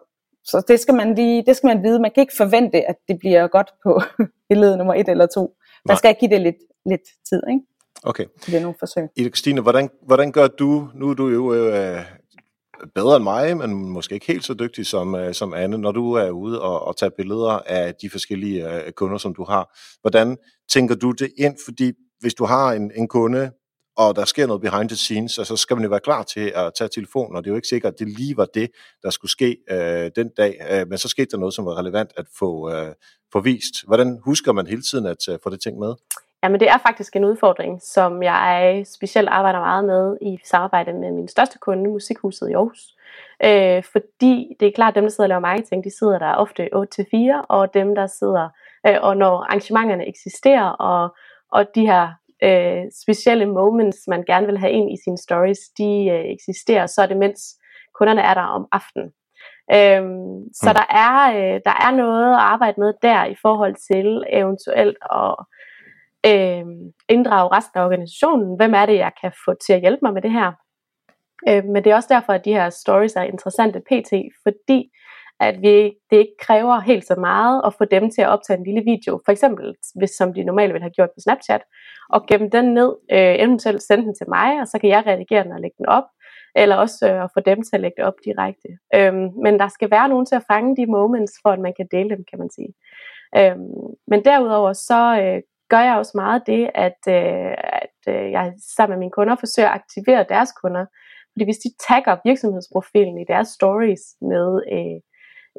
så 0.45 0.63
det 0.67 0.79
skal 0.79 0.95
man 0.95 1.15
lige, 1.15 1.43
det 1.45 1.55
skal 1.57 1.67
man 1.67 1.83
vide. 1.83 1.99
Man 1.99 2.11
kan 2.15 2.21
ikke 2.21 2.33
forvente, 2.37 2.89
at 2.89 2.95
det 3.07 3.19
bliver 3.19 3.47
godt 3.47 3.69
på 3.83 4.01
billede 4.49 4.77
nummer 4.77 4.93
et 4.93 5.09
eller 5.09 5.25
to. 5.25 5.55
Man 5.85 5.97
skal 5.97 6.15
give 6.19 6.31
det 6.31 6.41
lidt, 6.41 6.55
lidt 6.85 7.01
tid, 7.29 7.41
ikke? 7.49 7.61
Okay. 8.03 8.25
Det 8.45 8.55
er 8.55 8.61
nogle 8.61 8.75
forsøg. 8.79 9.07
Ida 9.15 9.29
Christine, 9.29 9.61
hvordan, 9.61 9.89
hvordan 10.05 10.31
gør 10.31 10.47
du, 10.47 10.87
nu 10.93 11.09
er 11.09 11.13
du 11.13 11.29
jo 11.29 11.53
øh, 11.53 12.01
bedre 12.95 13.15
end 13.15 13.23
mig, 13.23 13.57
men 13.57 13.73
måske 13.73 14.15
ikke 14.15 14.27
helt 14.27 14.45
så 14.45 14.53
dygtig 14.53 14.85
som, 14.85 15.15
øh, 15.15 15.33
som 15.33 15.53
Anne, 15.53 15.77
når 15.77 15.91
du 15.91 16.13
er 16.13 16.29
ude 16.29 16.61
og, 16.61 16.87
og 16.87 16.97
tager 16.97 17.09
billeder 17.17 17.59
af 17.65 17.95
de 17.95 18.09
forskellige 18.09 18.85
øh, 18.85 18.91
kunder, 18.91 19.17
som 19.17 19.35
du 19.35 19.43
har. 19.43 19.77
Hvordan 20.01 20.37
tænker 20.71 20.95
du 20.95 21.11
det 21.11 21.31
ind? 21.37 21.55
Fordi 21.65 21.91
hvis 22.19 22.33
du 22.33 22.45
har 22.45 22.73
en, 22.73 22.91
en 22.95 23.07
kunde, 23.07 23.51
og 23.97 24.15
der 24.15 24.25
sker 24.25 24.47
noget 24.47 24.61
behind 24.61 24.89
the 24.89 24.95
scenes, 24.95 25.31
så 25.31 25.57
skal 25.57 25.75
man 25.75 25.83
jo 25.83 25.89
være 25.89 25.99
klar 25.99 26.23
til 26.23 26.51
at 26.55 26.71
tage 26.77 26.87
telefonen, 26.87 27.35
og 27.35 27.43
det 27.43 27.49
er 27.49 27.51
jo 27.51 27.55
ikke 27.55 27.67
sikkert, 27.67 27.93
at 27.93 27.99
det 27.99 28.07
lige 28.07 28.37
var 28.37 28.45
det, 28.45 28.71
der 29.03 29.09
skulle 29.09 29.31
ske 29.31 29.57
øh, 29.69 30.11
den 30.15 30.29
dag, 30.37 30.61
øh, 30.71 30.87
men 30.87 30.97
så 30.97 31.07
skete 31.07 31.27
der 31.31 31.37
noget, 31.37 31.53
som 31.53 31.65
var 31.65 31.79
relevant 31.79 32.11
at 32.17 32.25
få, 32.39 32.71
øh, 32.71 32.93
få 33.33 33.39
vist. 33.39 33.75
Hvordan 33.87 34.19
husker 34.25 34.51
man 34.51 34.67
hele 34.67 34.81
tiden 34.81 35.05
at 35.05 35.27
øh, 35.29 35.39
få 35.43 35.49
det 35.49 35.61
ting 35.61 35.79
med? 35.79 35.93
Jamen 36.43 36.59
det 36.59 36.69
er 36.69 36.77
faktisk 36.77 37.15
en 37.15 37.25
udfordring, 37.25 37.81
som 37.81 38.23
jeg 38.23 38.83
specielt 38.95 39.29
arbejder 39.29 39.59
meget 39.59 39.85
med 39.85 40.17
i 40.21 40.37
samarbejde 40.45 40.93
med 40.93 41.11
min 41.11 41.27
største 41.27 41.57
kunde, 41.57 41.89
Musikhuset 41.89 42.49
i 42.49 42.53
Aarhus. 42.53 42.95
Øh, 43.43 43.83
fordi 43.83 44.55
det 44.59 44.67
er 44.67 44.71
klart, 44.75 44.91
at 44.91 44.95
dem, 44.95 45.03
der 45.03 45.09
sidder 45.09 45.23
og 45.23 45.29
laver 45.29 45.39
marketing, 45.39 45.83
de 45.83 45.97
sidder 45.97 46.19
der 46.19 46.35
ofte 46.35 46.69
8-4, 46.75 47.45
og 47.49 47.73
dem, 47.73 47.95
der 47.95 48.07
sidder, 48.07 48.49
øh, 48.87 48.97
og 49.01 49.17
når 49.17 49.35
arrangementerne 49.37 50.07
eksisterer, 50.07 50.69
og, 50.69 51.15
og 51.51 51.65
de 51.75 51.81
her 51.81 52.07
øh, 52.43 52.83
specielle 53.03 53.45
moments, 53.45 53.97
man 54.07 54.23
gerne 54.23 54.47
vil 54.47 54.57
have 54.57 54.71
ind 54.71 54.91
i 54.91 54.97
sine 55.03 55.17
stories, 55.17 55.59
de 55.77 56.09
øh, 56.13 56.25
eksisterer, 56.35 56.85
så 56.85 57.01
er 57.01 57.05
det 57.05 57.17
mens 57.17 57.41
kunderne 57.93 58.21
er 58.21 58.33
der 58.33 58.41
om 58.41 58.67
aftenen. 58.71 59.09
Øhm, 59.71 60.53
så 60.53 60.69
mm. 60.69 60.75
der, 60.79 60.87
er, 61.05 61.15
øh, 61.37 61.61
der 61.67 61.75
er 61.85 61.91
noget 61.91 62.33
at 62.33 62.39
arbejde 62.39 62.79
med 62.79 62.93
der 63.01 63.25
i 63.25 63.35
forhold 63.41 63.75
til 63.89 64.23
eventuelt 64.29 64.97
at 65.21 65.35
øh, 66.31 66.65
inddrage 67.09 67.55
resten 67.57 67.79
af 67.79 67.85
organisationen. 67.85 68.55
Hvem 68.55 68.73
er 68.73 68.85
det, 68.85 68.95
jeg 68.95 69.11
kan 69.21 69.31
få 69.45 69.53
til 69.65 69.73
at 69.73 69.81
hjælpe 69.81 69.99
mig 70.01 70.13
med 70.13 70.21
det 70.21 70.31
her? 70.31 70.51
Øh, 71.49 71.63
men 71.65 71.83
det 71.83 71.91
er 71.91 71.95
også 71.95 72.13
derfor, 72.13 72.33
at 72.33 72.45
de 72.45 72.53
her 72.53 72.69
stories 72.69 73.15
er 73.15 73.21
interessante 73.21 73.79
pt, 73.79 74.13
fordi 74.43 74.91
at 75.39 75.61
vi, 75.61 75.93
det 76.09 76.17
ikke 76.17 76.37
kræver 76.41 76.79
helt 76.79 77.07
så 77.07 77.15
meget 77.15 77.61
at 77.65 77.73
få 77.73 77.85
dem 77.85 78.11
til 78.11 78.21
at 78.21 78.29
optage 78.29 78.57
en 78.57 78.63
lille 78.63 78.83
video, 78.91 79.21
for 79.25 79.31
eksempel 79.31 79.75
hvis 79.95 80.09
som 80.09 80.33
de 80.33 80.43
normalt 80.43 80.73
ville 80.73 80.83
have 80.83 80.97
gjort 80.97 81.09
på 81.09 81.19
Snapchat, 81.23 81.61
og 82.09 82.25
gemme 82.27 82.49
den 82.49 82.73
ned, 82.73 82.95
øh, 83.11 83.35
eventuelt 83.43 83.83
sende 83.83 84.03
den 84.05 84.15
til 84.15 84.29
mig, 84.29 84.61
og 84.61 84.67
så 84.67 84.79
kan 84.79 84.89
jeg 84.89 85.03
redigere 85.07 85.43
den 85.43 85.51
og 85.51 85.61
lægge 85.61 85.75
den 85.77 85.85
op, 85.85 86.07
eller 86.55 86.75
også 86.75 87.09
øh, 87.09 87.23
at 87.23 87.29
få 87.33 87.39
dem 87.39 87.61
til 87.63 87.75
at 87.75 87.81
lægge 87.81 87.95
det 87.97 88.05
op 88.05 88.17
direkte. 88.25 88.69
Øhm, 88.95 89.29
men 89.43 89.59
der 89.59 89.67
skal 89.67 89.91
være 89.91 90.09
nogen 90.09 90.25
til 90.25 90.35
at 90.35 90.47
fange 90.51 90.75
de 90.75 90.85
moments, 90.85 91.33
for 91.41 91.49
at 91.49 91.59
man 91.59 91.73
kan 91.77 91.87
dele 91.91 92.09
dem, 92.09 92.23
kan 92.29 92.39
man 92.39 92.49
sige. 92.49 92.73
Øhm, 93.37 93.87
men 94.07 94.25
derudover 94.25 94.73
så 94.73 95.01
øh, 95.21 95.41
gør 95.69 95.83
jeg 95.89 95.97
også 95.97 96.11
meget 96.15 96.41
det, 96.47 96.69
at, 96.87 97.01
øh, 97.07 97.53
at 97.81 97.97
øh, 98.13 98.31
jeg 98.31 98.53
sammen 98.75 98.93
med 98.93 98.99
mine 98.99 99.11
kunder 99.17 99.35
forsøger 99.39 99.69
at 99.69 99.79
aktivere 99.81 100.25
deres 100.29 100.51
kunder. 100.61 100.85
Fordi 101.31 101.43
hvis 101.45 101.63
de 101.65 101.69
tagger 101.87 102.17
virksomhedsprofilen 102.25 103.17
i 103.19 103.25
deres 103.27 103.47
stories 103.47 104.03
med 104.21 104.47
øh, 104.75 104.99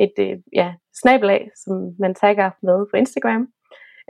et 0.01 0.13
øh, 0.19 0.39
ja, 0.53 0.75
snabelag, 1.03 1.51
som 1.65 1.95
man 1.99 2.15
tagger 2.15 2.51
med 2.63 2.87
på 2.91 2.97
Instagram, 2.97 3.49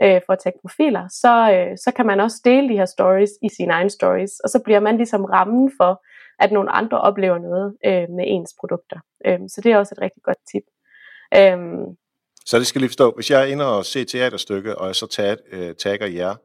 øh, 0.03 0.21
for 0.25 0.33
at 0.33 0.39
tage 0.39 0.59
profiler, 0.61 1.07
så, 1.07 1.51
øh, 1.53 1.77
så 1.77 1.91
kan 1.95 2.05
man 2.05 2.19
også 2.19 2.41
dele 2.45 2.69
de 2.69 2.77
her 2.77 2.85
stories 2.85 3.31
i 3.41 3.49
sine 3.49 3.73
egne 3.73 3.89
stories, 3.89 4.39
og 4.39 4.49
så 4.49 4.59
bliver 4.59 4.79
man 4.79 4.97
ligesom 4.97 5.25
rammen 5.25 5.71
for, 5.77 6.03
at 6.39 6.51
nogle 6.51 6.71
andre 6.71 7.01
oplever 7.01 7.37
noget 7.37 7.77
øh, 7.85 8.15
med 8.15 8.23
ens 8.27 8.55
produkter. 8.59 8.99
Øh, 9.25 9.39
så 9.47 9.61
det 9.61 9.71
er 9.71 9.77
også 9.77 9.95
et 9.97 10.01
rigtig 10.01 10.23
godt 10.23 10.37
tip. 10.51 10.63
Øh, 11.35 11.57
så 12.45 12.59
det 12.59 12.67
skal 12.67 12.81
lige 12.81 12.89
forstå, 12.89 13.11
hvis 13.11 13.31
jeg 13.31 13.41
er 13.41 13.45
inde 13.45 13.77
og 13.77 13.85
ser 13.85 14.05
teaterstykke, 14.05 14.77
og 14.77 14.87
jeg 14.87 14.95
så 14.95 15.07
tag, 15.07 15.37
øh, 15.51 15.75
tagger 15.75 16.07
jer, 16.07 16.35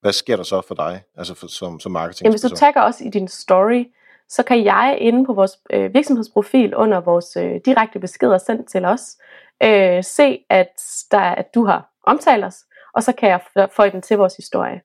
hvad 0.00 0.12
sker 0.12 0.36
der 0.36 0.42
så 0.42 0.60
for 0.60 0.74
dig, 0.74 1.02
altså 1.16 1.34
for, 1.34 1.46
som, 1.46 1.80
som 1.80 1.92
marketing? 1.92 2.24
Jamen, 2.24 2.32
hvis 2.32 2.50
du 2.50 2.56
tagger 2.56 2.80
også 2.80 3.04
i 3.04 3.08
din 3.08 3.28
story, 3.28 3.84
så 4.30 4.42
kan 4.42 4.64
jeg 4.64 4.98
inde 5.00 5.26
på 5.26 5.32
vores 5.32 5.58
øh, 5.72 5.94
virksomhedsprofil 5.94 6.74
under 6.74 7.00
vores 7.00 7.36
øh, 7.36 7.60
direkte 7.64 7.98
beskeder 7.98 8.38
sendt 8.38 8.68
til 8.68 8.84
os, 8.84 9.16
øh, 9.62 10.04
se, 10.04 10.44
at, 10.48 10.72
der, 11.10 11.20
at 11.20 11.54
du 11.54 11.64
har 11.64 11.90
omtalt 12.06 12.44
os, 12.44 12.56
og 12.94 13.02
så 13.02 13.12
kan 13.12 13.28
jeg 13.28 13.68
få 13.76 13.88
den 13.88 14.02
til 14.02 14.16
vores 14.16 14.36
historie, 14.36 14.80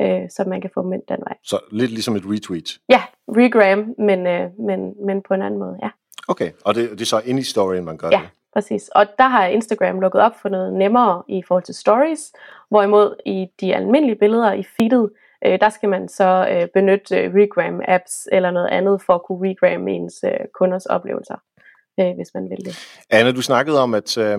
øh, 0.00 0.30
så 0.30 0.44
man 0.46 0.60
kan 0.60 0.70
få 0.74 0.82
dem 0.82 0.92
ind 0.92 1.02
den 1.08 1.18
vej. 1.26 1.36
Så 1.44 1.60
lidt 1.72 1.90
ligesom 1.90 2.16
et 2.16 2.22
retweet? 2.26 2.78
Ja, 2.88 3.02
regram, 3.28 3.94
men, 3.98 4.26
øh, 4.26 4.50
men, 4.58 5.06
men 5.06 5.22
på 5.22 5.34
en 5.34 5.42
anden 5.42 5.60
måde, 5.60 5.78
ja. 5.82 5.88
Okay, 6.28 6.50
og 6.64 6.74
det, 6.74 6.90
det 6.90 7.00
er 7.00 7.06
så 7.06 7.22
ind 7.24 7.38
i 7.38 7.42
storyen, 7.42 7.84
man 7.84 7.96
gør 7.96 8.08
ja. 8.12 8.20
det? 8.20 8.28
Præcis, 8.52 8.88
og 8.88 9.06
der 9.18 9.28
har 9.28 9.46
Instagram 9.46 10.00
lukket 10.00 10.20
op 10.20 10.40
for 10.42 10.48
noget 10.48 10.74
nemmere 10.74 11.22
i 11.28 11.42
forhold 11.48 11.64
til 11.64 11.74
stories, 11.74 12.32
hvorimod 12.68 13.16
i 13.26 13.46
de 13.60 13.74
almindelige 13.74 14.18
billeder 14.18 14.52
i 14.52 14.62
feedet, 14.62 15.10
øh, 15.46 15.60
der 15.60 15.68
skal 15.68 15.88
man 15.88 16.08
så 16.08 16.48
øh, 16.50 16.68
benytte 16.74 17.16
øh, 17.16 17.34
regram 17.34 17.80
apps 17.88 18.28
eller 18.32 18.50
noget 18.50 18.68
andet 18.68 19.02
for 19.02 19.14
at 19.14 19.22
kunne 19.22 19.48
regram 19.48 19.88
ens 19.88 20.14
øh, 20.24 20.46
kunders 20.54 20.86
oplevelser, 20.86 21.36
øh, 22.00 22.14
hvis 22.16 22.34
man 22.34 22.50
vil 22.50 22.64
det. 22.64 22.78
Anne, 23.10 23.32
du 23.32 23.42
snakkede 23.42 23.82
om, 23.82 23.94
at, 23.94 24.18
øh, 24.18 24.38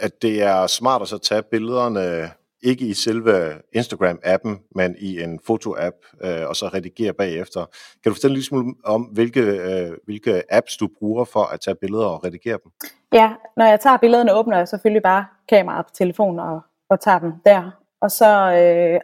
at 0.00 0.22
det 0.22 0.42
er 0.42 0.66
smart 0.66 1.02
at 1.02 1.08
så 1.08 1.18
tage 1.18 1.42
billederne 1.42 2.30
ikke 2.64 2.84
i 2.86 2.94
selve 2.94 3.52
Instagram-appen, 3.76 4.68
men 4.74 4.96
i 4.98 5.22
en 5.22 5.40
foto-app, 5.46 5.96
øh, 6.24 6.48
og 6.48 6.56
så 6.56 6.70
redigere 6.74 7.12
bagefter. 7.12 7.64
Kan 8.02 8.10
du 8.10 8.14
fortælle 8.14 8.34
lidt 8.34 8.46
smule 8.46 8.74
om, 8.84 9.02
hvilke, 9.02 9.40
øh, 9.40 9.92
hvilke 10.04 10.42
apps 10.50 10.76
du 10.76 10.88
bruger 10.98 11.24
for 11.24 11.44
at 11.54 11.60
tage 11.60 11.74
billeder 11.74 12.06
og 12.06 12.24
redigere 12.24 12.58
dem? 12.64 12.72
Ja, 13.12 13.32
når 13.56 13.64
jeg 13.64 13.80
tager 13.80 13.96
billederne, 13.96 14.34
åbner 14.34 14.56
jeg 14.58 14.68
selvfølgelig 14.68 15.02
bare 15.02 15.26
kameraet 15.48 15.86
på 15.86 15.92
telefonen 15.94 16.40
og, 16.40 16.60
og 16.90 17.00
tager 17.00 17.18
dem 17.18 17.32
der. 17.46 17.70
Og 18.00 18.10
så 18.10 18.52
øh, 18.52 19.00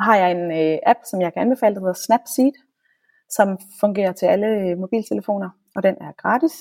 har 0.00 0.16
jeg 0.16 0.30
en 0.30 0.50
øh, 0.50 0.78
app, 0.86 0.98
som 1.10 1.20
jeg 1.20 1.32
kan 1.32 1.42
anbefale, 1.42 1.74
der 1.74 1.80
hedder 1.80 1.94
Snapseed, 2.06 2.52
som 3.30 3.58
fungerer 3.80 4.12
til 4.12 4.26
alle 4.26 4.46
øh, 4.46 4.78
mobiltelefoner, 4.78 5.50
og 5.76 5.82
den 5.82 5.94
er 6.00 6.12
gratis. 6.16 6.52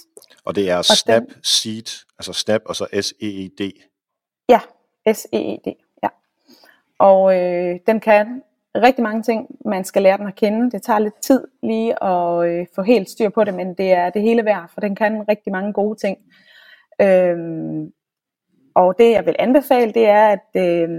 Og 0.46 0.56
det 0.56 0.70
er 0.70 0.82
Snapseed, 0.82 2.06
altså 2.20 2.34
Snap 2.34 2.62
og 2.66 2.76
så 2.76 2.88
S-E-E-D. 3.02 3.72
Ja, 4.50 4.60
S-E-E-D. 5.14 5.86
Og 7.00 7.36
øh, 7.38 7.80
den 7.88 8.00
kan 8.00 8.42
rigtig 8.76 9.04
mange 9.04 9.24
ting. 9.24 9.48
Man 9.66 9.84
skal 9.84 10.02
lære 10.02 10.18
den 10.18 10.28
at 10.28 10.36
kende. 10.36 10.72
Det 10.72 10.82
tager 10.82 11.00
lidt 11.00 11.22
tid 11.22 11.48
lige 11.64 12.04
at 12.04 12.48
øh, 12.48 12.66
få 12.76 12.82
helt 12.82 13.10
styr 13.10 13.30
på 13.30 13.44
det, 13.44 13.54
men 13.54 13.74
det 13.74 13.92
er 13.92 14.10
det 14.10 14.22
hele 14.22 14.46
værd, 14.46 14.72
for 14.74 14.82
den 14.82 14.96
kan 14.96 15.30
rigtig 15.30 15.52
mange 15.52 15.74
gode 15.74 16.00
ting. 16.00 16.18
Øhm, 17.02 17.92
og 18.76 18.96
det 18.98 19.12
jeg 19.12 19.26
vil 19.26 19.36
anbefale, 19.40 19.94
det 19.94 20.06
er, 20.06 20.28
at 20.28 20.50
øh, 20.56 20.90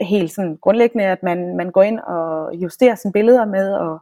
helt 0.00 0.32
sådan 0.32 0.56
grundlæggende, 0.56 1.04
at 1.04 1.22
man, 1.22 1.56
man 1.56 1.70
går 1.70 1.82
ind 1.82 2.00
og 2.00 2.54
justerer 2.54 2.94
sine 2.94 3.12
billeder 3.12 3.44
med 3.44 3.74
og 3.74 3.98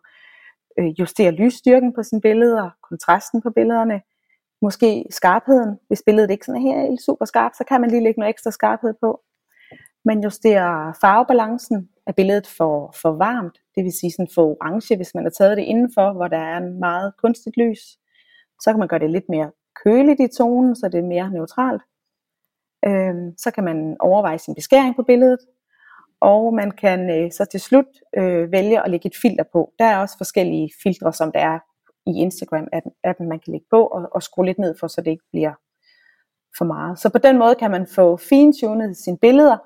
øh, 0.79 1.01
justerer 1.01 1.31
lysstyrken 1.31 1.93
på 1.93 2.03
sine 2.03 2.21
billeder, 2.21 2.71
kontrasten 2.83 3.43
på 3.43 3.51
billederne, 3.51 4.01
måske 4.63 5.05
skarpheden. 5.11 5.79
Hvis 5.89 6.03
billedet 6.07 6.31
ikke 6.31 6.47
sådan 6.47 6.67
er 6.67 6.89
helt 6.89 7.03
super 7.03 7.25
skarpt, 7.25 7.57
så 7.57 7.65
kan 7.65 7.81
man 7.81 7.91
lige 7.91 8.03
lægge 8.03 8.21
noget 8.21 8.31
ekstra 8.31 8.51
skarphed 8.51 8.95
på. 9.01 9.21
Man 10.05 10.23
justerer 10.23 10.93
farvebalancen. 11.01 11.89
Er 12.07 12.13
billedet 12.13 12.47
for, 12.47 12.95
for 13.03 13.11
varmt? 13.11 13.59
Det 13.75 13.85
vil 13.85 13.93
sige 13.93 14.13
sådan 14.13 14.29
for 14.35 14.43
orange, 14.51 14.97
hvis 14.97 15.15
man 15.15 15.25
har 15.25 15.31
taget 15.31 15.57
det 15.57 15.63
indenfor, 15.63 16.13
hvor 16.13 16.29
der 16.29 16.39
er 16.39 16.57
en 16.57 16.81
meget 16.81 17.13
kunstigt 17.23 17.57
lys. 17.57 17.81
Så 18.61 18.71
kan 18.71 18.79
man 18.79 18.89
gøre 18.89 19.01
det 19.01 19.11
lidt 19.11 19.29
mere 19.29 19.51
køligt 19.85 20.21
i 20.21 20.29
tonen, 20.37 20.77
så 20.77 20.89
det 20.89 20.99
er 20.99 21.09
mere 21.15 21.31
neutralt. 21.31 21.83
Øhm, 22.87 23.39
så 23.39 23.51
kan 23.51 23.65
man 23.65 23.97
overveje 24.01 24.39
sin 24.39 24.55
beskæring 24.55 24.97
på 24.97 25.03
billedet. 25.03 25.39
Og 26.23 26.55
man 26.55 26.71
kan 26.71 27.11
øh, 27.11 27.33
så 27.33 27.45
til 27.45 27.61
slut 27.61 27.85
øh, 28.17 28.53
vælge 28.53 28.85
at 28.85 28.91
lægge 28.91 29.07
et 29.07 29.17
filter 29.23 29.45
på. 29.53 29.73
Der 29.79 29.85
er 29.85 29.99
også 29.99 30.17
forskellige 30.19 30.71
filtre, 30.83 31.13
som 31.13 31.33
der 31.33 31.41
er 31.41 31.59
i 32.07 32.27
Instagram-appen, 32.27 33.25
man 33.29 33.41
kan 33.41 33.53
lægge 33.53 33.67
på 33.71 33.87
og, 33.87 34.09
og 34.13 34.23
skrue 34.23 34.47
lidt 34.47 34.59
ned 34.59 34.75
for, 34.81 34.87
så 34.87 35.01
det 35.01 35.11
ikke 35.11 35.25
bliver 35.33 35.53
for 36.59 36.65
meget. 36.65 36.99
Så 36.99 37.09
på 37.09 37.19
den 37.19 37.39
måde 37.39 37.55
kan 37.55 37.71
man 37.71 37.87
få 37.95 38.17
fintunet 38.17 38.97
sine 38.97 39.19
billeder, 39.19 39.57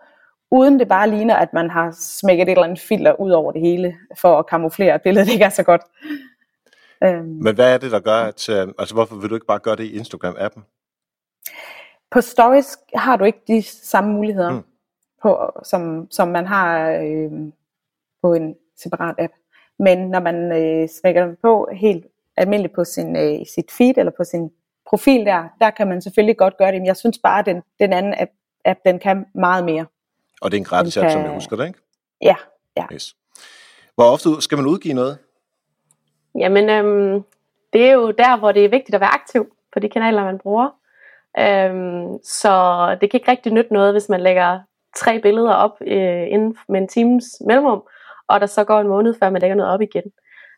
uden 0.50 0.78
det 0.78 0.88
bare 0.88 1.10
ligner, 1.10 1.36
at 1.36 1.52
man 1.52 1.70
har 1.70 1.96
smækket 2.00 2.42
et 2.42 2.50
eller 2.50 2.64
andet 2.64 2.80
filter 2.80 3.20
ud 3.20 3.30
over 3.30 3.52
det 3.52 3.60
hele, 3.60 3.96
for 4.20 4.38
at 4.38 4.46
kamuflere, 4.46 4.94
at 4.94 5.02
billedet 5.02 5.28
ikke 5.28 5.44
er 5.44 5.50
så 5.50 5.62
godt. 5.62 5.82
Øhm. 7.04 7.24
Men 7.24 7.54
hvad 7.54 7.74
er 7.74 7.78
det, 7.78 7.90
der 7.90 8.00
gør, 8.00 8.20
at, 8.20 8.48
øh, 8.48 8.68
altså 8.78 8.94
hvorfor 8.94 9.16
vil 9.16 9.30
du 9.30 9.34
ikke 9.34 9.46
bare 9.46 9.58
gøre 9.58 9.76
det 9.76 9.84
i 9.84 9.98
Instagram-appen? 9.98 10.60
På 12.10 12.20
Stories 12.20 12.78
har 12.94 13.16
du 13.16 13.24
ikke 13.24 13.42
de 13.48 13.62
samme 13.62 14.12
muligheder, 14.12 14.50
mm. 14.50 14.62
På, 15.26 15.60
som, 15.62 16.06
som 16.10 16.28
man 16.28 16.46
har 16.46 16.90
øh, 16.90 17.30
på 18.22 18.34
en 18.34 18.54
separat 18.82 19.14
app. 19.18 19.32
Men 19.78 19.98
når 20.10 20.20
man 20.20 20.36
øh, 20.52 20.88
smækker 20.88 21.26
den 21.26 21.36
på 21.42 21.68
helt 21.72 22.06
almindeligt 22.36 22.74
på 22.74 22.84
sin, 22.84 23.16
øh, 23.16 23.46
sit 23.54 23.70
feed 23.70 23.94
eller 23.96 24.12
på 24.16 24.24
sin 24.24 24.50
profil 24.90 25.26
der, 25.26 25.48
der 25.60 25.70
kan 25.70 25.88
man 25.88 26.02
selvfølgelig 26.02 26.36
godt 26.36 26.56
gøre 26.56 26.72
det, 26.72 26.80
men 26.80 26.86
jeg 26.86 26.96
synes 26.96 27.18
bare, 27.18 27.38
at 27.38 27.46
den, 27.46 27.62
den 27.80 27.92
anden 27.92 28.14
app, 28.18 28.30
app, 28.64 28.80
den 28.84 28.98
kan 28.98 29.26
meget 29.34 29.64
mere. 29.64 29.86
Og 30.40 30.50
det 30.50 30.56
er 30.56 30.60
en 30.60 30.64
gratis 30.64 30.96
app, 30.96 31.10
som 31.10 31.22
jeg 31.22 31.34
husker 31.34 31.56
det, 31.56 31.66
ikke? 31.66 31.78
Ja, 32.22 32.36
ja. 32.76 32.84
Yes. 32.92 33.16
Hvor 33.94 34.04
ofte 34.04 34.28
skal 34.40 34.58
man 34.58 34.66
udgive 34.66 34.94
noget? 34.94 35.18
Jamen, 36.38 36.70
øhm, 36.70 37.24
det 37.72 37.88
er 37.88 37.92
jo 37.92 38.10
der, 38.10 38.38
hvor 38.38 38.52
det 38.52 38.64
er 38.64 38.68
vigtigt 38.68 38.94
at 38.94 39.00
være 39.00 39.14
aktiv 39.14 39.46
på 39.72 39.78
de 39.80 39.88
kanaler, 39.88 40.24
man 40.24 40.38
bruger. 40.38 40.68
Øhm, 41.38 42.18
så 42.24 42.52
det 43.00 43.10
kan 43.10 43.20
ikke 43.20 43.30
rigtig 43.30 43.52
nytte 43.52 43.72
noget, 43.72 43.94
hvis 43.94 44.08
man 44.08 44.20
lægger 44.20 44.60
tre 44.96 45.20
billeder 45.20 45.52
op 45.52 45.76
øh, 45.80 46.26
inden 46.28 46.56
med 46.68 46.80
en 46.80 46.88
times 46.88 47.24
mellemrum, 47.46 47.82
og 48.28 48.40
der 48.40 48.46
så 48.46 48.64
går 48.64 48.80
en 48.80 48.88
måned, 48.88 49.14
før 49.14 49.30
man 49.30 49.40
lægger 49.40 49.56
noget 49.56 49.72
op 49.72 49.80
igen. 49.80 50.04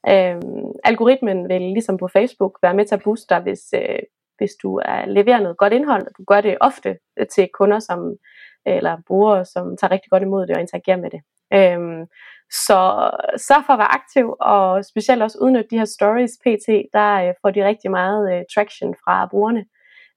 Øh, 0.08 0.42
algoritmen 0.84 1.48
vil 1.48 1.60
ligesom 1.60 1.96
på 1.96 2.08
Facebook 2.08 2.58
være 2.62 2.74
med 2.74 2.84
til 2.84 2.94
at 2.94 3.02
booste 3.04 3.34
dig, 3.34 3.40
hvis, 3.42 3.60
øh, 3.74 3.98
hvis 4.38 4.50
du 4.62 4.76
er, 4.84 5.06
leverer 5.06 5.40
noget 5.40 5.56
godt 5.56 5.72
indhold, 5.72 6.06
og 6.06 6.12
du 6.18 6.24
gør 6.24 6.40
det 6.40 6.56
ofte 6.60 6.98
øh, 7.18 7.26
til 7.26 7.48
kunder, 7.58 7.78
som, 7.78 8.16
øh, 8.68 8.76
eller 8.76 8.96
brugere, 9.06 9.44
som 9.44 9.76
tager 9.76 9.90
rigtig 9.90 10.10
godt 10.10 10.22
imod 10.22 10.46
det 10.46 10.56
og 10.56 10.60
interagerer 10.60 10.96
med 10.96 11.10
det. 11.10 11.20
Øhm, 11.54 12.06
så 12.50 13.10
sørg 13.36 13.62
for 13.66 13.72
at 13.72 13.78
være 13.78 13.94
aktiv, 14.00 14.36
og 14.40 14.84
specielt 14.84 15.22
også 15.22 15.38
udnytte 15.42 15.70
de 15.70 15.78
her 15.78 15.84
stories 15.84 16.32
pt, 16.44 16.68
der 16.92 17.28
øh, 17.28 17.34
får 17.42 17.50
de 17.50 17.66
rigtig 17.66 17.90
meget 17.90 18.22
øh, 18.32 18.42
traction 18.54 18.94
fra 19.04 19.26
brugerne. 19.26 19.64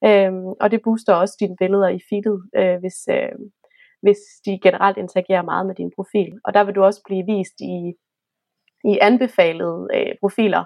Øhm, 0.06 0.48
og 0.62 0.72
det 0.72 0.82
booster 0.84 1.14
også 1.14 1.36
dine 1.40 1.56
billeder 1.60 1.90
i 1.90 2.00
feedet, 2.10 2.42
øh, 2.56 2.80
hvis, 2.80 2.98
øh, 3.10 3.36
hvis 4.02 4.18
de 4.46 4.60
generelt 4.64 4.98
interagerer 4.98 5.42
meget 5.42 5.66
med 5.68 5.76
din 5.76 5.92
profil. 5.96 6.32
Og 6.46 6.54
der 6.54 6.64
vil 6.64 6.76
du 6.76 6.84
også 6.84 7.02
blive 7.06 7.26
vist 7.26 7.58
i, 7.74 7.76
i 8.92 8.94
anbefalede 9.02 9.88
øh, 9.96 10.12
profiler 10.22 10.64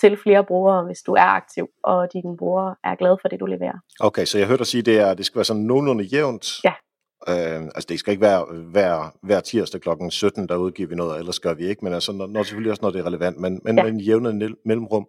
til 0.00 0.18
flere 0.22 0.44
brugere, 0.44 0.84
hvis 0.84 1.02
du 1.06 1.12
er 1.12 1.28
aktiv, 1.40 1.66
og 1.84 2.12
dine 2.12 2.36
brugere 2.36 2.74
er 2.84 2.94
glade 2.94 3.18
for 3.22 3.28
det, 3.28 3.40
du 3.40 3.46
leverer. 3.46 3.78
Okay, 4.00 4.24
så 4.24 4.38
jeg 4.38 4.46
hørte 4.46 4.58
dig 4.58 4.66
sige, 4.66 4.82
det, 4.82 5.00
er, 5.00 5.14
det 5.14 5.26
skal 5.26 5.38
være 5.38 5.44
sådan 5.44 5.62
nogenlunde 5.62 6.04
jævnt. 6.04 6.64
Ja. 6.64 6.74
Øh, 7.28 7.62
altså 7.62 7.86
det 7.88 7.98
skal 7.98 8.10
ikke 8.10 8.20
være 8.20 8.44
hver, 8.70 9.16
hver 9.22 9.40
tirsdag 9.40 9.80
kl. 9.80 9.88
17, 10.10 10.48
der 10.48 10.56
udgiver 10.56 10.88
vi 10.88 10.94
noget, 10.94 11.18
ellers 11.18 11.40
gør 11.40 11.54
vi 11.54 11.66
ikke, 11.66 11.84
men 11.84 11.92
altså 11.94 12.12
når, 12.12 12.26
når 12.26 12.42
selvfølgelig 12.42 12.70
også, 12.70 12.82
når 12.82 12.90
det 12.90 13.00
er 13.00 13.06
relevant, 13.06 13.36
men, 13.38 13.60
men 13.64 13.76
ja. 13.78 13.82
med 13.82 13.92
en 13.92 14.00
jævne 14.00 14.54
mellemrum. 14.64 15.06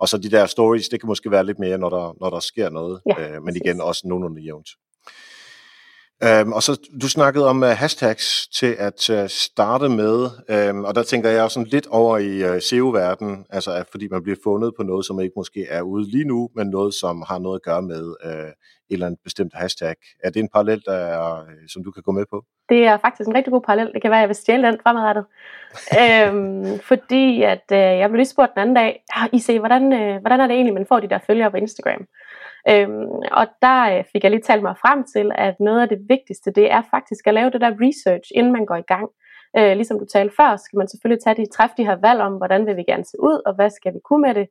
Og 0.00 0.08
så 0.08 0.18
de 0.18 0.30
der 0.30 0.46
stories, 0.46 0.88
det 0.88 1.00
kan 1.00 1.06
måske 1.06 1.30
være 1.30 1.46
lidt 1.46 1.58
mere, 1.58 1.78
når 1.78 1.88
der, 1.88 2.16
når 2.20 2.30
der 2.30 2.40
sker 2.40 2.70
noget, 2.70 3.00
ja, 3.06 3.36
øh, 3.36 3.42
men 3.42 3.56
igen 3.56 3.80
også 3.80 4.02
nogenlunde 4.04 4.42
jævnt. 4.42 4.68
Øhm, 6.24 6.52
og 6.52 6.62
så 6.62 6.88
du 7.02 7.08
snakkede 7.08 7.48
om 7.48 7.62
uh, 7.62 7.68
hashtags 7.68 8.48
til 8.48 8.76
at 8.78 9.10
uh, 9.10 9.26
starte 9.28 9.88
med, 9.88 10.28
øhm, 10.48 10.84
og 10.84 10.94
der 10.94 11.02
tænker 11.02 11.30
jeg 11.30 11.42
også 11.42 11.54
sådan 11.54 11.68
lidt 11.68 11.86
over 11.86 12.18
i 12.18 12.42
øh, 12.44 12.54
uh, 12.54 12.60
SEO-verdenen, 12.60 13.46
altså 13.50 13.72
at 13.72 13.86
fordi 13.90 14.08
man 14.08 14.22
bliver 14.22 14.38
fundet 14.44 14.72
på 14.76 14.82
noget, 14.82 15.06
som 15.06 15.20
ikke 15.20 15.32
måske 15.36 15.66
er 15.70 15.82
ude 15.82 16.10
lige 16.10 16.24
nu, 16.24 16.50
men 16.54 16.66
noget, 16.66 16.94
som 16.94 17.24
har 17.28 17.38
noget 17.38 17.56
at 17.56 17.62
gøre 17.62 17.82
med 17.82 18.04
uh, 18.24 18.30
et 18.30 18.54
eller 18.90 19.06
andet 19.06 19.20
bestemt 19.24 19.52
hashtag. 19.54 19.94
Er 20.24 20.30
det 20.30 20.40
en 20.40 20.48
parallel, 20.48 20.82
der 20.86 20.92
er, 20.92 21.44
som 21.72 21.84
du 21.84 21.90
kan 21.90 22.02
gå 22.02 22.12
med 22.12 22.24
på? 22.30 22.44
Det 22.68 22.86
er 22.86 22.98
faktisk 22.98 23.28
en 23.28 23.34
rigtig 23.34 23.50
god 23.50 23.60
parallel. 23.60 23.92
Det 23.92 24.02
kan 24.02 24.10
være, 24.10 24.18
at 24.18 24.22
jeg 24.22 24.28
vil 24.28 24.36
stjæle 24.36 24.66
den 24.66 24.78
fremadrettet. 24.82 25.24
øhm, 26.02 26.78
fordi 26.78 27.42
at 27.42 27.64
uh, 27.72 27.76
jeg 28.00 28.08
blev 28.08 28.16
lige 28.16 28.26
spurgt 28.26 28.54
den 28.54 28.60
anden 28.60 28.76
dag, 28.76 29.02
ah, 29.16 29.28
I 29.32 29.38
se, 29.38 29.58
hvordan, 29.58 29.82
uh, 29.82 30.20
hvordan 30.20 30.40
er 30.40 30.46
det 30.46 30.54
egentlig, 30.54 30.74
man 30.74 30.86
får 30.86 31.00
de 31.00 31.08
der 31.08 31.18
følgere 31.26 31.50
på 31.50 31.56
Instagram? 31.56 32.06
Øhm, 32.70 33.10
og 33.32 33.46
der 33.62 33.98
øh, 33.98 34.04
fik 34.12 34.22
jeg 34.22 34.30
lige 34.30 34.42
talt 34.42 34.62
mig 34.62 34.76
frem 34.76 35.04
til, 35.14 35.30
at 35.34 35.54
noget 35.60 35.80
af 35.82 35.88
det 35.88 36.00
vigtigste, 36.08 36.50
det 36.50 36.70
er 36.70 36.82
faktisk 36.90 37.26
at 37.26 37.34
lave 37.34 37.50
det 37.50 37.60
der 37.60 37.72
research, 37.86 38.30
inden 38.34 38.52
man 38.52 38.66
går 38.66 38.76
i 38.76 38.88
gang. 38.92 39.08
Øh, 39.56 39.72
ligesom 39.76 39.98
du 39.98 40.06
talte 40.12 40.34
før, 40.36 40.56
skal 40.56 40.76
man 40.76 40.88
selvfølgelig 40.88 41.24
tage 41.24 41.36
de, 41.36 41.50
træffe 41.50 41.74
de 41.76 41.84
her 41.84 41.98
valg 42.06 42.20
om, 42.20 42.34
hvordan 42.36 42.66
vil 42.66 42.76
vi 42.76 42.82
gerne 42.82 43.04
se 43.04 43.16
ud, 43.20 43.42
og 43.46 43.54
hvad 43.54 43.70
skal 43.70 43.94
vi 43.94 44.00
kunne 44.04 44.22
med 44.26 44.34
det. 44.34 44.48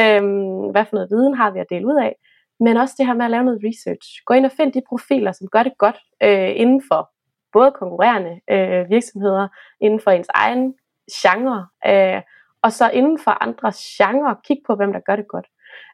Øhm, 0.00 0.70
hvad 0.72 0.84
for 0.84 0.94
noget 0.96 1.10
viden 1.10 1.34
har 1.34 1.50
vi 1.50 1.58
at 1.58 1.70
dele 1.70 1.86
ud 1.86 1.98
af. 2.06 2.14
Men 2.60 2.76
også 2.76 2.94
det 2.98 3.06
her 3.06 3.14
med 3.14 3.24
at 3.24 3.30
lave 3.30 3.44
noget 3.44 3.60
research. 3.68 4.08
Gå 4.26 4.34
ind 4.34 4.46
og 4.46 4.52
find 4.52 4.72
de 4.72 4.82
profiler, 4.88 5.32
som 5.32 5.48
gør 5.48 5.62
det 5.62 5.72
godt 5.78 5.98
øh, 6.22 6.52
inden 6.62 6.82
for 6.90 7.10
både 7.52 7.72
konkurrerende 7.72 8.40
øh, 8.50 8.90
virksomheder, 8.90 9.48
inden 9.80 10.00
for 10.00 10.10
ens 10.10 10.30
egen 10.34 10.74
genre, 11.12 11.66
øh, 11.86 12.22
og 12.62 12.72
så 12.72 12.90
inden 12.90 13.18
for 13.24 13.42
andre 13.42 13.72
genre, 13.76 14.36
kig 14.46 14.58
på, 14.66 14.74
hvem 14.74 14.92
der 14.92 15.00
gør 15.00 15.16
det 15.16 15.28
godt. 15.28 15.46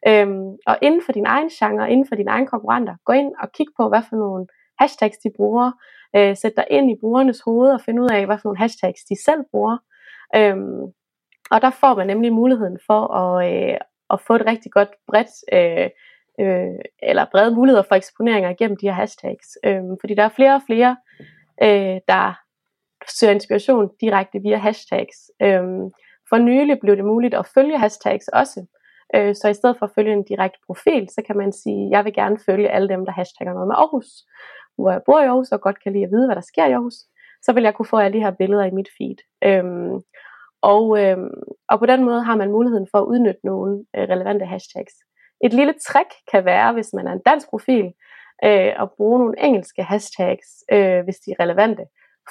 Øhm, 0.09 0.57
og 0.67 0.79
inden 0.83 1.03
for 1.07 1.13
din 1.13 1.27
egen 1.27 1.49
genre, 1.49 1.91
inden 1.91 2.09
for 2.09 2.15
dine 2.15 2.31
egne 2.31 2.47
konkurrenter, 2.47 2.97
gå 3.05 3.13
ind 3.13 3.33
og 3.43 3.53
kig 3.53 3.67
på, 3.77 3.89
hvad 3.89 4.03
for 4.09 4.17
nogle 4.17 4.47
hashtags 4.81 5.19
de 5.19 5.31
bruger. 5.37 5.73
Øh, 6.17 6.37
sæt 6.37 6.53
dig 6.57 6.67
ind 6.71 6.91
i 6.91 7.01
brugernes 7.01 7.41
hoved 7.41 7.71
og 7.71 7.81
find 7.81 8.01
ud 8.01 8.11
af, 8.11 8.27
hvad 8.27 8.39
for 8.39 8.49
nogle 8.49 8.59
hashtags 8.59 9.05
de 9.05 9.25
selv 9.25 9.43
bruger. 9.51 9.77
Øhm, 10.37 10.83
og 11.51 11.63
der 11.63 11.71
får 11.71 11.95
man 11.95 12.07
nemlig 12.07 12.33
muligheden 12.33 12.79
for 12.87 13.15
at, 13.15 13.53
øh, 13.53 13.79
at 14.11 14.21
få 14.21 14.35
et 14.35 14.47
rigtig 14.47 14.73
godt 14.73 14.89
bredt, 15.09 15.35
øh, 15.53 15.91
øh, 16.41 16.79
eller 17.03 17.27
brede 17.33 17.55
muligheder 17.55 17.83
for 17.89 17.95
eksponeringer 17.95 18.51
igennem 18.51 18.77
de 18.77 18.87
her 18.87 18.95
hashtags. 18.95 19.59
Øhm, 19.65 19.97
fordi 20.01 20.15
der 20.15 20.23
er 20.23 20.37
flere 20.37 20.55
og 20.55 20.63
flere, 20.67 20.97
øh, 21.63 22.01
der 22.09 22.41
søger 23.19 23.33
inspiration 23.33 23.91
direkte 24.01 24.39
via 24.43 24.57
hashtags. 24.57 25.31
Øhm, 25.43 25.91
for 26.29 26.39
nylig 26.39 26.79
blev 26.81 26.97
det 26.97 27.05
muligt 27.05 27.35
at 27.35 27.47
følge 27.47 27.79
hashtags 27.79 28.29
også. 28.29 28.67
Øh, 29.15 29.35
så 29.35 29.49
i 29.49 29.55
stedet 29.55 29.77
for 29.79 29.87
at 29.87 29.93
følge 29.95 30.13
en 30.13 30.25
direkte 30.25 30.59
profil, 30.67 31.09
så 31.09 31.23
kan 31.27 31.37
man 31.37 31.53
sige, 31.53 31.91
jeg 31.91 32.05
vil 32.05 32.15
gerne 32.15 32.39
følge 32.47 32.71
alle 32.71 32.89
dem, 32.89 33.05
der 33.05 33.13
hashtagger 33.13 33.55
noget 33.55 33.69
med 33.69 33.77
Aarhus, 33.77 34.09
hvor 34.77 34.91
jeg 34.91 35.03
bor 35.07 35.21
i 35.21 35.25
Aarhus 35.25 35.53
og 35.53 35.61
godt 35.61 35.83
kan 35.83 35.93
lide 35.93 36.05
at 36.05 36.11
vide, 36.11 36.27
hvad 36.27 36.37
der 36.37 36.51
sker 36.53 36.67
i 36.67 36.73
Aarhus. 36.73 36.95
Så 37.43 37.53
vil 37.53 37.63
jeg 37.63 37.75
kunne 37.75 37.87
få 37.87 37.97
alle 37.97 38.19
de 38.19 38.25
her 38.25 38.31
billeder 38.31 38.65
i 38.65 38.71
mit 38.71 38.89
feed. 38.99 39.19
Øhm, 39.45 39.95
og, 40.63 40.85
øhm, 41.03 41.43
og 41.69 41.79
på 41.79 41.87
den 41.87 42.05
måde 42.05 42.23
har 42.23 42.37
man 42.37 42.51
muligheden 42.51 42.89
for 42.91 42.99
at 42.99 43.07
udnytte 43.13 43.41
nogle 43.45 43.85
øh, 43.97 44.03
relevante 44.03 44.45
hashtags. 44.45 44.95
Et 45.45 45.53
lille 45.53 45.75
trick 45.87 46.11
kan 46.33 46.45
være, 46.45 46.73
hvis 46.73 46.93
man 46.93 47.07
er 47.07 47.13
en 47.13 47.23
dansk 47.27 47.51
profil, 47.51 47.85
øh, 48.45 48.83
at 48.83 48.89
bruge 48.97 49.19
nogle 49.19 49.45
engelske 49.47 49.83
hashtags, 49.83 50.49
øh, 50.73 51.05
hvis 51.05 51.17
de 51.17 51.31
er 51.31 51.43
relevante. 51.43 51.85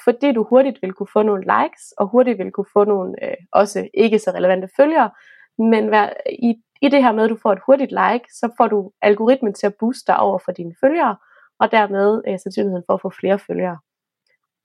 Fordi 0.04 0.32
du 0.32 0.44
hurtigt 0.44 0.82
vil 0.82 0.92
kunne 0.92 1.12
få 1.12 1.22
nogle 1.22 1.44
likes, 1.54 1.92
og 1.98 2.06
hurtigt 2.06 2.38
vil 2.38 2.52
kunne 2.52 2.72
få 2.72 2.84
nogle 2.84 3.24
øh, 3.24 3.36
også 3.52 3.88
ikke 3.94 4.18
så 4.18 4.30
relevante 4.30 4.68
følgere, 4.76 5.10
men 5.58 5.90
vær, 5.90 6.08
i, 6.32 6.54
i 6.82 6.88
det 6.88 7.02
her 7.02 7.12
med, 7.12 7.24
at 7.24 7.30
du 7.30 7.36
får 7.42 7.52
et 7.52 7.64
hurtigt 7.66 7.90
like, 7.90 8.24
så 8.32 8.52
får 8.56 8.66
du 8.66 8.92
algoritmen 9.02 9.54
til 9.54 9.66
at 9.66 9.74
booste 9.80 10.12
dig 10.12 10.18
over 10.18 10.38
for 10.38 10.52
dine 10.52 10.74
følgere, 10.80 11.16
og 11.58 11.72
dermed 11.72 12.22
øh, 12.28 12.38
sandsynligheden 12.38 12.84
for 12.86 12.94
at 12.94 13.00
få 13.00 13.10
flere 13.20 13.38
følgere. 13.38 13.78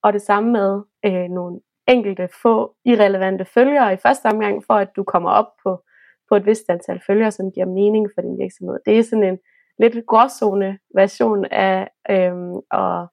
Og 0.03 0.13
det 0.13 0.21
samme 0.21 0.51
med 0.51 0.81
øh, 1.05 1.29
nogle 1.29 1.59
enkelte 1.87 2.29
få 2.41 2.75
irrelevante 2.85 3.45
følgere 3.45 3.93
i 3.93 3.97
første 3.97 4.25
omgang, 4.25 4.63
for 4.67 4.73
at 4.73 4.89
du 4.95 5.03
kommer 5.03 5.29
op 5.29 5.51
på, 5.63 5.83
på 6.29 6.35
et 6.35 6.45
vist 6.45 6.69
antal 6.69 7.01
følgere, 7.07 7.31
som 7.31 7.51
giver 7.51 7.65
mening 7.65 8.09
for 8.15 8.21
din 8.21 8.39
virksomhed. 8.39 8.79
Det 8.85 8.99
er 8.99 9.03
sådan 9.03 9.23
en 9.23 9.39
lidt 9.79 10.05
gråzone 10.05 10.79
version 10.95 11.45
af 11.45 11.89
øhm, 12.09 12.55
og, 12.71 13.07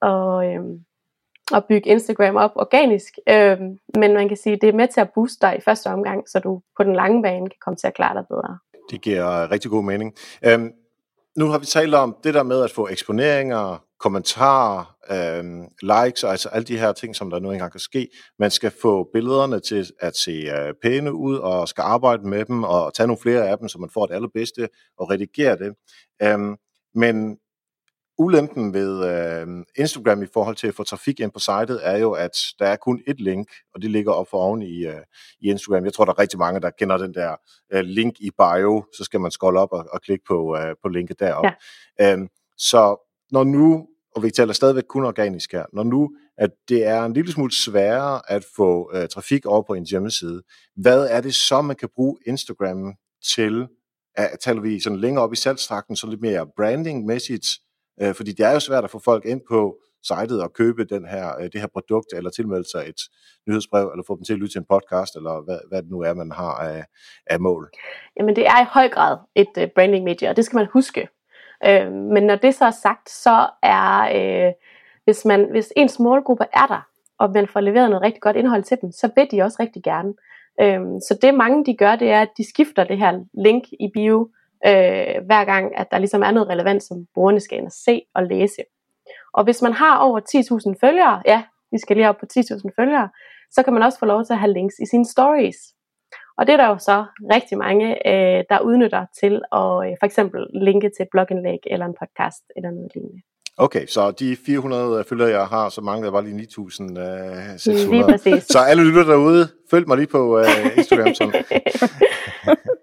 og 0.00 0.46
øhm, 0.46 0.84
at 1.52 1.64
bygge 1.64 1.90
Instagram 1.90 2.36
op 2.36 2.50
organisk. 2.54 3.14
Øh, 3.28 3.58
men 3.94 4.14
man 4.14 4.28
kan 4.28 4.36
sige, 4.36 4.52
at 4.54 4.60
det 4.62 4.68
er 4.68 4.72
med 4.72 4.88
til 4.88 5.00
at 5.00 5.10
booste 5.14 5.46
dig 5.46 5.56
i 5.58 5.60
første 5.60 5.86
omgang, 5.86 6.28
så 6.28 6.38
du 6.38 6.60
på 6.76 6.82
den 6.84 6.94
lange 6.94 7.22
bane 7.22 7.48
kan 7.48 7.58
komme 7.64 7.76
til 7.76 7.86
at 7.86 7.94
klare 7.94 8.14
dig 8.14 8.24
bedre. 8.28 8.58
Det 8.90 9.00
giver 9.00 9.50
rigtig 9.50 9.70
god 9.70 9.84
mening. 9.84 10.14
Øhm, 10.44 10.72
nu 11.36 11.46
har 11.46 11.58
vi 11.58 11.66
talt 11.66 11.94
om 11.94 12.16
det 12.24 12.34
der 12.34 12.42
med 12.42 12.64
at 12.64 12.70
få 12.70 12.88
eksponeringer, 12.88 13.84
kommentarer, 14.00 14.96
øhm, 15.10 15.64
likes, 15.82 16.24
altså 16.24 16.48
alle 16.48 16.64
de 16.64 16.78
her 16.78 16.92
ting, 16.92 17.16
som 17.16 17.30
der 17.30 17.38
nu 17.38 17.50
engang 17.50 17.72
kan 17.72 17.80
ske. 17.80 18.08
Man 18.38 18.50
skal 18.50 18.72
få 18.82 19.10
billederne 19.12 19.60
til 19.60 19.90
at 20.00 20.16
se 20.16 20.30
øh, 20.30 20.74
pæne 20.82 21.12
ud, 21.12 21.36
og 21.36 21.68
skal 21.68 21.82
arbejde 21.82 22.28
med 22.28 22.44
dem, 22.44 22.64
og 22.64 22.94
tage 22.94 23.06
nogle 23.06 23.22
flere 23.22 23.48
af 23.48 23.58
dem, 23.58 23.68
så 23.68 23.78
man 23.78 23.90
får 23.94 24.06
det 24.06 24.14
allerbedste, 24.14 24.68
og 24.98 25.10
redigere 25.10 25.56
det. 25.56 25.74
Øhm, 26.22 26.56
men 26.94 27.36
ulempen 28.20 28.74
ved 28.74 28.92
øh, 29.10 29.64
Instagram 29.76 30.22
i 30.22 30.26
forhold 30.32 30.56
til 30.56 30.66
at 30.66 30.74
få 30.74 30.84
trafik 30.84 31.20
ind 31.20 31.30
på 31.30 31.38
sitet, 31.38 31.80
er 31.82 31.98
jo, 31.98 32.12
at 32.12 32.36
der 32.58 32.66
er 32.66 32.76
kun 32.76 33.02
et 33.06 33.20
link, 33.20 33.48
og 33.74 33.82
det 33.82 33.90
ligger 33.90 34.12
op 34.12 34.30
for 34.30 34.38
oven 34.38 34.62
i, 34.62 34.86
øh, 34.86 35.02
i 35.40 35.50
Instagram. 35.50 35.84
Jeg 35.84 35.92
tror, 35.92 36.04
der 36.04 36.12
er 36.12 36.18
rigtig 36.18 36.38
mange, 36.38 36.60
der 36.60 36.70
kender 36.70 36.96
den 36.96 37.14
der 37.14 37.36
øh, 37.72 37.80
link 37.80 38.20
i 38.20 38.30
bio, 38.38 38.84
så 38.96 39.04
skal 39.04 39.20
man 39.20 39.30
scrolle 39.30 39.60
op 39.60 39.72
og, 39.72 39.86
og 39.92 40.00
klikke 40.00 40.24
på, 40.28 40.56
øh, 40.56 40.74
på 40.82 40.88
linket 40.88 41.20
derop. 41.20 41.44
Ja. 41.98 42.12
Øhm, 42.12 42.28
så 42.56 42.96
når 43.30 43.44
nu, 43.44 43.86
og 44.16 44.22
vi 44.22 44.30
taler 44.30 44.52
stadigvæk 44.52 44.84
kun 44.88 45.04
organisk 45.04 45.52
her, 45.52 45.64
når 45.72 45.82
nu, 45.82 46.10
at 46.38 46.50
det 46.68 46.86
er 46.86 47.04
en 47.04 47.12
lille 47.12 47.32
smule 47.32 47.52
sværere 47.52 48.20
at 48.28 48.44
få 48.56 48.90
øh, 48.94 49.08
trafik 49.08 49.46
over 49.46 49.62
på 49.62 49.74
en 49.74 49.86
hjemmeside, 49.86 50.42
hvad 50.76 51.06
er 51.10 51.20
det 51.20 51.34
så, 51.34 51.62
man 51.62 51.76
kan 51.76 51.88
bruge 51.94 52.16
Instagram 52.26 52.94
til 53.34 53.66
er, 54.16 54.36
taler 54.36 54.60
vi 54.60 54.80
sådan 54.80 54.98
længere 54.98 55.24
op 55.24 55.32
i 55.32 55.36
salgstrakten, 55.36 55.96
så 55.96 56.06
lidt 56.06 56.20
mere 56.20 56.46
brandingmæssigt, 56.56 57.46
øh, 58.02 58.14
fordi 58.14 58.32
det 58.32 58.46
er 58.46 58.52
jo 58.52 58.60
svært 58.60 58.84
at 58.84 58.90
få 58.90 58.98
folk 58.98 59.24
ind 59.24 59.40
på 59.48 59.76
sitet 60.02 60.42
og 60.42 60.52
købe 60.52 60.84
den 60.84 61.04
her, 61.06 61.36
øh, 61.40 61.44
det 61.52 61.60
her 61.60 61.66
produkt, 61.66 62.12
eller 62.12 62.30
tilmelde 62.30 62.70
sig 62.70 62.88
et 62.88 63.00
nyhedsbrev, 63.48 63.88
eller 63.88 64.04
få 64.06 64.16
dem 64.16 64.24
til 64.24 64.32
at 64.32 64.38
lytte 64.38 64.54
til 64.54 64.58
en 64.58 64.66
podcast, 64.70 65.16
eller 65.16 65.44
hvad, 65.44 65.58
hvad 65.68 65.82
det 65.82 65.90
nu 65.90 66.00
er, 66.00 66.14
man 66.14 66.32
har 66.32 66.52
af, 66.52 66.84
af 67.26 67.40
mål. 67.40 67.70
Jamen 68.16 68.36
det 68.36 68.46
er 68.46 68.62
i 68.62 68.66
høj 68.70 68.88
grad 68.88 69.16
et 69.34 69.54
øh, 69.58 69.68
branding 69.74 70.04
medie, 70.04 70.28
og 70.28 70.36
det 70.36 70.44
skal 70.44 70.56
man 70.56 70.68
huske. 70.72 71.08
Øh, 71.66 71.92
men 71.92 72.22
når 72.22 72.36
det 72.36 72.54
så 72.54 72.64
er 72.64 72.70
sagt, 72.82 73.10
så 73.10 73.48
er, 73.62 73.88
øh, 74.18 74.52
hvis, 75.04 75.24
man, 75.24 75.50
hvis 75.50 75.72
ens 75.76 75.98
målgruppe 75.98 76.44
er 76.52 76.66
der, 76.66 76.86
og 77.18 77.30
man 77.30 77.48
får 77.48 77.60
leveret 77.60 77.90
noget 77.90 78.02
rigtig 78.02 78.22
godt 78.22 78.36
indhold 78.36 78.62
til 78.62 78.78
dem, 78.82 78.92
så 78.92 79.10
vil 79.16 79.28
de 79.30 79.42
også 79.42 79.56
rigtig 79.60 79.82
gerne. 79.82 80.12
Øhm, 80.60 81.00
så 81.00 81.18
det 81.22 81.34
mange 81.34 81.64
de 81.64 81.76
gør, 81.76 81.96
det 81.96 82.10
er, 82.10 82.20
at 82.20 82.32
de 82.36 82.48
skifter 82.48 82.84
det 82.84 82.98
her 82.98 83.24
link 83.34 83.64
i 83.80 83.90
bio, 83.94 84.28
øh, 84.66 85.24
hver 85.26 85.44
gang, 85.44 85.78
at 85.78 85.86
der 85.90 85.98
ligesom 85.98 86.22
er 86.22 86.30
noget 86.30 86.48
relevant, 86.48 86.82
som 86.82 87.06
brugerne 87.14 87.40
skal 87.40 87.58
ind 87.58 87.66
og 87.66 87.72
se 87.72 88.02
og 88.14 88.22
læse. 88.22 88.62
Og 89.32 89.44
hvis 89.44 89.62
man 89.62 89.72
har 89.72 89.98
over 89.98 90.20
10.000 90.20 90.86
følgere, 90.86 91.22
ja, 91.26 91.42
vi 91.72 91.78
skal 91.78 91.96
lige 91.96 92.08
op 92.08 92.18
på 92.20 92.26
10.000 92.38 92.70
følgere, 92.76 93.08
så 93.50 93.62
kan 93.62 93.72
man 93.72 93.82
også 93.82 93.98
få 93.98 94.06
lov 94.06 94.24
til 94.24 94.32
at 94.32 94.38
have 94.38 94.52
links 94.52 94.74
i 94.78 94.86
sine 94.86 95.06
stories. 95.06 95.56
Og 96.38 96.46
det 96.46 96.52
er 96.52 96.56
der 96.56 96.68
jo 96.68 96.78
så 96.78 97.04
rigtig 97.34 97.58
mange, 97.58 97.86
øh, 98.08 98.44
der 98.50 98.60
udnytter 98.60 99.06
til 99.20 99.34
at 99.52 99.74
øh, 99.84 99.96
for 100.00 100.04
eksempel 100.04 100.46
linke 100.54 100.90
til 100.96 101.02
et 101.02 101.08
blogindlæg 101.10 101.58
eller 101.66 101.86
en 101.86 101.94
podcast 102.00 102.44
eller 102.56 102.70
noget 102.70 102.90
lignende. 102.94 103.22
Okay, 103.56 103.86
så 103.86 104.10
de 104.10 104.36
400 104.46 105.04
følgere, 105.04 105.28
jeg 105.28 105.46
har, 105.46 105.68
så 105.68 105.80
mangler 105.80 106.10
bare 106.10 106.24
lige 106.24 106.48
9.600. 106.58 107.00
Øh, 107.00 107.90
lige 107.90 108.04
præcis. 108.04 108.42
Så 108.44 108.58
alle 108.58 108.84
lytter 108.84 109.04
derude, 109.04 109.48
følg 109.70 109.88
mig 109.88 109.96
lige 109.96 110.06
på 110.06 110.38
uh, 110.38 110.44
Instagram. 110.76 111.14
Sådan. 111.14 111.44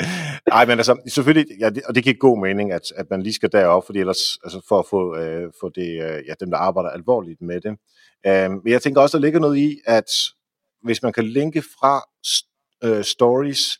Nej, 0.48 0.66
men 0.66 0.78
altså, 0.78 1.00
selvfølgelig, 1.08 1.46
ja, 1.60 1.70
det, 1.70 1.82
og 1.88 1.94
det 1.94 2.04
giver 2.04 2.16
god 2.16 2.40
mening, 2.40 2.72
at, 2.72 2.92
at 2.96 3.06
man 3.10 3.22
lige 3.22 3.34
skal 3.34 3.52
derop, 3.52 3.86
fordi 3.86 3.98
ellers, 3.98 4.38
altså 4.44 4.60
for 4.68 4.78
at 4.78 4.86
få, 4.90 5.16
øh, 5.16 5.52
få 5.60 5.68
det, 5.68 5.90
øh, 6.02 6.22
ja, 6.28 6.34
dem, 6.40 6.50
der 6.50 6.58
arbejder 6.58 6.90
alvorligt 6.90 7.42
med 7.42 7.60
det. 7.60 7.76
Øh, 8.26 8.50
men 8.50 8.72
jeg 8.72 8.82
tænker 8.82 9.00
også, 9.00 9.18
der 9.18 9.22
ligger 9.22 9.40
noget 9.40 9.56
i, 9.58 9.80
at 9.86 10.10
hvis 10.82 11.02
man 11.02 11.12
kan 11.12 11.24
linke 11.24 11.62
fra 11.62 12.02
øh, 12.84 13.04
stories, 13.04 13.78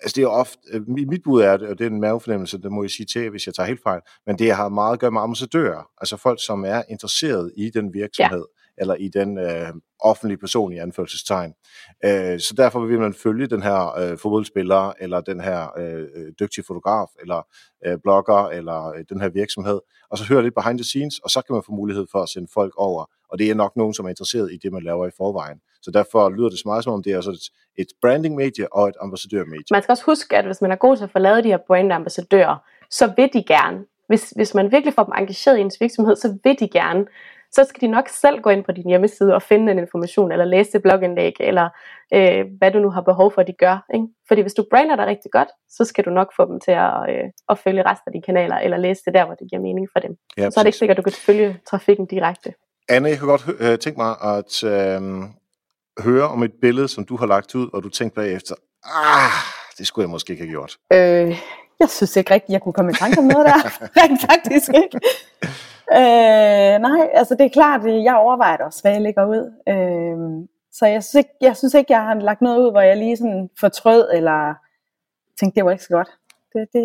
Altså 0.00 0.14
det 0.16 0.22
er 0.22 0.28
ofte, 0.28 0.58
øh, 0.72 0.88
mit 0.88 1.22
bud 1.24 1.42
er, 1.42 1.52
og 1.52 1.78
det 1.78 1.80
er 1.80 1.90
en 1.90 2.00
mavefornemmelse, 2.00 2.58
det 2.62 2.72
må 2.72 2.82
jeg 2.82 2.90
sige 2.90 3.06
til, 3.06 3.30
hvis 3.30 3.46
jeg 3.46 3.54
tager 3.54 3.66
helt 3.66 3.82
fejl, 3.82 4.00
men 4.26 4.38
det 4.38 4.54
har 4.54 4.68
meget 4.68 4.92
at 4.92 5.00
gøre 5.00 5.10
med 5.10 5.20
ambassadører, 5.20 5.88
altså 5.98 6.16
folk, 6.16 6.44
som 6.44 6.64
er 6.64 6.82
interesseret 6.90 7.52
i 7.56 7.70
den 7.70 7.94
virksomhed 7.94 8.44
eller 8.78 8.94
i 8.94 9.08
den 9.08 9.38
øh, 9.38 9.72
offentlige 10.00 10.38
person 10.38 10.72
i 10.72 10.78
anførselstegn. 10.78 11.54
Øh, 12.04 12.40
så 12.40 12.54
derfor 12.56 12.80
vil 12.80 13.00
man 13.00 13.14
følge 13.14 13.46
den 13.46 13.62
her 13.62 13.98
øh, 13.98 14.18
fodboldspiller, 14.18 14.92
eller 15.00 15.20
den 15.20 15.40
her 15.40 15.78
øh, 15.78 16.06
øh 16.14 16.32
dygtige 16.40 16.64
fotograf, 16.66 17.08
eller 17.20 17.42
øh, 17.86 17.98
blogger, 18.02 18.48
eller 18.48 18.86
øh, 18.86 19.04
den 19.08 19.20
her 19.20 19.28
virksomhed, 19.28 19.80
og 20.10 20.18
så 20.18 20.24
høre 20.24 20.42
lidt 20.42 20.54
behind 20.54 20.78
the 20.78 20.84
scenes, 20.84 21.18
og 21.18 21.30
så 21.30 21.42
kan 21.46 21.54
man 21.54 21.62
få 21.66 21.72
mulighed 21.72 22.06
for 22.12 22.18
at 22.18 22.28
sende 22.28 22.48
folk 22.54 22.72
over, 22.76 23.04
og 23.28 23.38
det 23.38 23.50
er 23.50 23.54
nok 23.54 23.76
nogen, 23.76 23.94
som 23.94 24.04
er 24.04 24.08
interesseret 24.08 24.52
i 24.52 24.56
det, 24.56 24.72
man 24.72 24.82
laver 24.82 25.06
i 25.06 25.10
forvejen. 25.16 25.60
Så 25.82 25.90
derfor 25.90 26.30
lyder 26.30 26.48
det 26.48 26.58
så 26.58 26.62
meget 26.66 26.84
som 26.84 26.92
om, 26.92 27.02
det 27.02 27.12
er 27.12 27.16
altså 27.16 27.30
et, 27.30 27.82
et 27.82 27.86
branding-medie 28.00 28.72
og 28.72 28.88
et 28.88 28.94
ambassadør-medie. 29.00 29.64
Man 29.70 29.82
skal 29.82 29.92
også 29.92 30.04
huske, 30.04 30.36
at 30.36 30.44
hvis 30.44 30.60
man 30.60 30.70
er 30.70 30.76
god 30.76 30.96
til 30.96 31.04
at 31.04 31.10
få 31.10 31.18
lavet 31.18 31.44
de 31.44 31.48
her 31.48 31.58
brand-ambassadører, 31.66 32.56
så 32.90 33.12
vil 33.16 33.30
de 33.32 33.42
gerne, 33.42 33.84
hvis, 34.08 34.30
hvis 34.30 34.54
man 34.54 34.72
virkelig 34.72 34.94
får 34.94 35.04
dem 35.04 35.12
engageret 35.16 35.58
i 35.58 35.60
ens 35.60 35.80
virksomhed, 35.80 36.16
så 36.16 36.38
vil 36.44 36.56
de 36.60 36.68
gerne 36.68 37.06
så 37.56 37.64
skal 37.68 37.80
de 37.80 37.86
nok 37.96 38.08
selv 38.08 38.40
gå 38.40 38.50
ind 38.50 38.64
på 38.64 38.72
din 38.72 38.88
hjemmeside 38.88 39.34
og 39.34 39.42
finde 39.42 39.70
den 39.70 39.78
information, 39.78 40.32
eller 40.32 40.44
læse 40.44 40.76
et 40.76 40.82
blogindlæg, 40.82 41.34
eller 41.40 41.68
øh, 42.14 42.44
hvad 42.58 42.70
du 42.70 42.78
nu 42.78 42.90
har 42.90 43.00
behov 43.00 43.32
for, 43.34 43.40
at 43.40 43.46
de 43.46 43.52
gør. 43.52 43.76
Ikke? 43.94 44.06
Fordi 44.28 44.40
hvis 44.40 44.54
du 44.54 44.64
brander 44.70 44.96
dig 44.96 45.06
rigtig 45.06 45.30
godt, 45.30 45.48
så 45.68 45.84
skal 45.84 46.04
du 46.04 46.10
nok 46.10 46.30
få 46.36 46.42
dem 46.50 46.60
til 46.60 46.70
at, 46.70 46.96
øh, 47.10 47.24
at 47.48 47.58
følge 47.58 47.82
resten 47.82 48.06
af 48.06 48.12
dine 48.12 48.22
kanaler, 48.22 48.56
eller 48.56 48.76
læse 48.76 49.02
det 49.06 49.14
der, 49.14 49.24
hvor 49.24 49.34
det 49.34 49.46
giver 49.50 49.62
mening 49.62 49.88
for 49.92 50.00
dem. 50.00 50.12
Ja, 50.36 50.50
så 50.50 50.60
er 50.60 50.62
det 50.62 50.68
ikke 50.68 50.78
sikkert, 50.78 50.98
at 50.98 51.04
du 51.04 51.10
kan 51.10 51.18
følge 51.28 51.58
trafikken 51.70 52.06
direkte. 52.06 52.54
Anne, 52.88 53.08
jeg 53.08 53.18
kunne 53.18 53.30
godt 53.30 53.46
øh, 53.60 53.78
tænke 53.78 53.98
mig 54.04 54.12
at 54.34 54.52
øh, 54.64 55.00
høre 56.06 56.28
om 56.28 56.42
et 56.42 56.52
billede, 56.62 56.88
som 56.88 57.04
du 57.04 57.16
har 57.16 57.26
lagt 57.26 57.54
ud, 57.54 57.68
og 57.72 57.82
du 57.82 57.88
tænkte 57.88 58.14
bagefter, 58.14 58.54
ah, 58.84 59.30
det 59.78 59.86
skulle 59.86 60.02
jeg 60.02 60.10
måske 60.10 60.30
ikke 60.30 60.44
have 60.44 60.50
gjort. 60.50 60.76
Øh, 60.92 61.38
jeg 61.80 61.88
synes 61.88 62.16
ikke 62.16 62.34
rigtigt, 62.34 62.52
jeg 62.52 62.62
kunne 62.62 62.72
komme 62.72 62.90
i 62.90 62.94
tanke 62.94 63.18
om 63.18 63.24
noget 63.24 63.46
der. 63.46 63.62
Rent 64.00 64.20
faktisk 64.30 64.68
ikke. 64.68 65.00
Øh, 65.92 66.80
nej, 66.88 67.10
altså 67.14 67.34
det 67.34 67.44
er 67.46 67.50
klart, 67.50 67.84
jeg 67.84 68.16
overvejer 68.16 68.64
også, 68.64 68.82
hvad 68.82 68.92
jeg 68.92 69.00
lægger 69.00 69.24
ud. 69.24 69.52
Øh, 69.68 70.48
så 70.72 70.86
jeg 70.86 71.04
synes, 71.04 71.14
ikke, 71.14 71.30
jeg 71.40 71.56
synes 71.56 71.74
ikke, 71.74 71.92
jeg 71.92 72.02
har 72.02 72.14
lagt 72.14 72.40
noget 72.40 72.58
ud, 72.58 72.70
hvor 72.70 72.80
jeg 72.80 72.96
lige 72.96 73.16
sådan 73.16 73.50
fortrød, 73.60 74.08
eller 74.14 74.54
tænkte, 75.40 75.56
det 75.56 75.64
var 75.64 75.70
ikke 75.70 75.84
så 75.84 75.94
godt. 75.94 76.10
Det, 76.52 76.68
det, 76.72 76.84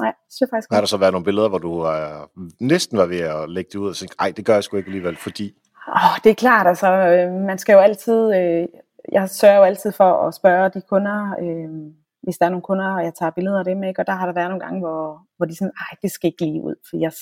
nej, 0.00 0.12
synes 0.30 0.40
jeg 0.40 0.48
faktisk 0.52 0.70
Har 0.70 0.80
der 0.80 0.86
så 0.86 0.96
været 0.96 1.12
nogle 1.12 1.24
billeder, 1.24 1.48
hvor 1.48 1.58
du 1.58 1.72
uh, 1.86 2.48
næsten 2.60 2.98
var 2.98 3.06
ved 3.06 3.20
at 3.20 3.50
lægge 3.50 3.70
det 3.72 3.78
ud 3.78 3.88
og 3.88 3.96
tænke, 3.96 4.14
ej, 4.18 4.32
det 4.36 4.46
gør 4.46 4.54
jeg 4.54 4.64
sgu 4.64 4.76
ikke 4.76 4.88
alligevel, 4.88 5.16
fordi... 5.16 5.54
Oh, 5.88 6.16
det 6.24 6.30
er 6.30 6.34
klart, 6.34 6.66
altså, 6.66 6.88
øh, 6.92 7.32
man 7.32 7.58
skal 7.58 7.72
jo 7.72 7.78
altid, 7.78 8.34
øh, 8.34 8.66
jeg 9.12 9.30
sørger 9.30 9.56
jo 9.56 9.62
altid 9.62 9.92
for 9.92 10.26
at 10.26 10.34
spørge 10.34 10.68
de 10.68 10.80
kunder, 10.80 11.36
øh, 11.42 11.92
hvis 12.22 12.38
der 12.38 12.46
er 12.46 12.50
nogle 12.50 12.62
kunder, 12.62 12.94
og 12.96 13.04
jeg 13.04 13.14
tager 13.14 13.30
billeder 13.30 13.58
af 13.58 13.64
dem, 13.64 13.82
ikke? 13.82 14.00
og 14.00 14.06
der 14.06 14.12
har 14.12 14.26
der 14.26 14.32
været 14.32 14.50
nogle 14.50 14.64
gange, 14.64 14.80
hvor, 14.80 15.26
hvor 15.36 15.46
de 15.46 15.56
sådan, 15.56 15.72
ej, 15.80 15.96
det 16.02 16.10
skal 16.10 16.28
ikke 16.28 16.44
lige 16.44 16.62
ud, 16.62 16.74
for 16.90 16.96
jeg 16.96 17.12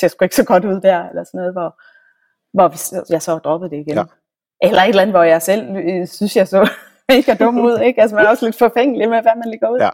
ser 0.00 0.08
sgu 0.08 0.24
ikke 0.24 0.36
så 0.36 0.44
godt 0.44 0.64
ud 0.64 0.80
der, 0.80 1.08
eller 1.08 1.24
sådan 1.24 1.38
noget, 1.38 1.52
hvor, 1.52 1.80
hvor 2.52 3.12
jeg 3.12 3.22
så 3.22 3.38
droppede 3.38 3.70
det 3.70 3.76
igen. 3.76 3.96
Ja. 3.96 4.04
Eller 4.62 4.82
et 4.82 4.88
eller 4.88 5.02
andet, 5.02 5.14
hvor 5.16 5.22
jeg 5.22 5.42
selv 5.42 5.76
øh, 5.76 6.06
synes, 6.06 6.36
jeg 6.36 6.48
så 6.48 6.70
mega 7.08 7.34
dum 7.44 7.58
ud, 7.58 7.78
ikke? 7.78 8.00
Altså 8.00 8.16
man 8.16 8.24
er 8.24 8.28
også 8.28 8.44
lidt 8.46 8.58
forfængelig 8.58 9.08
med, 9.08 9.22
hvad 9.22 9.32
man 9.36 9.50
ligger 9.50 9.68
ud. 9.70 9.78
Ja. 9.78 9.90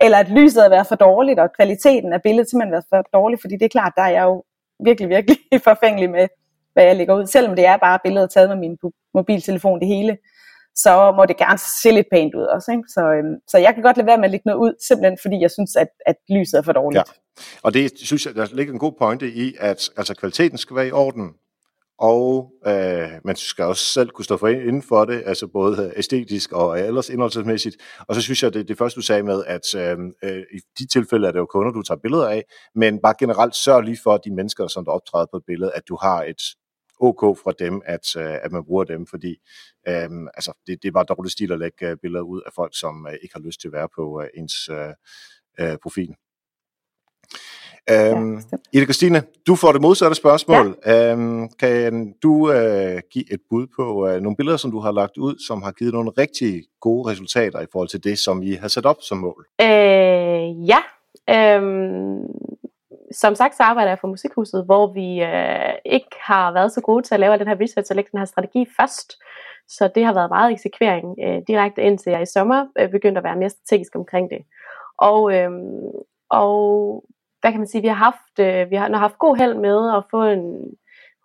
Eller 0.00 0.18
at 0.18 0.28
lyset 0.28 0.62
har 0.62 0.68
været 0.68 0.86
for 0.86 0.94
dårligt, 0.94 1.40
og 1.40 1.52
kvaliteten 1.52 2.12
af 2.12 2.22
billedet 2.22 2.50
simpelthen 2.50 2.74
har 2.74 2.82
været 2.90 3.06
for 3.12 3.18
dårlig, 3.18 3.40
fordi 3.40 3.54
det 3.54 3.64
er 3.64 3.68
klart, 3.68 3.92
der 3.96 4.02
er 4.02 4.08
jeg 4.08 4.22
jo 4.22 4.44
virkelig, 4.84 5.08
virkelig 5.08 5.38
forfængelig 5.70 6.10
med, 6.10 6.28
hvad 6.72 6.84
jeg 6.84 6.96
ligger 6.96 7.14
ud. 7.14 7.26
Selvom 7.26 7.56
det 7.56 7.66
er 7.66 7.76
bare 7.76 7.98
billeder 8.04 8.26
taget 8.26 8.48
med 8.48 8.56
min 8.56 8.78
mobiltelefon, 9.14 9.80
det 9.80 9.88
hele, 9.88 10.18
så 10.76 11.12
må 11.16 11.24
det 11.26 11.36
gerne 11.36 11.58
se 11.82 11.90
lidt 11.90 12.06
pænt 12.12 12.34
ud 12.34 12.42
også. 12.42 12.72
Ikke? 12.72 12.84
Så, 12.88 13.02
øhm, 13.16 13.34
så 13.48 13.58
jeg 13.58 13.74
kan 13.74 13.82
godt 13.82 13.96
lade 13.96 14.06
være 14.06 14.18
med 14.18 14.24
at 14.24 14.30
lægge 14.30 14.48
noget 14.48 14.60
ud, 14.60 14.72
simpelthen 14.88 15.18
fordi 15.22 15.40
jeg 15.40 15.50
synes, 15.50 15.76
at, 15.76 15.88
at 16.06 16.16
lyset 16.28 16.58
er 16.58 16.62
for 16.62 16.72
dårligt. 16.72 17.08
Ja. 17.08 17.12
Og 17.62 17.74
det 17.74 17.92
synes 17.96 18.26
jeg, 18.26 18.34
der 18.34 18.46
ligger 18.52 18.72
en 18.72 18.78
god 18.78 18.92
pointe 18.98 19.28
i, 19.28 19.54
at 19.60 19.90
altså, 19.96 20.14
kvaliteten 20.14 20.58
skal 20.58 20.76
være 20.76 20.88
i 20.88 20.92
orden, 20.92 21.34
og 21.98 22.52
øh, 22.66 23.08
man 23.24 23.36
skal 23.36 23.64
også 23.64 23.84
selv 23.84 24.10
kunne 24.10 24.24
stå 24.24 24.36
for 24.36 24.48
inden 24.48 24.82
for 24.82 25.04
det, 25.04 25.22
altså 25.26 25.46
både 25.46 25.92
æstetisk 25.96 26.52
og 26.52 26.80
ellers 26.80 27.08
indholdsmæssigt. 27.08 27.76
Og 28.08 28.14
så 28.14 28.20
synes 28.20 28.42
jeg, 28.42 28.54
det 28.54 28.68
det 28.68 28.78
første, 28.78 28.96
du 28.96 29.02
sagde 29.02 29.22
med, 29.22 29.44
at 29.46 29.74
øh, 29.74 29.98
øh 30.22 30.42
i 30.52 30.58
de 30.78 30.86
tilfælde 30.86 31.28
er 31.28 31.32
det 31.32 31.38
jo 31.38 31.46
kunder, 31.46 31.72
du 31.72 31.82
tager 31.82 31.98
billeder 32.02 32.28
af, 32.28 32.44
men 32.74 32.98
bare 33.02 33.14
generelt 33.18 33.56
sørg 33.56 33.82
lige 33.82 33.98
for, 34.02 34.14
at 34.14 34.20
de 34.24 34.34
mennesker, 34.34 34.66
som 34.66 34.84
der 34.84 34.92
optræder 34.92 35.26
på 35.30 35.36
et 35.36 35.42
billede, 35.46 35.72
at 35.74 35.82
du 35.88 35.98
har 36.02 36.22
et 36.22 36.42
OK 37.08 37.38
fra 37.38 37.52
dem, 37.58 37.82
at, 37.84 38.16
øh, 38.16 38.34
at 38.44 38.52
man 38.52 38.64
bruger 38.64 38.84
dem, 38.84 39.06
fordi 39.06 39.36
øh, 39.88 40.10
altså, 40.34 40.52
det, 40.66 40.82
det 40.82 40.88
er 40.88 40.92
bare 40.92 41.04
dårligt 41.08 41.32
stil 41.32 41.52
at 41.52 41.58
lægge 41.58 41.88
øh, 41.88 41.96
billeder 42.02 42.24
ud 42.24 42.42
af 42.46 42.52
folk, 42.54 42.78
som 42.78 43.06
øh, 43.06 43.14
ikke 43.22 43.34
har 43.34 43.40
lyst 43.40 43.60
til 43.60 43.68
at 43.68 43.72
være 43.72 43.88
på 43.96 44.22
øh, 44.22 44.28
ens 44.34 44.68
øh, 45.58 45.76
profil. 45.82 46.14
Øhm, 47.90 48.42
Ida 48.72 48.84
Christine, 48.84 49.22
du 49.46 49.54
får 49.56 49.72
det 49.72 49.80
modsatte 49.80 50.14
spørgsmål. 50.14 50.78
Ja. 50.86 51.12
Øhm, 51.12 51.48
kan 51.48 52.14
du 52.22 52.52
øh, 52.52 53.00
give 53.10 53.32
et 53.32 53.40
bud 53.50 53.66
på 53.76 54.08
øh, 54.08 54.20
nogle 54.20 54.36
billeder, 54.36 54.56
som 54.56 54.70
du 54.70 54.80
har 54.80 54.92
lagt 54.92 55.16
ud, 55.16 55.46
som 55.46 55.62
har 55.62 55.72
givet 55.72 55.92
nogle 55.92 56.10
rigtig 56.18 56.62
gode 56.80 57.10
resultater 57.10 57.60
i 57.60 57.66
forhold 57.72 57.88
til 57.88 58.04
det, 58.04 58.18
som 58.18 58.42
I 58.42 58.52
har 58.52 58.68
sat 58.68 58.86
op 58.86 58.96
som 59.00 59.18
mål? 59.18 59.46
Øh, 59.60 60.68
ja. 60.68 60.80
Øhm, 61.30 62.26
som 63.14 63.34
sagt, 63.34 63.56
så 63.56 63.62
arbejder 63.62 63.90
jeg 63.90 63.98
for 63.98 64.08
Musikhuset, 64.08 64.64
hvor 64.64 64.92
vi 64.92 65.22
øh, 65.22 65.74
ikke 65.84 66.16
har 66.20 66.52
været 66.52 66.72
så 66.72 66.80
gode 66.80 67.02
til 67.02 67.14
at 67.14 67.20
lave 67.20 67.38
den 67.38 67.48
her 67.48 67.60
research 67.60 67.92
og 67.92 67.96
lægge 67.96 68.10
den 68.12 68.18
her 68.18 68.26
strategi 68.26 68.66
først. 68.76 69.18
Så 69.68 69.90
det 69.94 70.04
har 70.04 70.14
været 70.14 70.30
meget 70.30 70.52
eksekvering 70.52 71.18
øh, 71.24 71.42
direkte 71.48 71.82
indtil 71.82 72.10
jeg 72.10 72.22
i 72.22 72.26
sommer 72.26 72.66
øh, 72.78 72.90
begyndte 72.90 73.18
at 73.18 73.24
være 73.24 73.36
mere 73.36 73.50
strategisk 73.50 73.96
omkring 73.96 74.30
det. 74.30 74.38
Og, 74.98 75.34
øh, 75.34 75.50
og 76.30 77.04
hvad 77.40 77.50
kan 77.52 77.60
man 77.60 77.68
sige, 77.68 77.82
vi 77.82 77.88
har 77.88 77.94
haft, 77.94 78.38
øh, 78.40 78.70
vi 78.70 78.76
har, 78.76 78.96
haft 78.96 79.18
god 79.18 79.36
held 79.36 79.54
med 79.54 79.96
at 79.96 80.04
få 80.10 80.22
en 80.22 80.44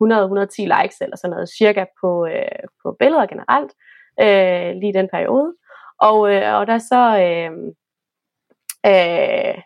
100-110 0.04 0.82
likes 0.82 1.02
eller 1.02 1.18
sådan 1.18 1.32
noget 1.32 1.50
cirka 1.50 1.86
på, 2.02 2.26
øh, 2.26 2.64
på 2.84 2.96
billeder 3.00 3.26
generelt, 3.26 3.72
øh, 4.22 4.76
lige 4.82 4.94
den 4.94 5.10
periode. 5.14 5.54
Og, 6.00 6.34
øh, 6.34 6.56
og 6.56 6.68
der 6.68 6.78
så, 6.78 7.04
øhm, 7.26 7.68
øh, 8.86 9.56
øh, 9.56 9.62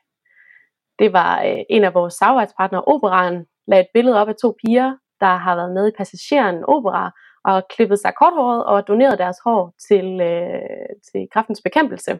det 0.99 1.13
var 1.13 1.43
øh, 1.43 1.57
en 1.69 1.83
af 1.83 1.93
vores 1.93 2.13
samarbejdspartnere, 2.13 2.83
Operan, 2.83 3.45
lagde 3.67 3.81
et 3.81 3.87
billede 3.93 4.21
op 4.21 4.29
af 4.29 4.35
to 4.41 4.55
piger, 4.65 4.95
der 5.19 5.35
har 5.35 5.55
været 5.55 5.73
med 5.73 5.87
i 5.87 5.95
Passageren 5.97 6.63
Opera, 6.67 7.11
og 7.45 7.63
klippet 7.75 7.99
sig 7.99 8.13
korthåret 8.15 8.63
og 8.65 8.87
doneret 8.87 9.19
deres 9.19 9.37
hår 9.45 9.73
til, 9.87 10.21
øh, 10.21 10.89
til 11.11 11.27
kraftens 11.33 11.61
bekæmpelse. 11.61 12.19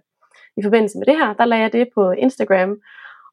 I 0.58 0.64
forbindelse 0.64 0.98
med 0.98 1.06
det 1.06 1.18
her, 1.18 1.34
der 1.34 1.46
lagde 1.46 1.64
jeg 1.64 1.74
det 1.74 1.88
på 1.96 2.12
Instagram, 2.12 2.78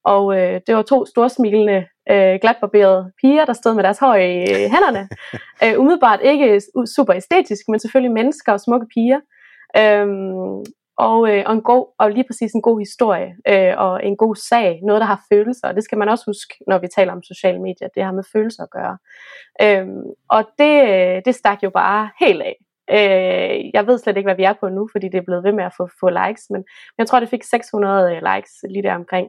og 0.04 0.38
øh, 0.38 0.60
det 0.66 0.76
var 0.76 0.82
to 0.82 1.06
storsmilende, 1.06 1.86
øh, 2.10 2.38
glatbarberede 2.40 3.12
piger, 3.20 3.44
der 3.44 3.52
stod 3.52 3.74
med 3.74 3.82
deres 3.84 3.98
hår 3.98 4.14
i 4.14 4.40
øh, 4.40 4.70
hænderne. 4.74 5.08
øh, 5.64 5.80
umiddelbart 5.80 6.20
ikke 6.22 6.60
super 6.96 7.14
æstetisk, 7.14 7.62
men 7.68 7.80
selvfølgelig 7.80 8.12
mennesker 8.12 8.52
og 8.52 8.60
smukke 8.60 8.86
piger. 8.94 9.20
Øhm, 9.76 10.64
og, 11.06 11.18
øh, 11.30 11.42
og, 11.46 11.52
en 11.54 11.62
god, 11.62 11.86
og 11.98 12.10
lige 12.10 12.24
præcis 12.24 12.52
en 12.52 12.62
god 12.62 12.78
historie 12.78 13.30
øh, 13.48 13.74
og 13.78 14.04
en 14.04 14.16
god 14.16 14.36
sag, 14.36 14.80
noget 14.82 15.00
der 15.00 15.06
har 15.06 15.20
følelser, 15.32 15.68
og 15.68 15.74
det 15.74 15.84
skal 15.84 15.98
man 15.98 16.08
også 16.08 16.24
huske, 16.26 16.54
når 16.66 16.78
vi 16.78 16.88
taler 16.96 17.12
om 17.12 17.22
sociale 17.22 17.58
medier, 17.58 17.88
det 17.94 18.02
har 18.04 18.12
med 18.12 18.24
følelser 18.32 18.62
at 18.62 18.70
gøre. 18.70 18.98
Øh, 19.64 19.86
og 20.28 20.42
det, 20.58 20.74
øh, 20.90 21.22
det 21.24 21.34
stak 21.34 21.62
jo 21.62 21.70
bare 21.70 22.10
helt 22.20 22.42
af. 22.42 22.56
Øh, 22.96 23.70
jeg 23.74 23.86
ved 23.86 23.98
slet 23.98 24.16
ikke, 24.16 24.26
hvad 24.26 24.36
vi 24.36 24.44
er 24.44 24.52
på 24.52 24.68
nu, 24.68 24.88
fordi 24.92 25.06
det 25.08 25.18
er 25.18 25.28
blevet 25.28 25.44
ved 25.44 25.52
med 25.52 25.64
at 25.64 25.74
få, 25.76 25.88
få 26.00 26.08
likes, 26.08 26.50
men 26.50 26.64
jeg 26.98 27.06
tror, 27.06 27.20
det 27.20 27.28
fik 27.28 27.42
600 27.42 28.16
øh, 28.16 28.22
likes 28.34 28.52
lige 28.70 28.82
der 28.82 28.94
omkring. 28.94 29.28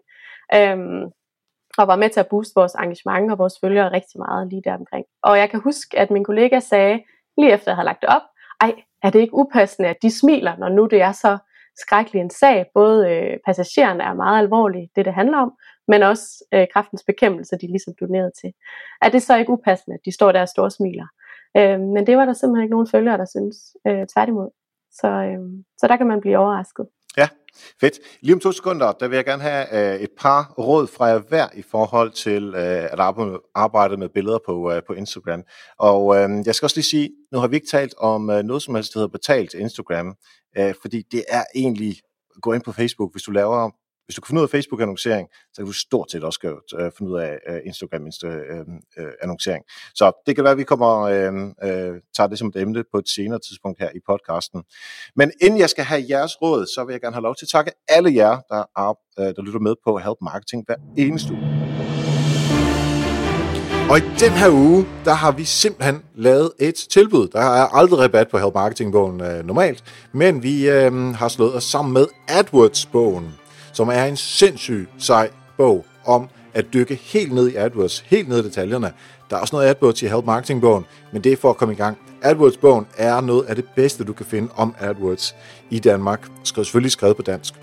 Øh, 0.56 0.78
og 1.78 1.88
var 1.88 1.96
med 1.96 2.10
til 2.10 2.20
at 2.20 2.28
booste 2.28 2.54
vores 2.56 2.76
engagement 2.76 3.32
og 3.32 3.38
vores 3.38 3.54
følgere 3.62 3.92
rigtig 3.92 4.20
meget 4.20 4.48
lige 4.48 4.62
der 4.66 4.74
omkring. 4.74 5.06
Og 5.24 5.38
jeg 5.38 5.50
kan 5.50 5.60
huske, 5.60 6.00
at 6.00 6.12
min 6.12 6.24
kollega 6.24 6.60
sagde, 6.60 7.04
lige 7.38 7.54
efter 7.54 7.72
jeg 7.72 7.76
havde 7.76 7.86
lagt 7.86 8.02
det 8.02 8.10
op, 8.10 8.22
ej, 8.62 8.74
er 9.04 9.10
det 9.10 9.20
ikke 9.20 9.34
upassende, 9.34 9.90
at 9.90 10.02
de 10.02 10.20
smiler, 10.20 10.58
når 10.58 10.70
nu 10.70 10.86
det 10.86 11.02
er 11.02 11.12
så 11.12 11.38
skrækkelig 11.78 12.22
en 12.22 12.30
sag. 12.30 12.66
Både 12.74 13.10
øh, 13.10 13.38
passagererne 13.46 14.04
er 14.04 14.14
meget 14.14 14.40
alvorlige, 14.40 14.90
det 14.96 15.06
det 15.06 15.14
handler 15.14 15.38
om, 15.38 15.52
men 15.88 16.04
også 16.04 16.46
øh, 16.54 16.68
kraftens 16.74 17.04
bekæmpelse, 17.04 17.58
de 17.62 17.68
ligesom 17.68 17.94
doneret 18.00 18.32
til. 18.42 18.52
Er 19.02 19.10
det 19.10 19.22
så 19.22 19.38
ikke 19.38 19.52
upassende, 19.52 19.96
at 19.96 20.06
de 20.06 20.12
står 20.12 20.32
der 20.32 20.42
og 20.42 20.50
store 20.50 20.72
smiler? 20.72 21.08
Øh, 21.58 21.80
men 21.80 22.08
det 22.08 22.18
var 22.18 22.26
der 22.26 22.34
simpelthen 22.34 22.64
ikke 22.64 22.76
nogen 22.76 22.92
følgere, 22.92 23.18
der 23.18 23.26
synes. 23.26 23.56
Øh, 23.88 24.08
tværtimod. 24.14 24.50
Så, 24.92 25.08
øh, 25.08 25.40
så 25.78 25.88
der 25.88 25.98
kan 25.98 26.08
man 26.08 26.22
blive 26.22 26.38
overrasket. 26.38 26.86
Ja, 27.18 27.28
fedt. 27.82 28.00
Lige 28.22 28.34
om 28.34 28.40
to 28.40 28.52
sekunder, 28.52 28.92
der 28.92 29.08
vil 29.08 29.16
jeg 29.16 29.26
gerne 29.26 29.42
have 29.42 29.94
øh, 29.96 30.00
et 30.02 30.10
par 30.20 30.54
råd 30.58 30.88
fra 30.88 31.06
jer 31.06 31.20
hver 31.20 31.48
i 31.54 31.62
forhold 31.62 32.12
til 32.12 32.54
øh, 32.56 32.84
at 32.84 33.00
arbejde 33.56 33.98
med 33.98 34.10
billeder 34.10 34.40
på, 34.46 34.72
øh, 34.72 34.82
på 34.88 34.94
Instagram. 34.94 35.44
Og 35.80 36.16
øh, 36.16 36.30
jeg 36.46 36.56
skal 36.56 36.66
også 36.66 36.78
lige 36.78 36.86
sige, 36.86 37.10
nu 37.32 37.40
har 37.40 37.48
vi 37.48 37.56
ikke 37.56 37.72
talt 37.72 37.94
om 37.98 38.30
øh, 38.30 38.44
noget 38.44 38.64
som 38.64 38.76
helst, 38.76 38.94
der 38.94 39.00
hedder 39.00 39.12
betalt 39.12 39.54
Instagram, 39.54 40.16
øh, 40.58 40.74
fordi 40.82 41.04
det 41.12 41.24
er 41.30 41.44
egentlig, 41.56 41.96
gå 42.42 42.54
ind 42.54 42.64
på 42.64 42.72
Facebook, 42.72 43.14
hvis 43.14 43.24
du 43.24 43.32
laver 43.32 43.72
hvis 44.12 44.16
du 44.16 44.22
kan 44.22 44.28
finde 44.28 44.42
ud 44.42 44.46
af 44.46 44.50
Facebook-annoncering, 44.50 45.28
så 45.54 45.56
kan 45.58 45.66
du 45.66 45.72
stort 45.72 46.12
set 46.12 46.24
også 46.24 46.60
øh, 46.80 46.92
finde 46.98 47.12
ud 47.12 47.20
af 47.20 47.40
øh, 47.50 47.60
Instagram-annoncering. 47.66 49.64
Øh, 49.64 49.72
øh 49.88 49.94
så 49.96 50.12
det 50.26 50.36
kan 50.36 50.44
være, 50.44 50.52
at 50.52 50.58
vi 50.58 50.64
kommer 50.64 51.02
øh, 51.02 51.34
øh, 51.64 52.02
tager 52.18 52.28
det 52.28 52.40
som 52.40 52.48
et 52.48 52.56
emne 52.56 52.84
på 52.92 52.98
et 52.98 53.10
senere 53.10 53.40
tidspunkt 53.40 53.80
her 53.80 53.90
i 53.96 54.00
podcasten. 54.08 54.64
Men 55.16 55.32
inden 55.42 55.60
jeg 55.60 55.70
skal 55.70 55.84
have 55.84 56.04
jeres 56.10 56.42
råd, 56.42 56.66
så 56.66 56.84
vil 56.84 56.94
jeg 56.94 57.02
gerne 57.02 57.14
have 57.14 57.24
lov 57.24 57.36
til 57.36 57.46
at 57.46 57.50
takke 57.50 57.72
alle 57.90 58.16
jer, 58.16 58.40
der, 58.50 58.64
er, 58.78 59.00
øh, 59.20 59.26
der 59.36 59.42
lytter 59.42 59.60
med 59.60 59.76
på 59.86 59.98
Help 59.98 60.18
Marketing 60.22 60.66
hver 60.68 60.76
eneste 60.98 61.34
uge. 61.34 61.61
Og 63.92 63.98
i 63.98 64.02
den 64.20 64.32
her 64.32 64.50
uge, 64.50 64.86
der 65.06 65.14
har 65.14 65.32
vi 65.32 65.44
simpelthen 65.44 66.02
lavet 66.16 66.52
et 66.60 66.76
tilbud. 66.76 67.28
Der 67.28 67.40
er 67.40 67.76
aldrig 67.76 68.00
rabat 68.00 68.28
på 68.28 68.38
Help 68.38 68.54
Marketing-bogen 68.54 69.22
øh, 69.22 69.46
normalt, 69.46 69.84
men 70.14 70.44
vi 70.44 70.70
øh, 70.70 71.14
har 71.14 71.28
slået 71.28 71.56
os 71.56 71.64
sammen 71.64 71.94
med 71.94 72.08
AdWords-bogen 72.28 73.34
som 73.74 73.90
er 73.90 74.04
en 74.04 74.18
sindssyg 74.18 74.90
sej 74.98 75.30
bog 75.58 75.86
om 76.06 76.30
at 76.54 76.66
dykke 76.74 76.96
helt 76.96 77.34
ned 77.34 77.50
i 77.50 77.56
AdWords, 77.56 78.00
helt 78.00 78.30
ned 78.30 78.40
i 78.40 78.44
detaljerne. 78.44 78.92
Der 79.30 79.36
er 79.36 79.40
også 79.40 79.56
noget 79.56 79.68
AdWords 79.68 80.02
i 80.02 80.08
Help 80.08 80.26
Marketing-bogen, 80.26 80.86
men 81.14 81.24
det 81.24 81.32
er 81.32 81.38
for 81.38 81.50
at 81.50 81.58
komme 81.58 81.74
i 81.74 81.78
gang. 81.78 81.98
AdWords-bogen 82.22 82.86
er 82.98 83.22
noget 83.22 83.46
af 83.46 83.56
det 83.56 83.66
bedste, 83.76 84.04
du 84.04 84.14
kan 84.14 84.26
finde 84.26 84.52
om 84.56 84.76
AdWords 84.80 85.36
i 85.70 85.80
Danmark. 85.80 86.28
Skrevet 86.44 86.68
selvfølgelig 86.68 86.92
skrevet 86.92 87.16
på 87.16 87.22
dansk. 87.22 87.54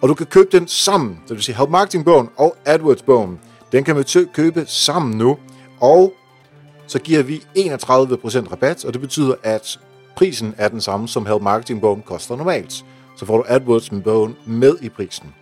Og 0.00 0.08
du 0.08 0.14
kan 0.14 0.26
købe 0.26 0.48
den 0.52 0.68
sammen, 0.68 1.18
det 1.28 1.36
vil 1.36 1.42
sige 1.42 1.56
Help 1.56 1.70
Marketing-bogen 1.70 2.28
og 2.36 2.56
AdWords-bogen. 2.64 3.40
Den 3.72 3.84
kan 3.84 3.94
man 3.94 4.04
købe 4.34 4.64
sammen 4.66 5.18
nu, 5.18 5.38
og 5.84 6.12
så 6.86 6.98
giver 6.98 7.22
vi 7.22 7.42
31% 7.58 8.52
rabat, 8.52 8.84
og 8.84 8.92
det 8.92 9.00
betyder, 9.00 9.34
at 9.42 9.80
prisen 10.16 10.54
er 10.58 10.68
den 10.68 10.80
samme, 10.80 11.08
som 11.08 11.26
Help 11.26 11.42
Marketing-bogen 11.42 12.02
koster 12.02 12.36
normalt. 12.36 12.84
Så 13.16 13.26
får 13.26 13.36
du 13.36 13.44
AdWords-bogen 13.48 14.36
med 14.46 14.76
i 14.82 14.88
prisen. 14.88 15.34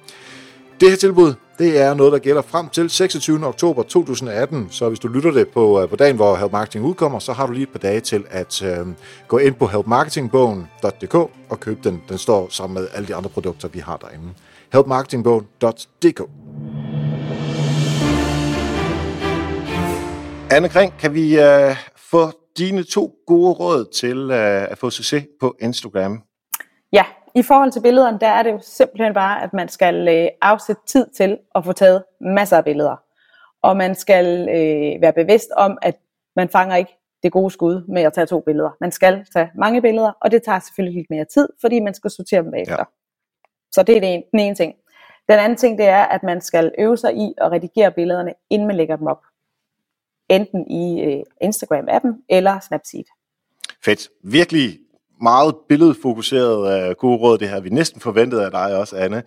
Det 0.80 0.90
her 0.90 0.96
tilbud, 0.96 1.34
det 1.58 1.80
er 1.80 1.94
noget, 1.94 2.12
der 2.12 2.18
gælder 2.18 2.42
frem 2.42 2.68
til 2.68 2.90
26. 2.90 3.46
oktober 3.46 3.82
2018, 3.82 4.66
så 4.70 4.88
hvis 4.88 4.98
du 4.98 5.08
lytter 5.08 5.30
det 5.30 5.48
på, 5.48 5.82
øh, 5.82 5.88
på 5.88 5.96
dagen, 5.96 6.16
hvor 6.16 6.36
Help 6.36 6.52
Marketing 6.52 6.84
udkommer, 6.84 7.18
så 7.18 7.32
har 7.32 7.46
du 7.46 7.52
lige 7.52 7.62
et 7.62 7.68
par 7.68 7.78
dage 7.78 8.00
til 8.00 8.24
at 8.30 8.62
øh, 8.62 8.86
gå 9.28 9.38
ind 9.38 9.54
på 9.54 9.66
helpmarketingbogen.dk 9.66 11.14
og 11.48 11.60
købe 11.60 11.80
den. 11.84 12.02
Den 12.08 12.18
står 12.18 12.46
sammen 12.50 12.74
med 12.74 12.88
alle 12.94 13.08
de 13.08 13.14
andre 13.14 13.30
produkter, 13.30 13.68
vi 13.68 13.78
har 13.78 13.96
derinde. 13.96 14.28
helpmarketingbogen.dk 14.72 16.20
Anne 20.56 20.68
Kring, 20.68 20.92
kan 20.98 21.14
vi 21.14 21.40
øh, 21.40 21.76
få 21.96 22.30
dine 22.58 22.82
to 22.82 23.14
gode 23.26 23.52
råd 23.52 23.92
til 23.94 24.30
øh, 24.30 24.70
at 24.70 24.78
få 24.78 24.90
succes 24.90 25.24
på 25.40 25.56
Instagram? 25.60 26.22
Ja, 26.92 27.04
i 27.34 27.42
forhold 27.42 27.72
til 27.72 27.80
billederne, 27.80 28.18
der 28.18 28.26
er 28.26 28.42
det 28.42 28.52
jo 28.52 28.60
simpelthen 28.62 29.14
bare, 29.14 29.42
at 29.42 29.52
man 29.52 29.68
skal 29.68 30.08
øh, 30.08 30.28
afsætte 30.42 30.82
tid 30.86 31.06
til 31.16 31.38
at 31.54 31.64
få 31.64 31.72
taget 31.72 32.04
masser 32.20 32.56
af 32.56 32.64
billeder. 32.64 32.96
Og 33.62 33.76
man 33.76 33.94
skal 33.94 34.48
øh, 34.48 35.02
være 35.02 35.12
bevidst 35.12 35.50
om, 35.56 35.78
at 35.82 35.96
man 36.36 36.48
fanger 36.48 36.76
ikke 36.76 36.92
det 37.22 37.32
gode 37.32 37.50
skud 37.50 37.84
med 37.88 38.02
at 38.02 38.12
tage 38.12 38.26
to 38.26 38.40
billeder. 38.40 38.70
Man 38.80 38.92
skal 38.92 39.26
tage 39.32 39.50
mange 39.54 39.82
billeder, 39.82 40.12
og 40.20 40.30
det 40.30 40.42
tager 40.42 40.58
selvfølgelig 40.58 40.96
lidt 40.96 41.10
mere 41.10 41.24
tid, 41.24 41.48
fordi 41.60 41.80
man 41.80 41.94
skal 41.94 42.10
sortere 42.10 42.42
dem 42.42 42.50
bagefter. 42.50 42.76
Ja. 42.78 42.84
Så 43.72 43.82
det 43.82 43.96
er 43.96 44.00
den 44.00 44.40
ene 44.40 44.54
ting. 44.54 44.74
Den 45.28 45.38
anden 45.38 45.58
ting, 45.58 45.78
det 45.78 45.86
er, 45.88 46.02
at 46.02 46.22
man 46.22 46.40
skal 46.40 46.72
øve 46.78 46.96
sig 46.96 47.16
i 47.16 47.34
at 47.38 47.52
redigere 47.52 47.90
billederne, 47.90 48.34
inden 48.50 48.66
man 48.66 48.76
lægger 48.76 48.96
dem 48.96 49.06
op. 49.06 49.20
Enten 50.32 50.70
i 50.70 51.02
øh, 51.02 51.22
Instagram-appen 51.44 52.24
eller 52.28 52.60
Snapseed. 52.60 53.04
Fedt. 53.84 54.08
Virkelig 54.24 54.78
meget 55.22 55.54
billedfokuseret 55.68 56.88
uh, 56.88 56.94
gode 56.96 57.18
råd, 57.18 57.38
det 57.38 57.48
her 57.48 57.60
vi 57.60 57.68
næsten 57.68 58.00
forventet 58.00 58.38
af 58.40 58.50
dig 58.50 58.76
også, 58.76 58.96
Anne. 58.96 59.22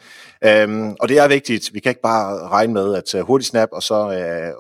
Um, 0.66 0.96
og 1.00 1.10
det 1.10 1.20
er 1.20 1.28
vigtigt. 1.28 1.70
Vi 1.74 1.80
kan 1.80 1.90
ikke 1.90 2.02
bare 2.02 2.48
regne 2.48 2.74
med 2.74 2.96
at 2.96 3.16
uh, 3.16 3.22
hurtigt 3.22 3.50
snap, 3.50 3.70
og 3.72 3.84
så 3.84 3.98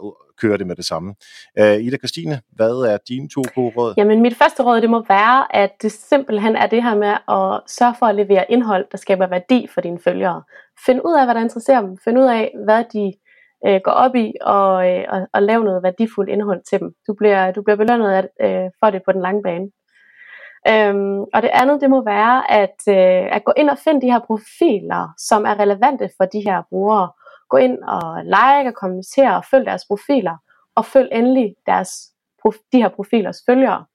uh, 0.01 0.11
køre 0.41 0.57
det 0.57 0.67
med 0.67 0.75
det 0.75 0.85
samme. 0.85 1.15
Uh, 1.59 1.85
Ida 1.85 1.97
Christine, 1.97 2.41
hvad 2.55 2.75
er 2.91 2.97
dine 3.09 3.29
to 3.29 3.41
gode 3.55 3.73
råd? 3.77 3.93
Jamen 3.97 4.21
mit 4.21 4.37
første 4.37 4.63
råd, 4.63 4.81
det 4.81 4.89
må 4.89 5.05
være, 5.07 5.55
at 5.55 5.71
det 5.81 5.91
simpelthen 5.91 6.55
er 6.55 6.67
det 6.67 6.83
her 6.83 6.95
med 6.95 7.07
at 7.07 7.71
sørge 7.77 7.95
for 7.99 8.05
at 8.05 8.15
levere 8.15 8.45
indhold, 8.51 8.85
der 8.91 8.97
skaber 8.97 9.27
værdi 9.27 9.67
for 9.73 9.81
dine 9.81 9.99
følgere. 9.99 10.43
Find 10.85 11.01
ud 11.05 11.15
af, 11.19 11.25
hvad 11.25 11.35
der 11.35 11.41
interesserer 11.41 11.81
dem. 11.81 11.97
Find 12.03 12.17
ud 12.19 12.25
af, 12.25 12.55
hvad 12.65 12.83
de 12.93 13.13
øh, 13.67 13.81
gå 13.83 13.91
op 13.91 14.15
i, 14.15 14.33
og, 14.41 14.91
øh, 14.91 15.05
og, 15.09 15.27
og 15.33 15.43
lave 15.43 15.63
noget 15.63 15.83
værdifuldt 15.83 16.29
indhold 16.29 16.61
til 16.69 16.79
dem. 16.79 16.93
Du 17.07 17.13
bliver, 17.13 17.51
du 17.51 17.61
bliver 17.61 17.77
belønnet 17.77 18.09
af, 18.11 18.27
øh, 18.41 18.69
for 18.79 18.89
det 18.89 19.01
på 19.05 19.11
den 19.11 19.21
lange 19.21 19.41
bane. 19.43 19.67
Øhm, 20.67 21.19
og 21.33 21.41
det 21.41 21.49
andet, 21.53 21.81
det 21.81 21.89
må 21.89 22.03
være 22.03 22.51
at, 22.51 22.77
øh, 22.89 23.35
at 23.35 23.43
gå 23.43 23.53
ind 23.57 23.69
og 23.69 23.77
finde 23.77 24.01
de 24.01 24.11
her 24.11 24.19
profiler, 24.19 25.13
som 25.17 25.45
er 25.45 25.59
relevante 25.59 26.09
for 26.17 26.25
de 26.25 26.39
her 26.39 26.61
brugere. 26.69 27.11
Gå 27.49 27.57
ind 27.57 27.77
og 27.83 28.23
like 28.23 28.69
og 28.69 28.73
kommentere 28.73 29.35
og 29.35 29.45
følg 29.51 29.65
deres 29.65 29.85
profiler, 29.87 30.37
og 30.75 30.85
følg 30.85 31.09
endelig 31.11 31.55
deres, 31.65 31.89
de 32.71 32.81
her 32.81 32.89
profilers 32.89 33.37
følgere. 33.49 33.85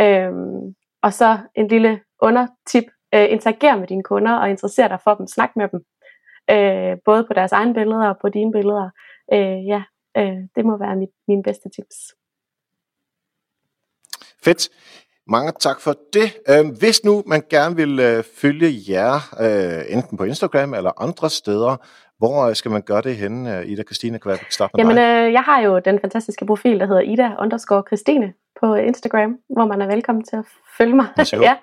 Øhm, 0.00 0.74
og 1.02 1.12
så 1.12 1.38
en 1.54 1.68
lille 1.68 2.00
undertip, 2.22 2.84
øh, 3.14 3.26
interager 3.30 3.76
med 3.76 3.86
dine 3.86 4.02
kunder 4.02 4.32
og 4.32 4.50
interesser 4.50 4.88
dig 4.88 4.98
for 5.04 5.14
dem, 5.14 5.26
snak 5.26 5.50
med 5.56 5.68
dem. 5.68 5.80
Øh, 6.50 6.96
både 7.04 7.24
på 7.24 7.32
deres 7.34 7.52
egne 7.52 7.74
billeder 7.74 8.08
og 8.08 8.18
på 8.20 8.28
dine 8.28 8.52
billeder. 8.52 8.90
Øh, 9.32 9.66
ja, 9.66 9.82
øh, 10.16 10.38
det 10.56 10.64
må 10.64 10.76
være 10.76 10.96
mit, 10.96 11.08
mine 11.28 11.42
bedste 11.42 11.68
tips. 11.68 11.96
Fedt. 14.44 14.68
Mange 15.26 15.52
tak 15.60 15.80
for 15.80 15.94
det. 16.12 16.28
Øh, 16.48 16.78
hvis 16.78 17.04
nu 17.04 17.22
man 17.26 17.42
gerne 17.50 17.76
vil 17.76 18.00
øh, 18.00 18.24
følge 18.40 18.70
jer, 18.88 19.14
øh, 19.40 19.96
enten 19.96 20.18
på 20.18 20.24
Instagram 20.24 20.74
eller 20.74 21.02
andre 21.02 21.30
steder, 21.30 21.76
hvor 22.18 22.52
skal 22.52 22.70
man 22.70 22.82
gøre 22.82 23.02
det 23.02 23.16
henne? 23.16 23.66
Ida 23.66 23.82
Christine, 23.82 24.18
kan 24.18 24.28
være 24.28 24.38
starte 24.50 24.70
med 24.76 24.84
Jamen, 24.84 24.98
øh, 24.98 25.32
jeg 25.32 25.42
har 25.42 25.60
jo 25.60 25.78
den 25.78 26.00
fantastiske 26.00 26.46
profil, 26.46 26.80
der 26.80 26.86
hedder 26.86 27.00
Ida 27.00 27.34
underscore 27.38 27.82
Christine 27.88 28.32
på 28.60 28.74
Instagram, 28.74 29.38
hvor 29.48 29.66
man 29.66 29.82
er 29.82 29.86
velkommen 29.86 30.24
til 30.24 30.36
at 30.36 30.44
følge 30.78 30.96
mig. 30.96 31.06
ja. 31.48 31.56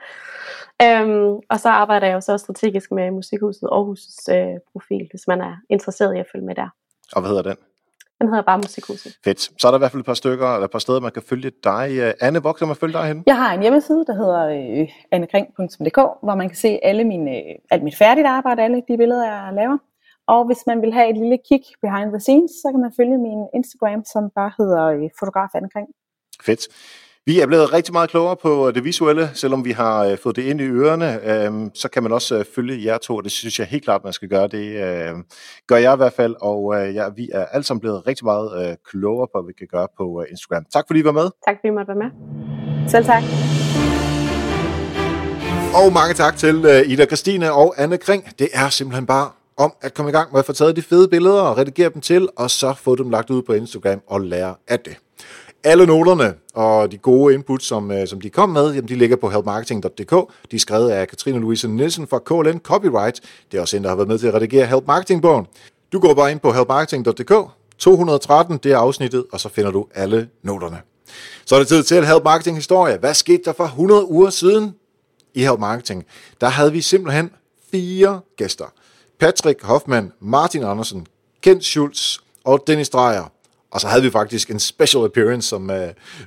Øhm, 0.84 1.39
og 1.50 1.60
så 1.60 1.70
arbejder 1.70 2.08
jeg 2.08 2.14
jo 2.14 2.22
så 2.22 2.38
strategisk 2.38 2.92
med 2.92 3.12
Musikhuset 3.12 3.68
Aarhus' 3.68 4.34
øh, 4.36 4.60
profil, 4.72 5.08
hvis 5.12 5.28
man 5.28 5.42
er 5.42 5.56
interesseret 5.70 6.16
i 6.16 6.20
at 6.20 6.26
følge 6.32 6.46
med 6.46 6.56
der. 6.56 6.70
Og 7.14 7.22
hvad 7.22 7.30
hedder 7.30 7.44
den? 7.44 7.58
Den 8.22 8.30
hedder 8.30 8.42
bare 8.42 8.58
Musikhuset. 8.58 9.12
Fedt. 9.24 9.39
Så 9.62 9.68
er 9.68 9.72
der 9.72 9.78
i 9.78 9.84
hvert 9.84 9.92
fald 9.92 10.00
et 10.00 10.06
par 10.06 10.14
stykker, 10.14 10.48
eller 10.54 10.66
et 10.66 10.72
par 10.72 10.80
steder, 10.80 11.00
man 11.00 11.12
kan 11.12 11.22
følge 11.22 11.52
dig. 11.64 11.88
Øh, 12.02 12.14
Anne, 12.22 12.39
hvor 12.39 12.54
kan 12.54 12.68
man 12.68 12.76
følge 12.76 12.94
dig 12.94 13.06
henne? 13.08 13.24
Jeg 13.26 13.38
har 13.38 13.54
en 13.54 13.62
hjemmeside, 13.62 14.06
der 14.08 14.14
hedder 14.14 14.42
øh, 14.58 14.89
annekring.dk, 15.12 16.00
hvor 16.26 16.36
man 16.36 16.48
kan 16.50 16.58
se 16.58 16.80
alle 16.84 17.04
mine, 17.04 17.32
øh, 17.32 17.56
alt 17.72 17.84
mit 17.84 17.98
færdige 17.98 18.28
arbejde, 18.28 18.64
alle 18.64 18.84
de 18.88 18.98
billeder, 18.98 19.26
jeg 19.26 19.54
laver. 19.54 19.78
Og 20.28 20.46
hvis 20.46 20.64
man 20.68 20.82
vil 20.82 20.94
have 20.94 21.10
et 21.10 21.18
lille 21.18 21.38
kig 21.50 21.64
behind 21.82 22.10
the 22.10 22.20
scenes, 22.20 22.52
så 22.52 22.68
kan 22.72 22.82
man 22.82 22.94
følge 22.98 23.18
min 23.18 23.48
Instagram, 23.54 24.06
som 24.14 24.30
bare 24.36 24.52
hedder 24.58 24.84
øh, 24.86 25.10
fotograf 25.20 25.50
Anne 25.56 25.70
Kring. 26.46 26.58
Fedt. 26.58 26.68
Vi 27.26 27.39
er 27.39 27.48
blevet 27.48 27.74
rigtig 27.74 27.94
meget 27.94 28.10
klogere 28.10 28.36
på 28.36 28.72
det 28.72 28.84
visuelle, 28.84 29.30
selvom 29.34 29.66
vi 29.66 29.72
har 29.72 30.06
øh, 30.06 30.18
fået 30.18 30.36
det 30.36 30.42
ind 30.42 30.62
i 30.62 30.64
ørerne. 30.64 31.20
Øh, 31.26 31.70
så 31.74 31.89
kan 31.89 32.04
man 32.04 32.12
også 32.12 32.38
øh, 32.38 32.46
følge 32.56 32.86
jer 32.86 32.98
to, 32.98 33.16
og 33.16 33.24
det 33.24 33.32
synes 33.32 33.60
jeg 33.60 33.68
helt 33.68 33.84
klart, 33.84 34.04
man 34.04 34.14
skal 34.14 34.30
gøre. 34.30 34.48
Det 34.48 34.66
øh, 34.66 35.16
gør 35.68 35.76
jeg 35.76 35.94
i 35.94 35.98
hvert 35.98 36.14
fald, 36.14 36.36
og 36.42 36.76
øh, 36.76 36.96
ja, 36.96 37.10
vi 37.16 37.30
er 37.34 37.46
alle 37.46 37.64
sammen 37.64 37.80
blevet 37.80 38.08
rigtig 38.08 38.26
meget 38.26 38.70
øh, 38.70 38.76
klogere 38.86 39.28
på, 39.34 39.42
hvad 39.42 39.48
vi 39.48 39.54
kan 39.54 39.68
gøre 39.72 39.88
på 39.98 40.22
øh, 40.22 40.32
Instagram. 40.32 40.66
Tak 40.74 40.84
fordi 40.88 41.00
I 41.00 41.04
var 41.04 41.12
med. 41.12 41.30
Tak 41.48 41.56
fordi 41.60 41.68
I 41.68 41.72
måtte 41.72 41.88
være 41.88 42.02
med. 42.04 42.10
Selv 42.89 43.06
tak. 43.06 43.24
Og 45.84 45.94
mange 45.94 46.14
tak 46.14 46.38
til 46.38 46.56
Ida 46.88 47.06
Christine 47.06 47.54
og 47.54 47.74
Anne 47.78 47.98
Kring. 47.98 48.39
Det 48.39 48.50
er 48.54 48.70
simpelthen 48.70 49.06
bare 49.06 49.30
om 49.58 49.74
at 49.82 49.94
komme 49.94 50.10
i 50.10 50.14
gang 50.14 50.32
med 50.32 50.39
at 50.39 50.46
få 50.46 50.54
taget 50.54 50.76
de 50.76 50.82
fede 50.82 51.08
billeder 51.08 51.42
og 51.42 51.58
redigere 51.58 51.89
dem 51.94 52.02
til, 52.02 52.30
og 52.38 52.50
så 52.50 52.74
få 52.74 52.96
dem 52.96 53.10
lagt 53.10 53.30
ud 53.30 53.42
på 53.42 53.54
Instagram 53.54 54.02
og 54.08 54.22
lære 54.22 54.56
af 54.68 54.80
det. 54.80 54.98
Alle 55.64 55.86
noterne 55.86 56.34
og 56.53 56.91
de 56.91 56.97
gode 56.97 57.34
inputs, 57.34 57.66
som, 57.66 57.91
øh, 57.91 58.07
som 58.07 58.22
de 58.22 58.30
kom 58.30 58.49
med, 58.49 58.74
jamen, 58.74 58.88
de 58.88 58.95
ligger 58.95 59.16
på 59.16 59.30
helpmarketing.dk. 59.30 60.12
De 60.51 60.55
er 60.55 60.59
skrevet 60.59 60.89
af 60.89 61.07
Katrine 61.07 61.39
Louise 61.39 61.68
Nielsen 61.68 62.07
fra 62.07 62.20
KLN 62.20 62.59
Copyright. 62.59 63.22
Det 63.51 63.57
er 63.57 63.62
også 63.62 63.78
en, 63.78 63.84
der 63.84 63.89
har 63.89 63.95
været 63.95 64.07
med 64.07 64.18
til 64.18 64.28
at 64.28 64.34
redigere 64.34 64.66
Help 64.66 64.88
Marketing-bogen. 64.88 65.45
Du 65.93 65.99
går 65.99 66.14
bare 66.14 66.32
ind 66.32 66.39
på 66.39 66.51
helpmarketing.dk. 66.51 67.34
213, 67.78 68.57
det 68.57 68.72
er 68.72 68.78
afsnittet, 68.78 69.26
og 69.32 69.39
så 69.39 69.49
finder 69.49 69.72
du 69.72 69.88
alle 69.95 70.30
noterne. 70.43 70.82
Så 71.45 71.55
er 71.55 71.59
det 71.59 71.68
tid 71.68 71.84
til 71.84 71.95
at 71.95 72.07
Help 72.07 72.24
Marketing 72.24 72.57
Historie. 72.57 72.97
Hvad 72.97 73.14
skete 73.14 73.41
der 73.45 73.53
for 73.53 73.64
100 73.64 74.12
uger 74.12 74.30
siden 74.30 74.76
i 75.34 75.41
Help 75.43 75.59
Marketing? 75.59 76.05
Der 76.41 76.49
havde 76.49 76.72
vi 76.72 76.82
simpelthen 76.82 77.32
fire 77.72 78.20
gæster. 78.38 78.66
Patrick 79.20 79.64
Hoffmann, 79.64 80.12
Martin 80.20 80.64
Andersen, 80.64 81.07
Kent 81.41 81.64
Schulz 81.64 82.18
og 82.43 82.64
Dennis 82.68 82.89
Dreyer. 82.89 83.32
Og 83.72 83.82
så 83.82 83.88
havde 83.88 84.03
vi 84.03 84.09
faktisk 84.09 84.51
en 84.51 84.59
special 84.59 85.05
appearance, 85.05 85.47
som, 85.47 85.69
uh, 85.69 85.76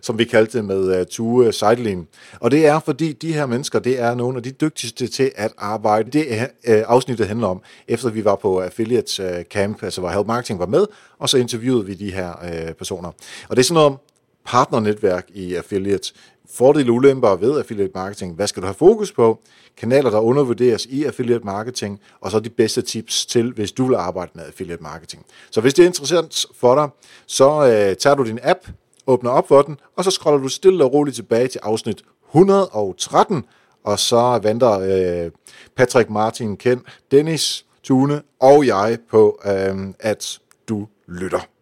som 0.02 0.18
vi 0.18 0.24
kaldte 0.24 0.58
det 0.58 0.64
med 0.64 1.00
uh, 1.00 1.06
Tue 1.10 1.52
Seidelin. 1.52 2.06
Og 2.40 2.50
det 2.50 2.66
er, 2.66 2.80
fordi 2.80 3.12
de 3.12 3.32
her 3.32 3.46
mennesker, 3.46 3.78
det 3.78 4.00
er 4.00 4.14
nogle 4.14 4.36
af 4.36 4.42
de 4.42 4.50
dygtigste 4.50 5.06
til 5.06 5.32
at 5.36 5.52
arbejde. 5.58 6.10
Det 6.10 6.38
er 6.38 6.44
uh, 6.44 6.94
afsnittet 6.94 7.26
handler 7.26 7.46
om, 7.46 7.62
efter 7.88 8.10
vi 8.10 8.24
var 8.24 8.36
på 8.36 8.60
Affiliates 8.60 9.20
uh, 9.20 9.26
Camp, 9.50 9.82
altså 9.82 10.00
hvor 10.00 10.10
Help 10.10 10.26
Marketing 10.26 10.58
var 10.58 10.66
med, 10.66 10.86
og 11.18 11.28
så 11.28 11.38
interviewede 11.38 11.86
vi 11.86 11.94
de 11.94 12.12
her 12.12 12.32
uh, 12.42 12.74
personer. 12.74 13.08
Og 13.48 13.56
det 13.56 13.58
er 13.58 13.64
sådan 13.64 13.74
noget 13.74 13.98
partnernetværk 14.44 15.26
i 15.34 15.54
affiliates. 15.54 16.14
Fordele 16.50 16.90
og 16.90 16.94
ulemper 16.94 17.36
ved 17.36 17.58
affiliate 17.58 17.92
marketing. 17.94 18.34
Hvad 18.34 18.46
skal 18.46 18.62
du 18.62 18.66
have 18.66 18.74
fokus 18.74 19.12
på? 19.12 19.40
Kanaler, 19.76 20.10
der 20.10 20.20
undervurderes 20.20 20.86
i 20.86 21.04
affiliate 21.04 21.44
marketing, 21.44 22.00
og 22.20 22.30
så 22.30 22.40
de 22.40 22.50
bedste 22.50 22.82
tips 22.82 23.26
til, 23.26 23.52
hvis 23.52 23.72
du 23.72 23.86
vil 23.86 23.94
arbejde 23.94 24.30
med 24.34 24.44
affiliate 24.44 24.82
marketing. 24.82 25.26
Så 25.50 25.60
hvis 25.60 25.74
det 25.74 25.82
er 25.82 25.86
interessant 25.86 26.46
for 26.54 26.74
dig, 26.74 26.88
så 27.26 27.64
øh, 27.66 27.96
tager 27.96 28.14
du 28.14 28.24
din 28.24 28.38
app, 28.42 28.68
åbner 29.06 29.30
op 29.30 29.48
for 29.48 29.62
den, 29.62 29.76
og 29.96 30.04
så 30.04 30.10
scroller 30.10 30.40
du 30.40 30.48
stille 30.48 30.84
og 30.84 30.92
roligt 30.92 31.16
tilbage 31.16 31.48
til 31.48 31.60
afsnit 31.62 32.02
113, 32.28 33.44
og 33.84 33.98
så 33.98 34.40
venter 34.42 34.72
øh, 34.80 35.30
Patrick, 35.76 36.10
Martin, 36.10 36.56
Ken, 36.56 36.80
Dennis, 37.10 37.64
Tune 37.82 38.22
og 38.40 38.66
jeg 38.66 38.98
på, 39.10 39.40
øh, 39.46 39.94
at 40.00 40.38
du 40.68 40.86
lytter. 41.08 41.53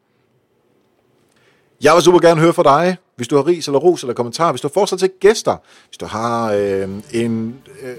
Jeg 1.83 1.95
vil 1.95 2.03
super 2.03 2.19
gerne 2.19 2.41
høre 2.41 2.53
fra 2.53 2.63
dig, 2.63 2.97
hvis 3.17 3.29
du 3.29 3.37
har 3.37 3.47
ris 3.47 3.67
eller 3.67 3.79
ros 3.79 4.03
eller 4.03 4.15
kommentar, 4.15 4.53
hvis 4.53 4.61
du 4.61 4.69
har 4.69 4.73
forslag 4.73 4.99
til 4.99 5.11
gæster, 5.21 5.57
hvis 5.89 5.99
du 5.99 6.07
har 6.07 6.53
øh, 6.53 6.89
en, 7.13 7.55
øh, 7.83 7.95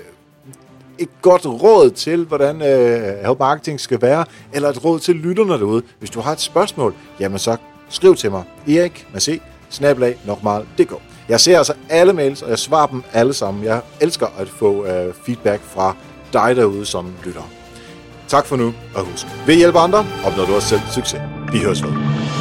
et 0.97 1.09
godt 1.21 1.45
råd 1.45 1.89
til, 1.89 2.25
hvordan 2.25 2.61
øh, 2.61 3.25
help 3.27 3.39
marketing 3.39 3.79
skal 3.79 4.01
være, 4.01 4.25
eller 4.53 4.69
et 4.69 4.85
råd 4.85 4.99
til 4.99 5.15
lytterne 5.15 5.53
derude. 5.53 5.83
Hvis 5.99 6.09
du 6.09 6.19
har 6.19 6.31
et 6.31 6.39
spørgsmål, 6.39 6.95
jamen 7.19 7.39
så 7.39 7.57
skriv 7.89 8.15
til 8.15 8.31
mig. 8.31 8.43
Erik 8.67 9.07
med 9.13 9.21
C, 9.21 9.41
snablag, 9.69 10.17
nokmal.dk. 10.25 10.93
Jeg 11.29 11.39
ser 11.39 11.57
altså 11.57 11.73
alle 11.89 12.13
mails, 12.13 12.41
og 12.41 12.49
jeg 12.49 12.59
svarer 12.59 12.87
dem 12.87 13.03
alle 13.13 13.33
sammen. 13.33 13.63
Jeg 13.63 13.81
elsker 14.01 14.27
at 14.37 14.49
få 14.49 14.85
øh, 14.85 15.13
feedback 15.25 15.61
fra 15.63 15.95
dig 16.33 16.55
derude 16.55 16.85
som 16.85 17.13
lytter. 17.25 17.49
Tak 18.27 18.45
for 18.45 18.55
nu, 18.55 18.73
og 18.95 19.05
husk, 19.05 19.25
ved 19.47 19.55
hjælper 19.55 19.79
andre, 19.79 20.05
opnår 20.25 20.45
du 20.45 20.55
også 20.55 20.67
selv 20.67 20.81
succes. 20.91 21.21
Vi 21.51 21.59
høres 21.59 21.83
ved. 21.83 22.32